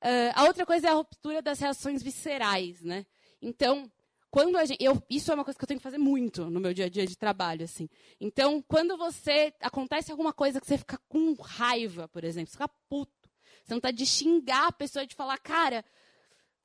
Uh, 0.04 0.32
a 0.34 0.44
outra 0.44 0.66
coisa 0.66 0.88
é 0.88 0.90
a 0.90 0.94
ruptura 0.94 1.40
das 1.40 1.58
reações 1.58 2.02
viscerais, 2.02 2.82
né? 2.82 3.06
Então, 3.40 3.90
quando 4.30 4.58
a 4.58 4.64
gente, 4.66 4.84
eu, 4.84 5.02
isso 5.08 5.30
é 5.30 5.34
uma 5.34 5.44
coisa 5.44 5.58
que 5.58 5.64
eu 5.64 5.66
tenho 5.66 5.80
que 5.80 5.84
fazer 5.84 5.96
muito 5.96 6.50
no 6.50 6.60
meu 6.60 6.74
dia 6.74 6.84
a 6.84 6.88
dia 6.90 7.06
de 7.06 7.16
trabalho, 7.16 7.64
assim. 7.64 7.88
Então, 8.20 8.62
quando 8.68 8.98
você 8.98 9.54
acontece 9.62 10.10
alguma 10.10 10.32
coisa 10.32 10.60
que 10.60 10.66
você 10.66 10.76
fica 10.76 11.00
com 11.08 11.32
raiva, 11.34 12.06
por 12.08 12.22
exemplo, 12.22 12.48
você 12.48 12.52
fica 12.52 12.68
puto, 12.86 13.30
você 13.64 13.72
não 13.72 13.80
tá 13.80 13.90
de 13.90 14.04
xingar 14.04 14.66
a 14.66 14.72
pessoa 14.72 15.06
de 15.06 15.14
falar, 15.14 15.38
cara, 15.38 15.82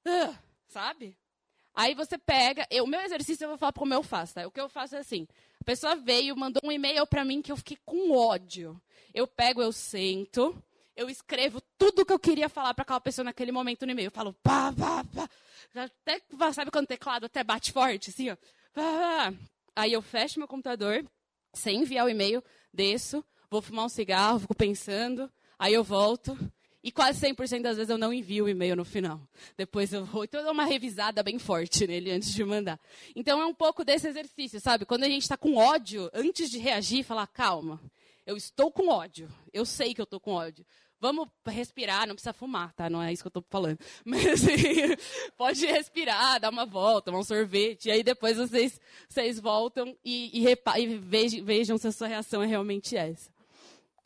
uh, 0.06 0.36
sabe? 0.68 1.18
Aí 1.74 1.96
você 1.96 2.18
pega, 2.18 2.68
o 2.82 2.88
meu 2.88 3.00
exercício 3.00 3.46
eu 3.46 3.50
vou 3.50 3.58
falar 3.58 3.72
como 3.72 3.94
eu 3.94 4.04
faço, 4.04 4.34
tá? 4.34 4.46
O 4.46 4.52
que 4.52 4.60
eu 4.60 4.68
faço 4.68 4.98
é 4.98 5.00
assim: 5.00 5.26
a 5.62 5.64
pessoa 5.64 5.96
veio, 5.96 6.36
mandou 6.36 6.62
um 6.66 6.72
e-mail 6.74 7.08
para 7.08 7.24
mim 7.24 7.42
que 7.42 7.54
eu 7.54 7.58
fiquei 7.58 7.78
com 7.86 8.12
ódio. 8.12 8.82
Eu 9.14 9.26
pego, 9.26 9.62
eu 9.62 9.72
sento, 9.72 10.62
eu 11.00 11.10
escrevo 11.10 11.62
tudo 11.78 12.06
que 12.06 12.12
eu 12.12 12.20
queria 12.20 12.50
falar 12.50 12.74
para 12.74 12.84
aquela 12.84 13.00
pessoa 13.00 13.24
naquele 13.24 13.54
momento 13.54 13.86
no 13.86 13.92
e-mail. 13.94 14.08
Eu 14.08 14.12
falo, 14.12 14.34
pá, 14.44 14.74
pá, 14.74 15.06
pá. 15.06 15.30
Até, 15.74 16.22
sabe 16.54 16.70
quando 16.72 16.84
o 16.84 16.90
teclado 16.90 17.26
até 17.26 17.42
bate 17.42 17.72
forte, 17.72 18.10
assim, 18.10 18.30
ó. 18.30 18.36
Pá, 18.74 18.82
pá. 18.82 19.34
Aí 19.78 19.94
eu 19.94 20.02
fecho 20.02 20.40
meu 20.40 20.48
computador, 20.48 21.06
sem 21.54 21.84
enviar 21.84 22.06
o 22.06 22.10
e-mail, 22.10 22.44
desço, 22.74 23.24
vou 23.50 23.62
fumar 23.62 23.86
um 23.86 23.90
cigarro, 23.90 24.40
fico 24.40 24.54
pensando, 24.54 25.32
aí 25.58 25.74
eu 25.74 25.86
volto. 25.86 26.38
E 26.84 26.92
quase 26.92 27.26
100% 27.26 27.62
das 27.62 27.78
vezes 27.78 27.90
eu 27.90 27.98
não 27.98 28.14
envio 28.14 28.46
o 28.46 28.50
e-mail 28.50 28.76
no 28.76 28.84
final. 28.84 29.22
Depois 29.56 29.94
eu 29.94 30.04
vou, 30.04 30.26
então 30.26 30.42
eu 30.42 30.46
dou 30.46 30.54
uma 30.54 30.66
revisada 30.66 31.24
bem 31.24 31.40
forte 31.40 31.88
nele 31.88 32.12
antes 32.12 32.34
de 32.34 32.44
mandar. 32.44 32.78
Então 33.16 33.42
é 33.42 33.46
um 33.46 33.54
pouco 33.54 33.86
desse 33.86 34.08
exercício, 34.08 34.60
sabe? 34.60 34.86
Quando 34.86 35.04
a 35.06 35.10
gente 35.10 35.22
está 35.22 35.38
com 35.38 35.56
ódio, 35.56 36.10
antes 36.14 36.50
de 36.50 36.58
reagir, 36.58 37.04
falar, 37.04 37.28
calma, 37.28 37.80
eu 38.30 38.38
estou 38.38 38.72
com 38.72 38.90
ódio. 38.90 39.28
Eu 39.52 39.66
sei 39.66 39.92
que 39.92 40.00
eu 40.00 40.04
estou 40.04 40.20
com 40.20 40.34
ódio. 40.34 40.64
Vamos 41.02 41.30
respirar, 41.48 42.06
não 42.06 42.16
precisa 42.16 42.34
fumar, 42.34 42.74
tá? 42.74 42.90
Não 42.90 43.02
é 43.02 43.14
isso 43.14 43.24
que 43.24 43.28
eu 43.28 43.40
estou 43.40 43.46
falando. 43.50 43.80
Mas 44.04 44.26
assim, 44.26 44.96
pode 45.38 45.66
respirar, 45.66 46.40
dar 46.40 46.50
uma 46.50 46.66
volta, 46.66 47.06
tomar 47.06 47.20
um 47.20 47.24
sorvete. 47.24 47.86
E 47.86 47.92
aí 47.92 48.04
depois 48.04 48.38
vocês, 48.38 48.80
vocês 49.08 49.40
voltam 49.40 49.96
e, 50.04 50.44
e, 50.44 50.46
e 50.46 50.98
vejam, 50.98 51.46
vejam, 51.46 51.78
se 51.78 51.88
a 51.88 51.92
sua 51.92 52.08
reação 52.08 52.44
é 52.44 52.46
realmente 52.46 52.98
essa. 52.98 53.30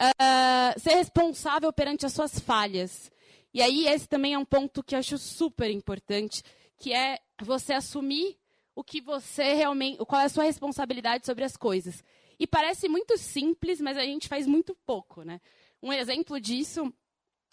Uh, 0.01 0.79
ser 0.79 0.95
responsável 0.95 1.73
perante 1.73 2.05
as 2.05 2.13
suas 2.13 2.37
falhas. 2.39 3.11
E 3.53 3.61
aí 3.61 3.87
esse 3.87 4.07
também 4.07 4.33
é 4.33 4.37
um 4.37 4.45
ponto 4.45 4.83
que 4.83 4.93
eu 4.93 4.99
acho 4.99 5.17
super 5.17 5.71
importante, 5.71 6.43
que 6.77 6.93
é 6.93 7.19
você 7.41 7.73
assumir 7.73 8.37
o 8.75 8.83
que 8.83 9.01
você 9.01 9.53
realmente, 9.53 9.97
qual 10.05 10.21
é 10.21 10.25
a 10.25 10.29
sua 10.29 10.43
responsabilidade 10.43 11.25
sobre 11.25 11.43
as 11.43 11.55
coisas. 11.55 12.03
E 12.39 12.47
parece 12.47 12.89
muito 12.89 13.17
simples, 13.17 13.79
mas 13.79 13.97
a 13.97 14.03
gente 14.03 14.27
faz 14.27 14.47
muito 14.47 14.75
pouco, 14.85 15.23
né? 15.23 15.39
Um 15.83 15.91
exemplo 15.91 16.39
disso 16.39 16.93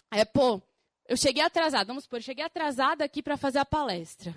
é, 0.09 0.25
pô, 0.25 0.63
eu 1.09 1.17
cheguei 1.17 1.43
atrasada, 1.43 1.87
vamos 1.87 2.05
supor, 2.05 2.23
cheguei 2.23 2.45
atrasada 2.45 3.05
aqui 3.05 3.21
para 3.21 3.37
fazer 3.37 3.59
a 3.59 3.65
palestra. 3.65 4.33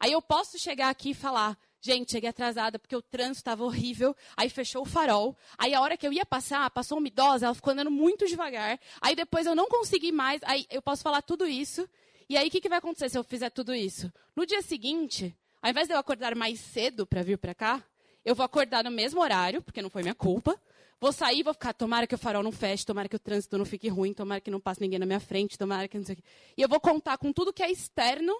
Aí 0.00 0.10
eu 0.10 0.20
posso 0.20 0.58
chegar 0.58 0.88
aqui 0.88 1.10
e 1.10 1.14
falar, 1.14 1.56
gente, 1.80 2.10
cheguei 2.10 2.28
atrasada 2.28 2.76
porque 2.76 2.96
o 2.96 3.00
trânsito 3.00 3.38
estava 3.38 3.62
horrível, 3.62 4.16
aí 4.36 4.50
fechou 4.50 4.82
o 4.82 4.84
farol, 4.84 5.36
aí 5.56 5.72
a 5.72 5.80
hora 5.80 5.96
que 5.96 6.04
eu 6.04 6.12
ia 6.12 6.26
passar, 6.26 6.68
passou 6.70 6.98
uma 6.98 7.06
idosa, 7.06 7.46
ela 7.46 7.54
ficou 7.54 7.72
andando 7.72 7.88
muito 7.88 8.26
devagar, 8.26 8.80
aí 9.00 9.14
depois 9.14 9.46
eu 9.46 9.54
não 9.54 9.68
consegui 9.68 10.10
mais, 10.10 10.42
aí 10.42 10.66
eu 10.68 10.82
posso 10.82 11.00
falar 11.00 11.22
tudo 11.22 11.46
isso, 11.46 11.88
e 12.28 12.36
aí 12.36 12.48
o 12.48 12.50
que, 12.50 12.60
que 12.60 12.68
vai 12.68 12.78
acontecer 12.78 13.10
se 13.10 13.16
eu 13.16 13.22
fizer 13.22 13.50
tudo 13.50 13.72
isso? 13.72 14.12
No 14.34 14.44
dia 14.44 14.60
seguinte, 14.60 15.36
ao 15.62 15.70
invés 15.70 15.86
de 15.86 15.94
eu 15.94 15.98
acordar 15.98 16.34
mais 16.34 16.58
cedo 16.58 17.06
para 17.06 17.22
vir 17.22 17.38
para 17.38 17.54
cá, 17.54 17.80
eu 18.24 18.34
vou 18.34 18.44
acordar 18.44 18.82
no 18.82 18.90
mesmo 18.90 19.20
horário, 19.20 19.62
porque 19.62 19.80
não 19.80 19.88
foi 19.88 20.02
minha 20.02 20.16
culpa, 20.16 20.60
Vou 21.00 21.12
sair, 21.12 21.42
vou 21.42 21.54
ficar, 21.54 21.72
tomara 21.72 22.06
que 22.06 22.14
o 22.14 22.18
farol 22.18 22.42
não 22.42 22.52
feche, 22.52 22.84
tomara 22.84 23.08
que 23.08 23.16
o 23.16 23.18
trânsito 23.18 23.56
não 23.56 23.64
fique 23.64 23.88
ruim, 23.88 24.12
tomara 24.12 24.40
que 24.40 24.50
não 24.50 24.60
passe 24.60 24.80
ninguém 24.82 24.98
na 24.98 25.06
minha 25.06 25.20
frente, 25.20 25.56
tomara 25.56 25.88
que 25.88 25.96
não 25.96 26.04
sei 26.04 26.12
o 26.12 26.16
quê. 26.16 26.22
E 26.56 26.62
eu 26.62 26.68
vou 26.68 26.78
contar 26.78 27.16
com 27.16 27.32
tudo 27.32 27.52
que 27.52 27.62
é 27.62 27.70
externo 27.70 28.36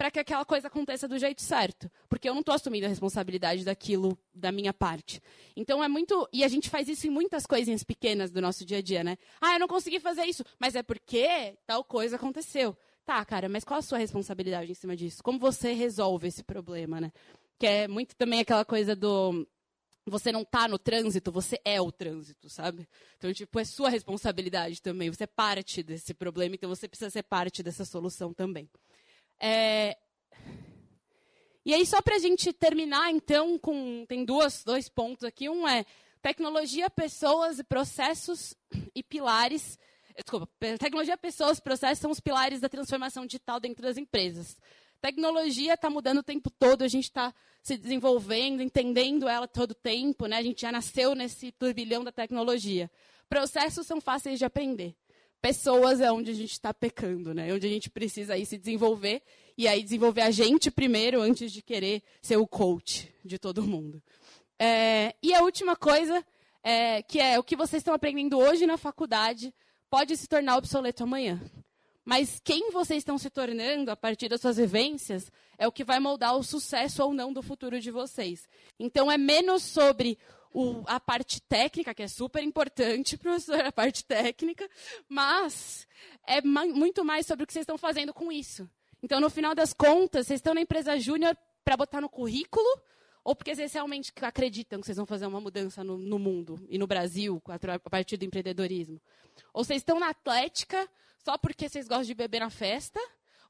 para 0.00 0.10
que 0.10 0.18
aquela 0.18 0.46
coisa 0.46 0.68
aconteça 0.68 1.06
do 1.06 1.18
jeito 1.18 1.42
certo. 1.42 1.90
Porque 2.08 2.26
eu 2.26 2.32
não 2.32 2.40
estou 2.40 2.54
assumindo 2.54 2.86
a 2.86 2.88
responsabilidade 2.88 3.66
daquilo 3.66 4.18
da 4.34 4.50
minha 4.50 4.72
parte. 4.72 5.20
Então 5.54 5.84
é 5.84 5.88
muito. 5.88 6.26
E 6.32 6.42
a 6.42 6.48
gente 6.48 6.70
faz 6.70 6.88
isso 6.88 7.06
em 7.06 7.10
muitas 7.10 7.44
coisinhas 7.44 7.84
pequenas 7.84 8.30
do 8.30 8.40
nosso 8.40 8.64
dia 8.64 8.78
a 8.78 8.80
dia, 8.80 9.04
né? 9.04 9.18
Ah, 9.38 9.52
eu 9.52 9.58
não 9.58 9.68
consegui 9.68 10.00
fazer 10.00 10.24
isso, 10.24 10.42
mas 10.58 10.74
é 10.74 10.82
porque 10.82 11.54
tal 11.66 11.84
coisa 11.84 12.16
aconteceu. 12.16 12.74
Tá, 13.04 13.22
cara, 13.26 13.46
mas 13.46 13.62
qual 13.62 13.78
a 13.78 13.82
sua 13.82 13.98
responsabilidade 13.98 14.70
em 14.70 14.74
cima 14.74 14.96
disso? 14.96 15.22
Como 15.22 15.38
você 15.38 15.74
resolve 15.74 16.28
esse 16.28 16.42
problema, 16.42 16.98
né? 16.98 17.12
Que 17.58 17.66
é 17.66 17.86
muito 17.86 18.16
também 18.16 18.40
aquela 18.40 18.64
coisa 18.64 18.96
do 18.96 19.46
você 20.06 20.32
não 20.32 20.42
está 20.42 20.66
no 20.66 20.78
trânsito, 20.78 21.30
você 21.30 21.60
é 21.64 21.80
o 21.80 21.92
trânsito, 21.92 22.48
sabe? 22.48 22.88
Então, 23.16 23.32
tipo, 23.32 23.58
é 23.58 23.64
sua 23.64 23.90
responsabilidade 23.90 24.80
também. 24.80 25.10
Você 25.10 25.24
é 25.24 25.26
parte 25.26 25.82
desse 25.82 26.14
problema, 26.14 26.54
então 26.54 26.68
você 26.68 26.88
precisa 26.88 27.10
ser 27.10 27.22
parte 27.22 27.62
dessa 27.62 27.84
solução 27.84 28.32
também. 28.32 28.68
É... 29.38 29.96
E 31.64 31.74
aí, 31.74 31.84
só 31.84 32.00
para 32.00 32.16
a 32.16 32.18
gente 32.18 32.52
terminar, 32.52 33.10
então, 33.10 33.58
com 33.58 34.06
tem 34.06 34.24
duas, 34.24 34.64
dois 34.64 34.88
pontos 34.88 35.24
aqui. 35.24 35.48
Um 35.48 35.68
é 35.68 35.84
tecnologia, 36.22 36.88
pessoas 36.88 37.58
e 37.58 37.64
processos 37.64 38.54
e 38.94 39.02
pilares. 39.02 39.78
Desculpa, 40.16 40.48
tecnologia, 40.78 41.16
pessoas, 41.16 41.60
processos 41.60 41.98
são 41.98 42.10
os 42.10 42.20
pilares 42.20 42.60
da 42.60 42.68
transformação 42.68 43.26
digital 43.26 43.60
dentro 43.60 43.82
das 43.82 43.96
empresas. 43.96 44.56
Tecnologia 45.00 45.74
está 45.74 45.88
mudando 45.88 46.18
o 46.18 46.22
tempo 46.22 46.50
todo, 46.50 46.82
a 46.82 46.88
gente 46.88 47.04
está 47.04 47.34
se 47.62 47.76
desenvolvendo, 47.76 48.62
entendendo 48.62 49.28
ela 49.28 49.48
todo 49.48 49.72
o 49.72 49.74
tempo, 49.74 50.26
né? 50.26 50.36
a 50.36 50.42
gente 50.42 50.62
já 50.62 50.72
nasceu 50.72 51.14
nesse 51.14 51.52
turbilhão 51.52 52.04
da 52.04 52.12
tecnologia. 52.12 52.90
Processos 53.28 53.86
são 53.86 54.00
fáceis 54.00 54.38
de 54.38 54.44
aprender. 54.44 54.94
Pessoas 55.40 56.00
é 56.00 56.12
onde 56.12 56.30
a 56.30 56.34
gente 56.34 56.52
está 56.52 56.74
pecando, 56.74 57.32
né? 57.32 57.48
É 57.48 57.54
onde 57.54 57.66
a 57.66 57.70
gente 57.70 57.88
precisa 57.88 58.34
aí 58.34 58.44
se 58.44 58.58
desenvolver 58.58 59.22
e 59.56 59.66
aí 59.66 59.82
desenvolver 59.82 60.20
a 60.20 60.30
gente 60.30 60.70
primeiro 60.70 61.22
antes 61.22 61.50
de 61.50 61.62
querer 61.62 62.02
ser 62.20 62.36
o 62.36 62.46
coach 62.46 63.10
de 63.24 63.38
todo 63.38 63.62
mundo. 63.62 64.02
É, 64.58 65.14
e 65.22 65.32
a 65.32 65.40
última 65.42 65.74
coisa, 65.76 66.22
é, 66.62 67.02
que 67.02 67.18
é 67.18 67.38
o 67.38 67.42
que 67.42 67.56
vocês 67.56 67.80
estão 67.80 67.94
aprendendo 67.94 68.36
hoje 68.38 68.66
na 68.66 68.76
faculdade, 68.76 69.54
pode 69.88 70.14
se 70.14 70.28
tornar 70.28 70.58
obsoleto 70.58 71.04
amanhã. 71.04 71.40
Mas 72.04 72.40
quem 72.42 72.70
vocês 72.70 72.98
estão 72.98 73.18
se 73.18 73.30
tornando 73.30 73.90
a 73.90 73.96
partir 73.96 74.28
das 74.28 74.40
suas 74.40 74.56
vivências 74.56 75.30
é 75.58 75.68
o 75.68 75.72
que 75.72 75.84
vai 75.84 76.00
moldar 76.00 76.36
o 76.36 76.42
sucesso 76.42 77.02
ou 77.02 77.12
não 77.12 77.32
do 77.32 77.42
futuro 77.42 77.78
de 77.78 77.90
vocês. 77.90 78.48
Então 78.78 79.10
é 79.10 79.18
menos 79.18 79.62
sobre 79.62 80.18
o, 80.52 80.82
a 80.86 80.98
parte 80.98 81.40
técnica, 81.42 81.94
que 81.94 82.02
é 82.02 82.08
super 82.08 82.42
importante, 82.42 83.16
professor, 83.18 83.60
a 83.60 83.72
parte 83.72 84.04
técnica, 84.04 84.68
mas 85.08 85.86
é 86.26 86.40
ma 86.40 86.66
muito 86.66 87.04
mais 87.04 87.26
sobre 87.26 87.44
o 87.44 87.46
que 87.46 87.52
vocês 87.52 87.62
estão 87.62 87.78
fazendo 87.78 88.12
com 88.12 88.32
isso. 88.32 88.68
Então, 89.02 89.20
no 89.20 89.30
final 89.30 89.54
das 89.54 89.72
contas, 89.72 90.26
vocês 90.26 90.38
estão 90.38 90.54
na 90.54 90.60
empresa 90.60 90.98
júnior 90.98 91.36
para 91.64 91.76
botar 91.76 92.00
no 92.00 92.08
currículo 92.08 92.68
ou 93.24 93.34
porque 93.34 93.54
vocês 93.54 93.72
realmente 93.72 94.12
acreditam 94.22 94.80
que 94.80 94.86
vocês 94.86 94.96
vão 94.96 95.06
fazer 95.06 95.26
uma 95.26 95.40
mudança 95.40 95.84
no, 95.84 95.98
no 95.98 96.18
mundo 96.18 96.58
e 96.68 96.78
no 96.78 96.86
Brasil 96.86 97.42
a 97.46 97.90
partir 97.90 98.16
do 98.16 98.24
empreendedorismo? 98.24 99.00
Ou 99.52 99.64
vocês 99.64 99.80
estão 99.80 99.98
na 100.00 100.08
Atlética 100.08 100.88
só 101.24 101.36
porque 101.36 101.68
vocês 101.68 101.86
gostam 101.86 102.06
de 102.06 102.14
beber 102.14 102.40
na 102.40 102.50
festa? 102.50 103.00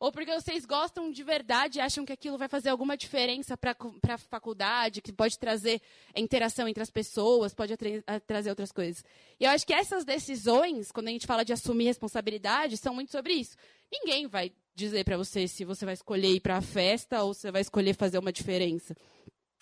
Ou 0.00 0.10
porque 0.10 0.32
vocês 0.32 0.64
gostam 0.64 1.12
de 1.12 1.22
verdade 1.22 1.78
e 1.78 1.80
acham 1.80 2.06
que 2.06 2.12
aquilo 2.12 2.38
vai 2.38 2.48
fazer 2.48 2.70
alguma 2.70 2.96
diferença 2.96 3.54
para 3.54 3.76
a 4.08 4.18
faculdade, 4.18 5.02
que 5.02 5.12
pode 5.12 5.38
trazer 5.38 5.80
interação 6.16 6.66
entre 6.66 6.82
as 6.82 6.90
pessoas, 6.90 7.52
pode 7.52 7.74
trazer 8.26 8.48
outras 8.48 8.72
coisas. 8.72 9.04
E 9.38 9.44
eu 9.44 9.50
acho 9.50 9.66
que 9.66 9.74
essas 9.74 10.02
decisões, 10.02 10.90
quando 10.90 11.08
a 11.08 11.10
gente 11.10 11.26
fala 11.26 11.44
de 11.44 11.52
assumir 11.52 11.84
responsabilidade, 11.84 12.78
são 12.78 12.94
muito 12.94 13.12
sobre 13.12 13.34
isso. 13.34 13.54
Ninguém 13.92 14.26
vai 14.26 14.50
dizer 14.74 15.04
para 15.04 15.18
você 15.18 15.46
se 15.46 15.66
você 15.66 15.84
vai 15.84 15.92
escolher 15.92 16.28
ir 16.28 16.40
para 16.40 16.56
a 16.56 16.62
festa 16.62 17.22
ou 17.22 17.34
se 17.34 17.50
vai 17.50 17.60
escolher 17.60 17.94
fazer 17.94 18.18
uma 18.18 18.32
diferença. 18.32 18.96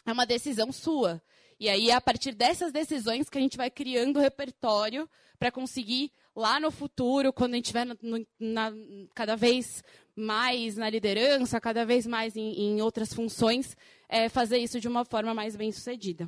É 0.09 0.13
uma 0.13 0.25
decisão 0.25 0.73
sua. 0.73 1.21
E 1.61 1.69
aí 1.69 1.91
é 1.91 1.95
a 1.95 2.01
partir 2.01 2.35
dessas 2.35 2.73
decisões 2.73 3.29
que 3.29 3.37
a 3.37 3.41
gente 3.43 3.59
vai 3.59 3.71
criando 3.71 4.19
repertório 4.19 5.07
para 5.39 5.53
conseguir 5.53 6.11
lá 6.35 6.59
no 6.59 6.71
futuro, 6.71 7.31
quando 7.31 7.53
a 7.53 7.57
gente 7.57 7.67
estiver 7.67 7.87
cada 9.15 9.37
vez 9.37 9.85
mais 10.17 10.79
na 10.79 10.89
liderança, 10.89 11.61
cada 11.61 11.85
vez 11.85 12.07
mais 12.07 12.37
em, 12.37 12.59
em 12.59 12.81
outras 12.81 13.13
funções, 13.13 13.77
é, 14.09 14.31
fazer 14.31 14.57
isso 14.57 14.81
de 14.81 14.89
uma 14.89 15.05
forma 15.05 15.35
mais 15.35 15.55
bem 15.55 15.71
sucedida. 15.71 16.27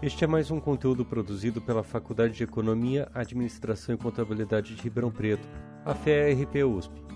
Este 0.00 0.24
é 0.24 0.26
mais 0.26 0.50
um 0.50 0.58
conteúdo 0.58 1.04
produzido 1.04 1.60
pela 1.60 1.82
Faculdade 1.82 2.32
de 2.32 2.44
Economia, 2.44 3.10
Administração 3.12 3.94
e 3.94 3.98
Contabilidade 3.98 4.74
de 4.74 4.82
Ribeirão 4.82 5.10
Preto, 5.10 5.46
a 5.84 5.94
FEA-RP 5.94 6.64
USP. 6.64 7.15